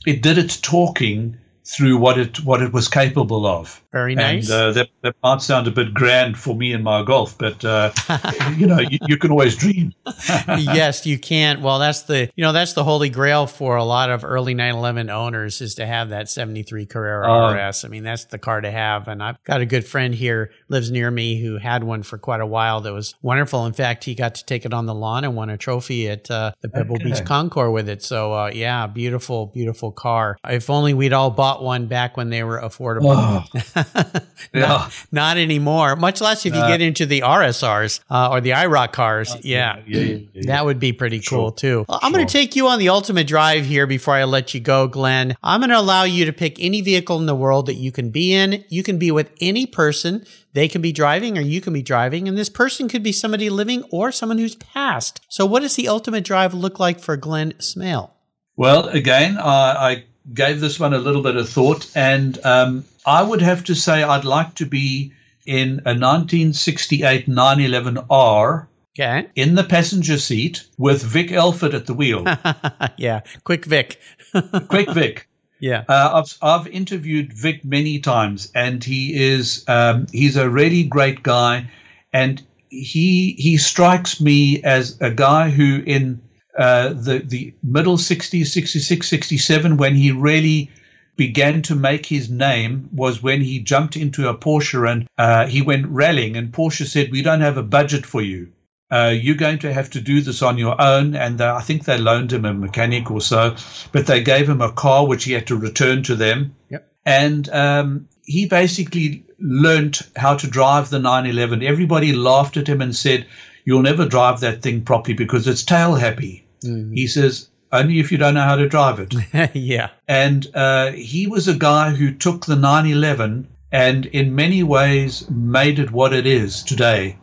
it 0.06 0.22
did 0.22 0.38
its 0.38 0.60
talking 0.60 1.36
through 1.64 1.98
what 1.98 2.18
it 2.18 2.44
what 2.44 2.62
it 2.62 2.72
was 2.72 2.88
capable 2.88 3.46
of. 3.46 3.80
Very 3.94 4.14
nice. 4.14 4.50
And 4.50 4.52
uh, 4.52 4.72
that 4.72 4.88
that 5.02 5.14
might 5.22 5.40
sound 5.40 5.66
a 5.66 5.70
bit 5.70 5.94
grand 5.94 6.36
for 6.36 6.54
me 6.54 6.72
and 6.72 6.84
my 6.84 7.02
golf, 7.02 7.38
but 7.38 7.64
uh, 7.64 7.92
you 8.56 8.66
know 8.66 8.80
you, 8.80 8.98
you, 9.06 9.16
can 9.16 9.30
always 9.30 9.56
dream. 9.56 9.94
yes, 10.48 11.06
you 11.06 11.18
can. 11.18 11.62
Well, 11.62 11.78
that's 11.78 12.02
the 12.02 12.30
you 12.36 12.42
know 12.42 12.52
that's 12.52 12.74
the 12.74 12.84
holy 12.84 13.08
grail 13.08 13.46
for 13.46 13.76
a 13.76 13.84
lot 13.84 14.10
of 14.10 14.24
early 14.24 14.52
911 14.52 15.08
owners 15.08 15.60
is 15.60 15.76
to 15.76 15.86
have 15.86 16.10
that 16.10 16.28
73 16.28 16.86
Carrera 16.86 17.32
uh, 17.32 17.68
RS. 17.68 17.84
I 17.84 17.88
mean, 17.88 18.02
that's 18.02 18.26
the 18.26 18.38
car 18.38 18.60
to 18.60 18.70
have. 18.70 19.08
And 19.08 19.22
I've 19.22 19.42
got 19.44 19.62
a 19.62 19.66
good 19.66 19.86
friend 19.86 20.14
here 20.14 20.52
lives 20.68 20.90
near 20.90 21.10
me 21.10 21.40
who 21.40 21.56
had 21.56 21.84
one 21.84 22.02
for 22.02 22.18
quite 22.18 22.40
a 22.40 22.46
while. 22.46 22.82
That 22.82 22.92
was 22.92 23.14
wonderful. 23.22 23.64
In 23.64 23.72
fact, 23.72 24.04
he 24.04 24.14
got 24.14 24.34
to 24.34 24.44
take 24.44 24.66
it 24.66 24.74
on 24.74 24.86
the 24.86 24.94
lawn 24.94 25.24
and 25.24 25.34
won 25.34 25.48
a 25.48 25.56
trophy 25.56 26.10
at 26.10 26.30
uh, 26.30 26.52
the 26.60 26.68
Pebble 26.68 26.96
okay. 26.96 27.04
Beach 27.04 27.24
Concours 27.24 27.72
with 27.72 27.88
it. 27.88 28.02
So 28.02 28.34
uh, 28.34 28.50
yeah, 28.52 28.86
beautiful, 28.86 29.46
beautiful 29.46 29.92
car. 29.92 30.36
If 30.44 30.68
only 30.68 30.94
we'd 30.94 31.12
all 31.12 31.30
bought 31.30 31.44
bought 31.44 31.62
one 31.62 31.86
back 31.86 32.16
when 32.16 32.30
they 32.30 32.42
were 32.42 32.60
affordable. 32.60 33.14
Oh. 33.14 33.83
yeah. 33.94 34.20
not, 34.54 35.06
not, 35.12 35.36
anymore. 35.36 35.96
Much 35.96 36.20
less 36.20 36.46
if 36.46 36.54
you 36.54 36.60
get 36.60 36.80
into 36.80 37.06
the 37.06 37.20
RSRs 37.20 38.00
uh, 38.10 38.30
or 38.30 38.40
the 38.40 38.50
IROC 38.50 38.92
cars. 38.92 39.34
Uh, 39.34 39.40
yeah. 39.42 39.82
Yeah, 39.86 40.00
yeah, 40.00 40.18
yeah. 40.32 40.42
That 40.46 40.64
would 40.64 40.78
be 40.78 40.92
pretty 40.92 41.20
sure. 41.20 41.38
cool 41.38 41.52
too. 41.52 41.84
I'm 41.88 42.00
sure. 42.00 42.10
going 42.12 42.26
to 42.26 42.32
take 42.32 42.56
you 42.56 42.68
on 42.68 42.78
the 42.78 42.88
ultimate 42.88 43.26
drive 43.26 43.64
here 43.66 43.86
before 43.86 44.14
I 44.14 44.24
let 44.24 44.54
you 44.54 44.60
go, 44.60 44.88
Glen. 44.88 45.36
I'm 45.42 45.60
going 45.60 45.70
to 45.70 45.78
allow 45.78 46.04
you 46.04 46.24
to 46.26 46.32
pick 46.32 46.60
any 46.60 46.80
vehicle 46.80 47.18
in 47.18 47.26
the 47.26 47.34
world 47.34 47.66
that 47.66 47.74
you 47.74 47.92
can 47.92 48.10
be 48.10 48.32
in. 48.32 48.64
You 48.68 48.82
can 48.82 48.98
be 48.98 49.10
with 49.10 49.30
any 49.40 49.66
person. 49.66 50.24
They 50.52 50.68
can 50.68 50.82
be 50.82 50.92
driving 50.92 51.36
or 51.36 51.40
you 51.40 51.60
can 51.60 51.72
be 51.72 51.82
driving. 51.82 52.28
And 52.28 52.38
this 52.38 52.48
person 52.48 52.88
could 52.88 53.02
be 53.02 53.12
somebody 53.12 53.50
living 53.50 53.82
or 53.90 54.12
someone 54.12 54.38
who's 54.38 54.54
passed. 54.54 55.20
So 55.28 55.44
what 55.46 55.60
does 55.60 55.76
the 55.76 55.88
ultimate 55.88 56.24
drive 56.24 56.54
look 56.54 56.78
like 56.78 57.00
for 57.00 57.16
Glen 57.16 57.54
Smale? 57.58 58.14
Well, 58.56 58.88
again, 58.88 59.36
uh, 59.36 59.42
I 59.42 60.04
gave 60.32 60.60
this 60.60 60.80
one 60.80 60.94
a 60.94 60.98
little 60.98 61.22
bit 61.22 61.36
of 61.36 61.48
thought, 61.48 61.90
and 61.94 62.38
um, 62.44 62.84
I 63.04 63.22
would 63.22 63.42
have 63.42 63.64
to 63.64 63.74
say 63.74 64.02
I'd 64.02 64.24
like 64.24 64.54
to 64.56 64.66
be 64.66 65.12
in 65.46 65.80
a 65.84 65.92
1968 65.92 67.26
911R. 67.28 68.66
Okay. 68.96 69.28
In 69.34 69.56
the 69.56 69.64
passenger 69.64 70.18
seat 70.18 70.64
with 70.78 71.02
Vic 71.02 71.32
Elford 71.32 71.74
at 71.74 71.86
the 71.86 71.94
wheel. 71.94 72.24
yeah, 72.96 73.20
quick 73.42 73.64
Vic. 73.64 74.00
quick 74.68 74.90
Vic. 74.90 75.28
Yeah, 75.60 75.84
uh, 75.88 76.22
I've 76.22 76.38
I've 76.42 76.66
interviewed 76.68 77.32
Vic 77.32 77.64
many 77.64 77.98
times, 77.98 78.50
and 78.54 78.84
he 78.84 79.14
is 79.14 79.64
um, 79.66 80.06
he's 80.12 80.36
a 80.36 80.48
really 80.48 80.84
great 80.84 81.22
guy, 81.22 81.70
and 82.12 82.42
he 82.68 83.34
he 83.38 83.56
strikes 83.56 84.20
me 84.20 84.62
as 84.62 85.00
a 85.00 85.10
guy 85.10 85.50
who 85.50 85.82
in 85.86 86.20
uh, 86.56 86.90
the 86.90 87.18
the 87.18 87.52
middle 87.62 87.96
60s, 87.96 88.46
66, 88.46 89.08
67, 89.08 89.76
when 89.76 89.94
he 89.94 90.12
really 90.12 90.70
began 91.16 91.62
to 91.62 91.74
make 91.74 92.06
his 92.06 92.28
name 92.28 92.88
was 92.92 93.22
when 93.22 93.40
he 93.40 93.60
jumped 93.60 93.96
into 93.96 94.28
a 94.28 94.36
Porsche 94.36 94.90
and 94.90 95.08
uh, 95.16 95.46
he 95.46 95.62
went 95.62 95.86
rallying, 95.86 96.36
and 96.36 96.52
Porsche 96.52 96.86
said, 96.86 97.10
"We 97.10 97.22
don't 97.22 97.40
have 97.40 97.56
a 97.56 97.62
budget 97.62 98.06
for 98.06 98.22
you. 98.22 98.48
Uh, 98.90 99.14
you're 99.16 99.34
going 99.34 99.58
to 99.60 99.72
have 99.72 99.90
to 99.90 100.00
do 100.00 100.20
this 100.20 100.42
on 100.42 100.58
your 100.58 100.80
own." 100.80 101.14
And 101.14 101.40
uh, 101.40 101.56
I 101.56 101.62
think 101.62 101.84
they 101.84 101.98
loaned 101.98 102.32
him 102.32 102.44
a 102.44 102.54
mechanic 102.54 103.10
or 103.10 103.20
so, 103.20 103.56
but 103.92 104.06
they 104.06 104.22
gave 104.22 104.48
him 104.48 104.60
a 104.60 104.72
car 104.72 105.06
which 105.06 105.24
he 105.24 105.32
had 105.32 105.46
to 105.48 105.56
return 105.56 106.02
to 106.04 106.14
them. 106.14 106.54
Yep. 106.70 106.92
And 107.06 107.48
um, 107.50 108.08
he 108.24 108.46
basically 108.46 109.24
learned 109.38 110.00
how 110.16 110.36
to 110.36 110.46
drive 110.46 110.90
the 110.90 110.98
911. 110.98 111.62
Everybody 111.62 112.12
laughed 112.12 112.56
at 112.56 112.68
him 112.68 112.80
and 112.80 112.94
said, 112.94 113.26
"You'll 113.64 113.82
never 113.82 114.06
drive 114.06 114.40
that 114.40 114.62
thing 114.62 114.82
properly 114.82 115.14
because 115.14 115.46
it's 115.46 115.64
tail 115.64 115.94
happy." 115.94 116.43
Mm-hmm. 116.64 116.92
He 116.94 117.06
says, 117.06 117.48
only 117.72 117.98
if 117.98 118.12
you 118.12 118.18
don't 118.18 118.34
know 118.34 118.42
how 118.42 118.56
to 118.56 118.68
drive 118.68 119.00
it. 119.00 119.14
yeah. 119.54 119.90
And 120.06 120.46
uh, 120.54 120.92
he 120.92 121.26
was 121.26 121.48
a 121.48 121.54
guy 121.54 121.90
who 121.90 122.12
took 122.12 122.46
the 122.46 122.56
911 122.56 123.48
and 123.72 124.06
in 124.06 124.34
many 124.34 124.62
ways 124.62 125.28
made 125.28 125.78
it 125.78 125.90
what 125.90 126.12
it 126.12 126.26
is 126.26 126.62
today. 126.62 127.18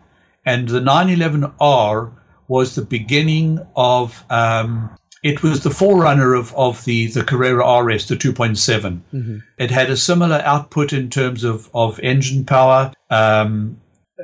And 0.45 0.67
the 0.67 0.81
911R 0.81 2.11
was 2.47 2.75
the 2.75 2.81
beginning 2.81 3.65
of, 3.75 4.23
um, 4.29 4.89
it 5.23 5.43
was 5.43 5.63
the 5.63 5.69
forerunner 5.69 6.33
of, 6.33 6.53
of 6.55 6.83
the, 6.83 7.07
the 7.07 7.23
Carrera 7.23 7.81
RS, 7.83 8.07
the 8.07 8.15
2.7. 8.15 8.99
Mm-hmm. 9.13 9.37
It 9.57 9.71
had 9.71 9.89
a 9.89 9.95
similar 9.95 10.41
output 10.43 10.91
in 10.91 11.09
terms 11.09 11.45
of, 11.45 11.69
of 11.73 11.99
engine 12.01 12.43
power. 12.43 12.91
Um, 13.09 13.79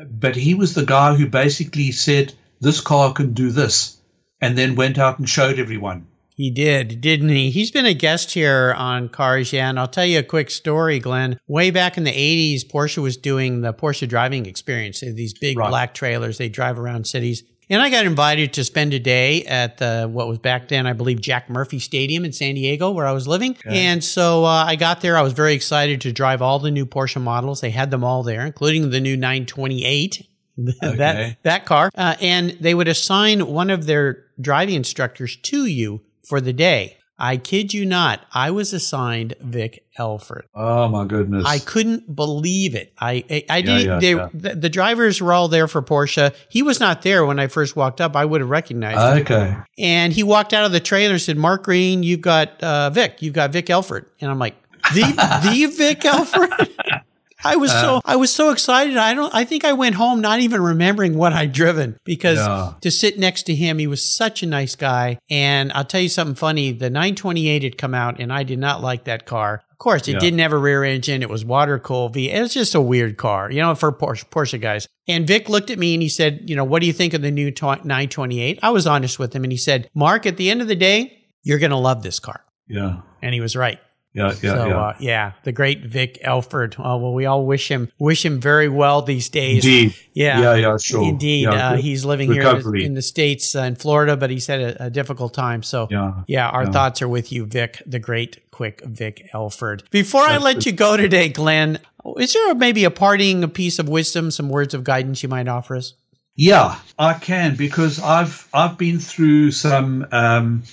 but 0.10 0.36
he 0.36 0.54
was 0.54 0.74
the 0.74 0.86
guy 0.86 1.16
who 1.16 1.28
basically 1.28 1.92
said, 1.92 2.34
this 2.60 2.82
car 2.82 3.14
can 3.14 3.34
do 3.34 3.52
this, 3.52 3.97
and 4.42 4.58
then 4.58 4.76
went 4.76 4.98
out 4.98 5.20
and 5.20 5.28
showed 5.28 5.60
everyone. 5.60 6.08
He 6.38 6.52
did, 6.52 7.02
didn't 7.02 7.30
he? 7.30 7.50
He's 7.50 7.72
been 7.72 7.88
a 7.88 7.96
guest 7.96 8.34
here 8.34 8.76
on 8.78 9.10
Cars, 9.10 9.52
yeah. 9.52 9.70
And 9.70 9.80
I'll 9.80 9.88
tell 9.88 10.06
you 10.06 10.20
a 10.20 10.24
quick 10.24 10.52
story, 10.52 11.00
Glen. 11.00 11.40
Way 11.48 11.72
back 11.72 11.98
in 11.98 12.04
the 12.04 12.12
80s, 12.12 12.64
Porsche 12.64 13.00
was 13.00 13.18
doing 13.18 13.62
the 13.62 13.74
Porsche 13.74 14.08
driving 14.08 14.46
experience. 14.46 15.00
These 15.00 15.34
big 15.34 15.58
right. 15.58 15.68
black 15.68 15.96
trailers, 15.96 16.38
they 16.38 16.48
drive 16.48 16.78
around 16.78 17.08
cities. 17.08 17.44
And 17.72 17.82
I 17.82 17.90
got 17.90 18.06
invited 18.06 18.54
to 18.54 18.64
spend 18.64 18.94
a 18.94 19.00
day 19.00 19.46
at 19.46 19.80
the, 19.80 20.08
what 20.10 20.28
was 20.28 20.38
back 20.38 20.68
then, 20.68 20.86
I 20.86 20.94
believe, 20.94 21.20
Jack 21.20 21.50
Murphy 21.50 21.80
Stadium 21.80 22.24
in 22.24 22.32
San 22.32 22.54
Diego, 22.54 22.92
where 22.92 23.08
I 23.08 23.14
was 23.14 23.28
living. 23.28 23.58
Okay. 23.66 23.86
And 23.88 24.04
so 24.04 24.46
uh, 24.46 24.64
I 24.66 24.76
got 24.76 25.02
there. 25.02 25.18
I 25.18 25.22
was 25.22 25.34
very 25.34 25.56
excited 25.56 26.02
to 26.02 26.14
drive 26.14 26.44
all 26.44 26.60
the 26.60 26.72
new 26.72 26.86
Porsche 26.86 27.20
models. 27.20 27.62
They 27.62 27.72
had 27.72 27.90
them 27.90 28.04
all 28.04 28.22
there, 28.22 28.46
including 28.46 28.92
the 28.92 29.02
new 29.02 29.18
928 29.18 30.28
okay. 30.60 30.96
that 30.98 31.44
that 31.44 31.66
car, 31.66 31.92
uh, 31.96 32.16
and 32.22 32.52
they 32.60 32.74
would 32.74 32.88
assign 32.88 33.48
one 33.48 33.70
of 33.70 33.86
their 33.86 34.26
driving 34.40 34.76
instructors 34.76 35.36
to 35.38 35.66
you 35.66 36.02
for 36.24 36.42
the 36.42 36.54
day. 36.54 36.98
I 37.20 37.38
kid 37.38 37.74
you 37.74 37.84
not, 37.84 38.22
I 38.32 38.52
was 38.52 38.74
assigned 38.74 39.34
Vic 39.42 39.84
Elford. 39.98 40.46
Oh 40.54 40.88
my 40.88 41.06
goodness! 41.06 41.46
I 41.48 41.58
couldn't 41.58 42.16
believe 42.16 42.76
it. 42.76 42.94
I 43.00 43.24
I, 43.30 43.46
I 43.50 43.62
didn't. 43.62 43.88
Yeah, 43.88 44.00
they, 44.00 44.16
yeah. 44.16 44.30
The, 44.34 44.56
the, 44.56 44.70
drivers 44.70 45.20
were 45.20 45.34
all 45.34 45.48
there 45.48 45.68
for 45.68 45.82
Porsche. 45.82 46.36
He 46.50 46.62
was 46.62 46.80
not 46.80 47.02
there 47.02 47.26
when 47.26 47.40
I 47.40 47.48
first 47.48 47.76
walked 47.76 48.02
up. 48.02 48.16
I 48.16 48.24
would 48.24 48.42
have 48.42 48.50
recognized 48.52 49.00
him. 49.00 49.22
Okay. 49.24 49.58
And 49.80 50.14
he 50.14 50.22
walked 50.22 50.54
out 50.54 50.66
of 50.66 50.72
the 50.72 50.80
trailer 50.80 51.14
and 51.14 51.22
said, 51.22 51.38
"Mark 51.38 51.64
Greene, 51.64 52.04
you've 52.04 52.22
got 52.22 52.64
uh, 52.64 52.92
Vic. 52.92 53.22
You've 53.24 53.34
got 53.34 53.52
Vic 53.52 53.72
Elford." 53.72 54.06
And 54.22 54.30
I'm 54.30 54.38
like, 54.38 54.56
"The 54.94 55.02
the 55.44 55.66
Vic 55.76 56.06
Elford." 56.06 56.52
I 57.44 57.56
was 57.56 57.72
uh, 57.72 57.82
so 57.82 58.02
I 58.04 58.16
was 58.16 58.34
so 58.34 58.50
excited. 58.50 58.98
I 58.98 59.14
don't 59.14 59.34
I 59.34 59.44
think 59.44 59.64
I 59.64 59.74
went 59.74 59.96
home 59.96 60.22
not 60.22 60.40
even 60.40 60.62
remembering 60.62 61.18
what 61.18 61.34
I'd 61.34 61.52
driven 61.52 61.98
because 62.04 62.40
yeah. 62.40 62.74
to 62.82 62.92
sit 62.92 63.20
next 63.20 63.44
to 63.44 63.56
him, 63.56 63.78
he 63.78 63.88
was 63.88 64.02
such 64.02 64.44
a 64.44 64.48
nice 64.48 64.76
guy. 64.76 65.20
And 65.30 65.72
I'll 65.74 65.86
tell 65.86 66.02
you 66.02 66.10
something 66.10 66.36
funny. 66.36 66.72
The 66.72 66.90
928 66.90 67.64
had 67.64 67.78
come 67.78 67.94
out 67.94 68.20
and 68.20 68.34
I 68.34 68.44
did 68.44 68.60
not 68.60 68.82
like 68.82 69.04
that 69.06 69.26
car. 69.26 69.64
Of 69.72 69.78
course, 69.78 70.08
it 70.08 70.14
yeah. 70.14 70.20
didn't 70.20 70.40
have 70.40 70.54
a 70.54 70.58
rear 70.58 70.84
engine. 70.84 71.22
It 71.22 71.30
was 71.30 71.46
water 71.46 71.78
cooled 71.78 72.16
V. 72.16 72.32
It 72.32 72.42
was 72.42 72.54
just 72.54 72.74
a 72.74 72.82
weird 72.82 73.18
car, 73.18 73.52
you 73.52 73.62
know, 73.62 73.76
for 73.76 73.92
Porsche, 73.92 74.26
Porsche 74.26 74.60
guys. 74.60 74.88
And 75.08 75.28
Vic 75.28 75.50
looked 75.50 75.70
at 75.70 75.78
me 75.78 75.94
and 75.94 76.02
he 76.02 76.10
said, 76.10 76.50
you 76.50 76.56
know, 76.56 76.64
what 76.64 76.82
do 76.82 76.88
you 76.88 76.94
think 76.94 77.14
of 77.14 77.22
the 77.22 77.30
new 77.30 77.52
928? 77.52 78.60
I 78.64 78.72
was 78.72 78.88
honest 78.88 79.20
with 79.20 79.36
him 79.36 79.44
and 79.44 79.54
he 79.54 79.58
said, 79.58 79.90
Mark, 79.94 80.26
at 80.26 80.38
the 80.38 80.50
end 80.50 80.62
of 80.62 80.68
the 80.68 80.76
day, 80.76 81.26
you're 81.44 81.60
going 81.60 81.72
to 81.72 81.78
love 81.78 82.02
this 82.02 82.20
car. 82.20 82.44
Yeah. 82.68 83.02
And 83.22 83.34
he 83.34 83.42
was 83.42 83.56
right. 83.56 83.80
Yeah, 84.18 84.34
yeah, 84.42 84.56
so, 84.56 84.68
yeah. 84.68 84.80
Uh, 84.80 84.94
yeah, 85.00 85.32
the 85.44 85.52
great 85.52 85.86
Vic 85.86 86.18
Elford. 86.22 86.76
Uh, 86.80 86.98
well, 86.98 87.14
we 87.14 87.28
all 87.28 87.46
wish 87.46 87.70
him 87.70 87.92
wish 88.00 88.26
him 88.26 88.42
very 88.42 88.68
well 88.68 89.04
these 89.04 89.30
days. 89.30 89.64
Indeed. 89.64 89.96
Yeah, 90.14 90.42
yeah, 90.42 90.56
yeah, 90.56 90.78
sure. 90.78 91.04
Indeed, 91.04 91.44
yeah, 91.44 91.70
uh, 91.70 91.76
he's 91.76 92.04
living 92.04 92.30
recovery. 92.32 92.80
here 92.80 92.88
in 92.88 92.96
the 92.96 93.04
states 93.04 93.56
uh, 93.56 93.62
in 93.62 93.76
Florida, 93.76 94.18
but 94.18 94.32
he's 94.32 94.48
had 94.48 94.60
a, 94.60 94.86
a 94.86 94.90
difficult 94.90 95.36
time. 95.36 95.62
So, 95.62 95.88
yeah, 95.92 96.24
yeah 96.26 96.50
our 96.50 96.64
yeah. 96.64 96.72
thoughts 96.72 97.04
are 97.04 97.08
with 97.08 97.32
you, 97.32 97.46
Vic, 97.46 97.80
the 97.86 98.00
great, 98.00 98.50
quick 98.50 98.82
Vic 98.84 99.30
Elford. 99.34 99.84
Before 99.92 100.26
That's 100.26 100.42
I 100.42 100.44
let 100.44 100.66
you 100.66 100.72
go 100.72 100.98
today, 100.98 101.30
Glen, 101.30 101.78
is 102.18 102.34
there 102.34 102.56
maybe 102.56 102.86
a 102.86 102.92
parting 102.92 103.44
a 103.44 103.48
piece 103.48 103.78
of 103.78 103.88
wisdom, 103.88 104.32
some 104.32 104.50
words 104.50 104.74
of 104.74 104.84
guidance 104.84 105.22
you 105.22 105.30
might 105.30 105.48
offer 105.48 105.76
us? 105.76 105.94
Yeah, 106.36 106.80
I 106.98 107.14
can 107.14 107.56
because 107.56 108.00
I've 108.00 108.48
I've 108.52 108.80
been 108.80 108.98
through 108.98 109.52
some. 109.52 110.08
Um, 110.12 110.64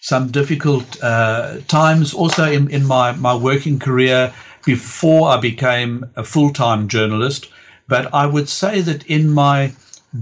some 0.00 0.30
difficult 0.30 1.02
uh, 1.02 1.58
times 1.68 2.14
also 2.14 2.50
in, 2.50 2.70
in 2.70 2.84
my, 2.86 3.12
my 3.12 3.34
working 3.34 3.78
career 3.78 4.32
before 4.64 5.28
I 5.28 5.40
became 5.40 6.06
a 6.16 6.24
full 6.24 6.52
time 6.52 6.88
journalist. 6.88 7.50
But 7.88 8.12
I 8.12 8.26
would 8.26 8.48
say 8.48 8.80
that 8.82 9.06
in 9.06 9.30
my 9.30 9.72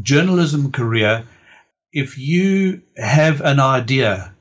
journalism 0.02 0.72
career, 0.72 1.24
if 1.92 2.18
you 2.18 2.82
have 2.96 3.40
an 3.40 3.60
idea 3.60 4.34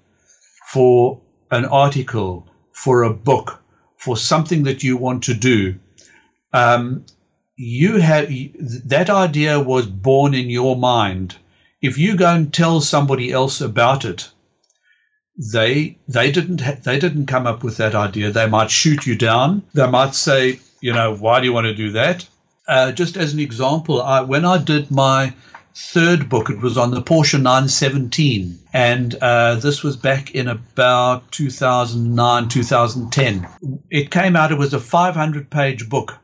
for 0.72 1.22
an 1.52 1.66
article, 1.66 2.48
for 2.72 3.04
a 3.04 3.14
book, 3.14 3.62
for 3.98 4.18
something 4.18 4.64
that 4.64 4.84
you 4.84 4.98
want 4.98 5.24
to 5.24 5.34
do, 5.34 5.76
um, 6.54 7.06
you 7.56 7.98
have 7.98 8.30
that 8.86 9.10
idea 9.10 9.60
was 9.60 9.88
born 9.88 10.34
in 10.34 10.50
your 10.50 10.76
mind. 10.76 11.36
If 11.82 11.98
you 11.98 12.18
go 12.18 12.28
and 12.28 12.54
tell 12.54 12.82
somebody 12.82 13.32
else 13.32 13.62
about 13.62 14.06
it, 14.06 14.30
they 15.38 15.98
they 16.08 16.32
didn't 16.32 16.62
ha- 16.62 16.78
they 16.84 17.00
didn't 17.00 17.26
come 17.26 17.48
up 17.48 17.64
with 17.64 17.78
that 17.78 17.96
idea. 17.96 18.32
They 18.32 18.48
might 18.48 18.72
shoot 18.72 19.06
you 19.06 19.16
down. 19.16 19.64
They 19.74 19.88
might 19.88 20.16
say, 20.16 20.60
you 20.82 20.94
know, 20.94 21.16
why 21.16 21.40
do 21.40 21.46
you 21.46 21.54
want 21.54 21.66
to 21.66 21.76
do 21.76 21.92
that? 21.92 22.28
Uh, 22.68 22.92
just 22.92 23.18
as 23.18 23.34
an 23.34 23.40
example, 23.40 24.02
I, 24.02 24.22
when 24.22 24.46
I 24.46 24.58
did 24.58 24.90
my 24.90 25.34
third 25.76 26.30
book, 26.30 26.50
it 26.50 26.62
was 26.62 26.78
on 26.78 26.92
the 26.92 27.02
Porsche 27.02 27.40
917, 27.40 28.58
and 28.74 29.16
uh, 29.16 29.56
this 29.56 29.84
was 29.84 29.98
back 29.98 30.34
in 30.34 30.48
about 30.48 31.32
2009 31.32 32.50
2010. 32.50 33.48
It 33.92 34.10
came 34.10 34.36
out. 34.36 34.52
It 34.52 34.58
was 34.58 34.74
a 34.74 34.80
500 34.80 35.50
page 35.50 35.90
book 35.90 36.18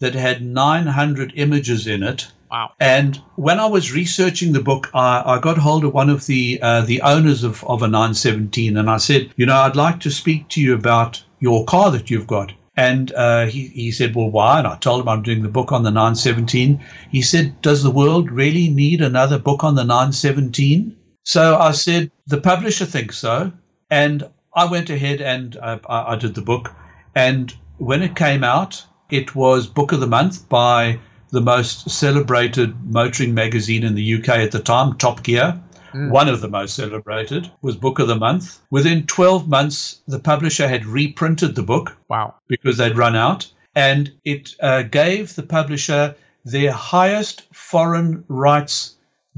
that 0.00 0.14
had 0.14 0.42
900 0.42 1.32
images 1.36 1.86
in 1.86 2.02
it 2.02 2.28
Wow. 2.50 2.72
And 2.80 3.20
when 3.36 3.60
I 3.60 3.66
was 3.66 3.92
researching 3.92 4.52
the 4.52 4.62
book, 4.62 4.90
I, 4.94 5.22
I 5.24 5.38
got 5.40 5.58
hold 5.58 5.84
of 5.84 5.92
one 5.92 6.08
of 6.08 6.26
the 6.26 6.58
uh, 6.62 6.82
the 6.82 7.02
owners 7.02 7.44
of, 7.44 7.62
of 7.64 7.82
a 7.82 7.88
917, 7.88 8.76
and 8.76 8.88
I 8.88 8.96
said, 8.96 9.30
you 9.36 9.46
know, 9.46 9.56
I'd 9.56 9.76
like 9.76 10.00
to 10.00 10.10
speak 10.10 10.48
to 10.50 10.60
you 10.60 10.74
about 10.74 11.22
your 11.40 11.64
car 11.64 11.90
that 11.90 12.10
you've 12.10 12.26
got. 12.26 12.52
And 12.76 13.12
uh, 13.12 13.46
he, 13.46 13.66
he 13.68 13.90
said, 13.90 14.14
well, 14.14 14.30
why? 14.30 14.58
And 14.58 14.66
I 14.66 14.76
told 14.76 15.00
him 15.00 15.08
I'm 15.08 15.22
doing 15.22 15.42
the 15.42 15.48
book 15.48 15.72
on 15.72 15.82
the 15.82 15.90
917. 15.90 16.80
He 17.10 17.22
said, 17.22 17.60
does 17.60 17.82
the 17.82 17.90
world 17.90 18.30
really 18.30 18.68
need 18.68 19.00
another 19.00 19.36
book 19.36 19.64
on 19.64 19.74
the 19.74 19.82
917? 19.82 20.96
So 21.24 21.58
I 21.58 21.72
said, 21.72 22.12
the 22.28 22.40
publisher 22.40 22.84
thinks 22.84 23.18
so. 23.18 23.50
And 23.90 24.28
I 24.54 24.66
went 24.66 24.90
ahead 24.90 25.20
and 25.20 25.56
uh, 25.56 25.78
I, 25.88 26.12
I 26.12 26.16
did 26.16 26.36
the 26.36 26.40
book. 26.40 26.72
And 27.16 27.52
when 27.78 28.00
it 28.00 28.14
came 28.14 28.44
out, 28.44 28.86
it 29.10 29.34
was 29.34 29.66
Book 29.66 29.90
of 29.90 29.98
the 29.98 30.06
Month 30.06 30.48
by 30.48 31.00
the 31.30 31.40
most 31.40 31.90
celebrated 31.90 32.74
motoring 32.84 33.34
magazine 33.34 33.84
in 33.84 33.94
the 33.94 34.14
UK 34.14 34.28
at 34.30 34.52
the 34.52 34.60
time, 34.60 34.96
Top 34.96 35.22
Gear. 35.22 35.60
Mm. 35.92 36.10
One 36.10 36.28
of 36.28 36.40
the 36.40 36.48
most 36.48 36.74
celebrated 36.74 37.50
was 37.62 37.76
Book 37.76 37.98
of 37.98 38.08
the 38.08 38.16
Month. 38.16 38.60
Within 38.70 39.06
12 39.06 39.48
months, 39.48 40.00
the 40.06 40.18
publisher 40.18 40.68
had 40.68 40.86
reprinted 40.86 41.54
the 41.54 41.62
book. 41.62 41.96
Wow. 42.08 42.34
Because 42.48 42.76
they'd 42.76 42.96
run 42.96 43.16
out. 43.16 43.50
And 43.74 44.12
it 44.24 44.54
uh, 44.60 44.82
gave 44.82 45.34
the 45.34 45.42
publisher 45.42 46.14
their 46.44 46.72
highest 46.72 47.42
foreign 47.54 48.24
rights 48.28 48.96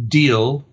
deal 0.09 0.65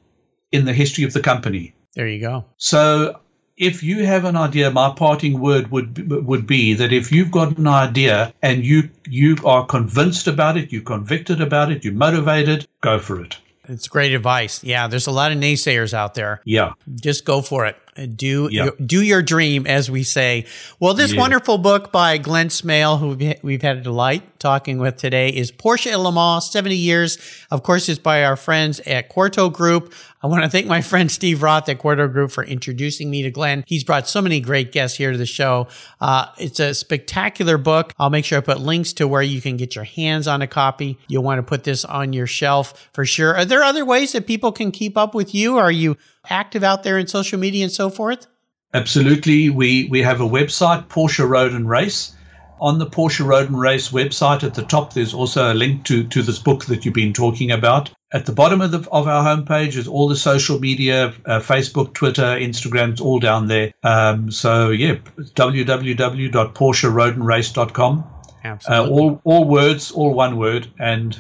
in 0.52 0.66
the 0.66 0.74
history 0.74 1.04
of 1.04 1.14
the 1.14 1.20
company. 1.20 1.74
There 1.96 2.08
you 2.08 2.22
go. 2.22 2.46
So 2.58 3.20
if 3.58 3.82
you 3.82 4.06
have 4.06 4.24
an 4.26 4.38
idea, 4.38 4.70
my 4.70 4.94
parting 4.96 5.40
word 5.40 5.72
would 5.72 6.12
would 6.26 6.46
be 6.46 6.74
that 6.76 6.94
if 6.94 7.12
you've 7.12 7.32
got 7.32 7.58
an 7.58 7.68
idea 7.68 8.34
and 8.42 8.64
you 8.64 8.90
you 9.08 9.36
are 9.44 9.66
convinced 9.66 10.28
about 10.28 10.58
it, 10.58 10.72
you're 10.72 10.84
convicted 10.84 11.42
about 11.42 11.72
it, 11.72 11.84
you're 11.84 11.94
motivated, 11.94 12.68
go 12.82 13.00
for 13.00 13.22
it. 13.22 13.38
It's 13.70 13.88
great 13.88 14.14
advice. 14.14 14.64
Yeah, 14.64 14.88
there's 14.88 15.08
a 15.08 15.12
lot 15.12 15.32
of 15.32 15.38
naysayers 15.40 15.94
out 15.94 16.14
there. 16.14 16.42
Yeah, 16.46 16.74
just 16.96 17.26
go 17.26 17.42
for 17.42 17.66
it. 17.66 17.76
Do 18.06 18.50
your, 18.52 18.72
do 18.84 19.02
your 19.02 19.22
dream, 19.22 19.66
as 19.66 19.90
we 19.90 20.04
say. 20.04 20.46
Well, 20.80 20.94
this 20.94 21.14
yeah. 21.14 21.20
wonderful 21.20 21.58
book 21.58 21.92
by 21.92 22.18
Glen 22.18 22.50
Smale, 22.50 22.98
who 22.98 23.18
we've 23.42 23.62
had 23.62 23.78
a 23.78 23.82
delight 23.82 24.40
talking 24.40 24.78
with 24.78 24.98
today, 24.98 25.30
is 25.30 25.52
Porsche 25.52 25.92
at 25.92 26.00
Le 26.00 26.12
Mans, 26.12 26.50
70 26.50 26.76
years. 26.76 27.18
Of 27.50 27.64
course, 27.64 27.90
it's 27.90 28.00
by 28.00 28.24
our 28.24 28.36
friends 28.36 28.80
at 28.82 29.10
Quarto 29.10 29.50
Group. 29.50 29.94
I 30.22 30.28
want 30.28 30.44
to 30.44 30.50
thank 30.50 30.66
my 30.66 30.82
friend 30.82 31.12
Steve 31.12 31.44
Roth 31.44 31.70
at 31.70 31.78
Quarto 31.78 32.08
Group 32.08 32.32
for 32.32 32.44
introducing 32.44 33.10
me 33.10 33.22
to 33.24 33.32
Glen. 33.32 33.64
He's 33.68 33.84
brought 33.84 34.08
so 34.08 34.22
many 34.22 34.40
great 34.40 34.72
guests 34.72 34.98
here 34.98 35.12
to 35.12 35.18
the 35.18 35.28
show. 35.28 35.68
Uh, 36.02 36.28
it's 36.40 36.60
a 36.60 36.74
spectacular 36.74 37.58
book. 37.58 37.94
I'll 38.00 38.10
make 38.10 38.26
sure 38.26 38.40
I 38.40 38.42
put 38.42 38.60
links 38.60 38.94
to 38.94 39.08
where 39.08 39.22
you 39.22 39.42
can 39.42 39.58
get 39.58 39.76
your 39.76 39.84
hands 39.84 40.28
on 40.28 40.42
a 40.42 40.48
copy. 40.48 40.98
You'll 41.08 41.24
want 41.24 41.38
to 41.40 41.44
put 41.44 41.64
this 41.64 41.86
on 41.86 42.14
your 42.14 42.28
shelf 42.28 42.90
for 42.94 43.06
sure. 43.06 43.36
Are 43.36 43.46
there 43.46 43.64
other 43.64 43.86
ways 43.86 44.14
that 44.14 44.26
people 44.26 44.52
can 44.52 44.72
keep 44.72 44.98
up 44.98 45.14
with 45.14 45.36
you? 45.36 45.58
Are 45.58 45.72
you 45.72 45.98
active 46.30 46.64
out 46.64 46.84
there 46.84 46.98
in 46.98 47.08
social 47.08 47.40
media 47.40 47.64
and 47.64 47.72
so 47.72 47.90
forth? 47.90 48.28
Absolutely. 48.74 49.50
We 49.50 49.88
we 49.90 50.02
have 50.02 50.22
a 50.22 50.28
website, 50.28 50.88
Porsche 50.88 51.28
Road 51.28 51.54
and 51.54 51.70
Race. 51.70 52.14
On 52.60 52.80
the 52.80 52.88
Porsche 52.88 53.24
Road 53.26 53.50
and 53.50 53.60
Race 53.60 53.92
website 53.92 54.44
at 54.44 54.56
the 54.56 54.64
top, 54.64 54.94
there's 54.94 55.14
also 55.14 55.54
a 55.54 55.54
link 55.54 55.84
to, 55.86 56.04
to 56.06 56.24
this 56.24 56.40
book 56.40 56.66
that 56.66 56.86
you've 56.86 56.94
been 56.94 57.14
talking 57.14 57.52
about. 57.52 57.92
at 58.14 58.26
the 58.26 58.32
bottom 58.32 58.62
of, 58.62 58.72
the, 58.72 58.80
of 58.92 59.08
our 59.08 59.24
homepage 59.24 59.78
is 59.78 59.88
all 59.88 60.08
the 60.08 60.16
social 60.16 60.60
media 60.60 61.14
uh, 61.26 61.40
Facebook, 61.40 61.94
Twitter, 61.94 62.24
Instagram, 62.24 62.94
it's 62.94 63.02
all 63.02 63.20
down 63.20 63.48
there. 63.48 63.72
Um, 63.84 64.32
so, 64.32 64.72
yeah, 64.72 64.96
www.porscheroadandrace.com. 65.20 68.04
Absolutely. 68.44 68.88
Uh, 68.88 68.90
all, 68.90 69.22
all 69.24 69.46
words, 69.46 69.92
all 69.92 70.14
one 70.14 70.38
word, 70.38 70.68
and 70.80 71.20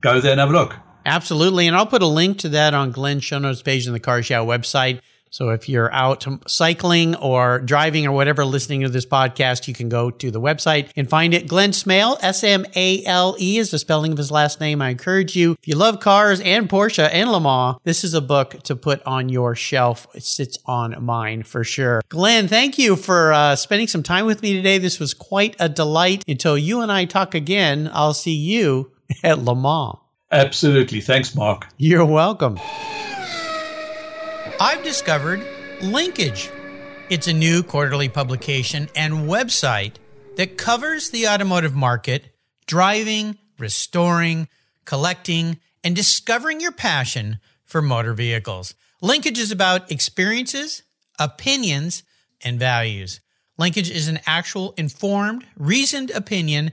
go 0.00 0.20
there 0.20 0.32
and 0.32 0.40
have 0.40 0.50
a 0.50 0.52
look. 0.52 0.76
Absolutely. 1.04 1.66
And 1.66 1.76
I'll 1.76 1.86
put 1.86 2.02
a 2.02 2.06
link 2.06 2.38
to 2.38 2.50
that 2.50 2.74
on 2.74 2.92
Glen's 2.92 3.24
show 3.24 3.38
notes 3.38 3.62
page 3.62 3.86
on 3.86 3.92
the 3.92 4.00
Car 4.00 4.22
Show 4.22 4.46
website. 4.46 5.00
So 5.32 5.48
if 5.48 5.66
you're 5.66 5.90
out 5.94 6.26
cycling 6.46 7.14
or 7.14 7.58
driving 7.60 8.06
or 8.06 8.12
whatever, 8.12 8.44
listening 8.44 8.82
to 8.82 8.90
this 8.90 9.06
podcast, 9.06 9.66
you 9.66 9.72
can 9.72 9.88
go 9.88 10.10
to 10.10 10.30
the 10.30 10.40
website 10.42 10.90
and 10.94 11.08
find 11.08 11.32
it. 11.32 11.48
Glen 11.48 11.72
Smale, 11.72 12.18
S 12.20 12.44
M 12.44 12.66
A 12.76 13.02
L 13.06 13.34
E 13.40 13.56
is 13.56 13.70
the 13.70 13.78
spelling 13.78 14.12
of 14.12 14.18
his 14.18 14.30
last 14.30 14.60
name. 14.60 14.82
I 14.82 14.90
encourage 14.90 15.34
you, 15.34 15.52
if 15.52 15.66
you 15.66 15.74
love 15.74 16.00
cars 16.00 16.40
and 16.42 16.68
Porsche 16.68 17.08
and 17.10 17.32
Le 17.32 17.40
Mans, 17.40 17.78
this 17.82 18.04
is 18.04 18.12
a 18.12 18.20
book 18.20 18.62
to 18.64 18.76
put 18.76 19.02
on 19.06 19.30
your 19.30 19.54
shelf. 19.54 20.06
It 20.14 20.22
sits 20.22 20.58
on 20.66 21.02
mine 21.02 21.44
for 21.44 21.64
sure. 21.64 22.02
Glen, 22.10 22.46
thank 22.46 22.78
you 22.78 22.94
for 22.94 23.32
uh, 23.32 23.56
spending 23.56 23.88
some 23.88 24.02
time 24.02 24.26
with 24.26 24.42
me 24.42 24.52
today. 24.52 24.76
This 24.76 25.00
was 25.00 25.14
quite 25.14 25.56
a 25.58 25.70
delight. 25.70 26.24
Until 26.28 26.58
you 26.58 26.82
and 26.82 26.92
I 26.92 27.06
talk 27.06 27.34
again, 27.34 27.90
I'll 27.94 28.12
see 28.12 28.36
you 28.36 28.92
at 29.24 29.38
Le 29.38 29.56
Mans. 29.56 30.01
Absolutely. 30.32 31.00
Thanks, 31.00 31.34
Mark. 31.34 31.68
You're 31.76 32.06
welcome. 32.06 32.58
I've 34.58 34.82
discovered 34.82 35.46
Linkage. 35.82 36.50
It's 37.10 37.28
a 37.28 37.32
new 37.32 37.62
quarterly 37.62 38.08
publication 38.08 38.88
and 38.96 39.28
website 39.28 39.94
that 40.36 40.56
covers 40.56 41.10
the 41.10 41.28
automotive 41.28 41.74
market, 41.74 42.34
driving, 42.66 43.36
restoring, 43.58 44.48
collecting, 44.86 45.58
and 45.84 45.94
discovering 45.94 46.60
your 46.60 46.72
passion 46.72 47.38
for 47.66 47.82
motor 47.82 48.14
vehicles. 48.14 48.74
Linkage 49.02 49.38
is 49.38 49.50
about 49.50 49.90
experiences, 49.90 50.84
opinions, 51.18 52.02
and 52.42 52.58
values. 52.58 53.20
Linkage 53.58 53.90
is 53.90 54.08
an 54.08 54.20
actual 54.26 54.72
informed, 54.78 55.44
reasoned 55.56 56.10
opinion 56.12 56.72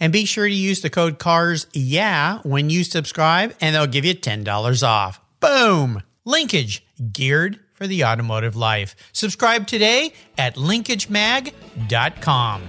And 0.00 0.12
be 0.12 0.24
sure 0.24 0.48
to 0.48 0.54
use 0.54 0.80
the 0.80 0.90
code 0.90 1.18
CARS 1.18 1.66
yeah 1.72 2.38
when 2.38 2.70
you 2.70 2.84
subscribe, 2.84 3.54
and 3.60 3.74
they'll 3.74 3.86
give 3.86 4.04
you 4.04 4.14
$10 4.14 4.82
off. 4.82 5.20
Boom! 5.40 6.02
Linkage, 6.24 6.84
geared 7.12 7.60
for 7.74 7.86
the 7.86 8.04
automotive 8.04 8.56
life. 8.56 8.94
Subscribe 9.12 9.66
today 9.66 10.12
at 10.36 10.56
linkagemag.com. 10.56 12.62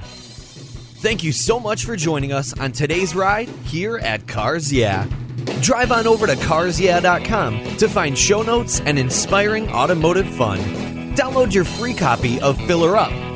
Thank 1.02 1.24
you 1.24 1.32
so 1.32 1.60
much 1.60 1.84
for 1.84 1.96
joining 1.96 2.32
us 2.32 2.58
on 2.60 2.72
today's 2.72 3.16
ride 3.16 3.50
here 3.66 3.98
at 3.98 4.28
Cars 4.28 4.72
Yeah. 4.72 5.08
Drive 5.62 5.92
on 5.92 6.06
over 6.06 6.28
to 6.28 6.36
carsyeah.com 6.36 7.78
to 7.78 7.88
find 7.88 8.18
show 8.18 8.44
notes 8.44 8.80
and 8.82 9.00
inspiring 9.00 9.68
automotive 9.70 10.28
fun. 10.36 10.60
Download 11.16 11.54
your 11.54 11.66
free 11.66 11.94
copy 11.94 12.40
of 12.42 12.58
Filler 12.68 12.98
Up, 12.98 13.12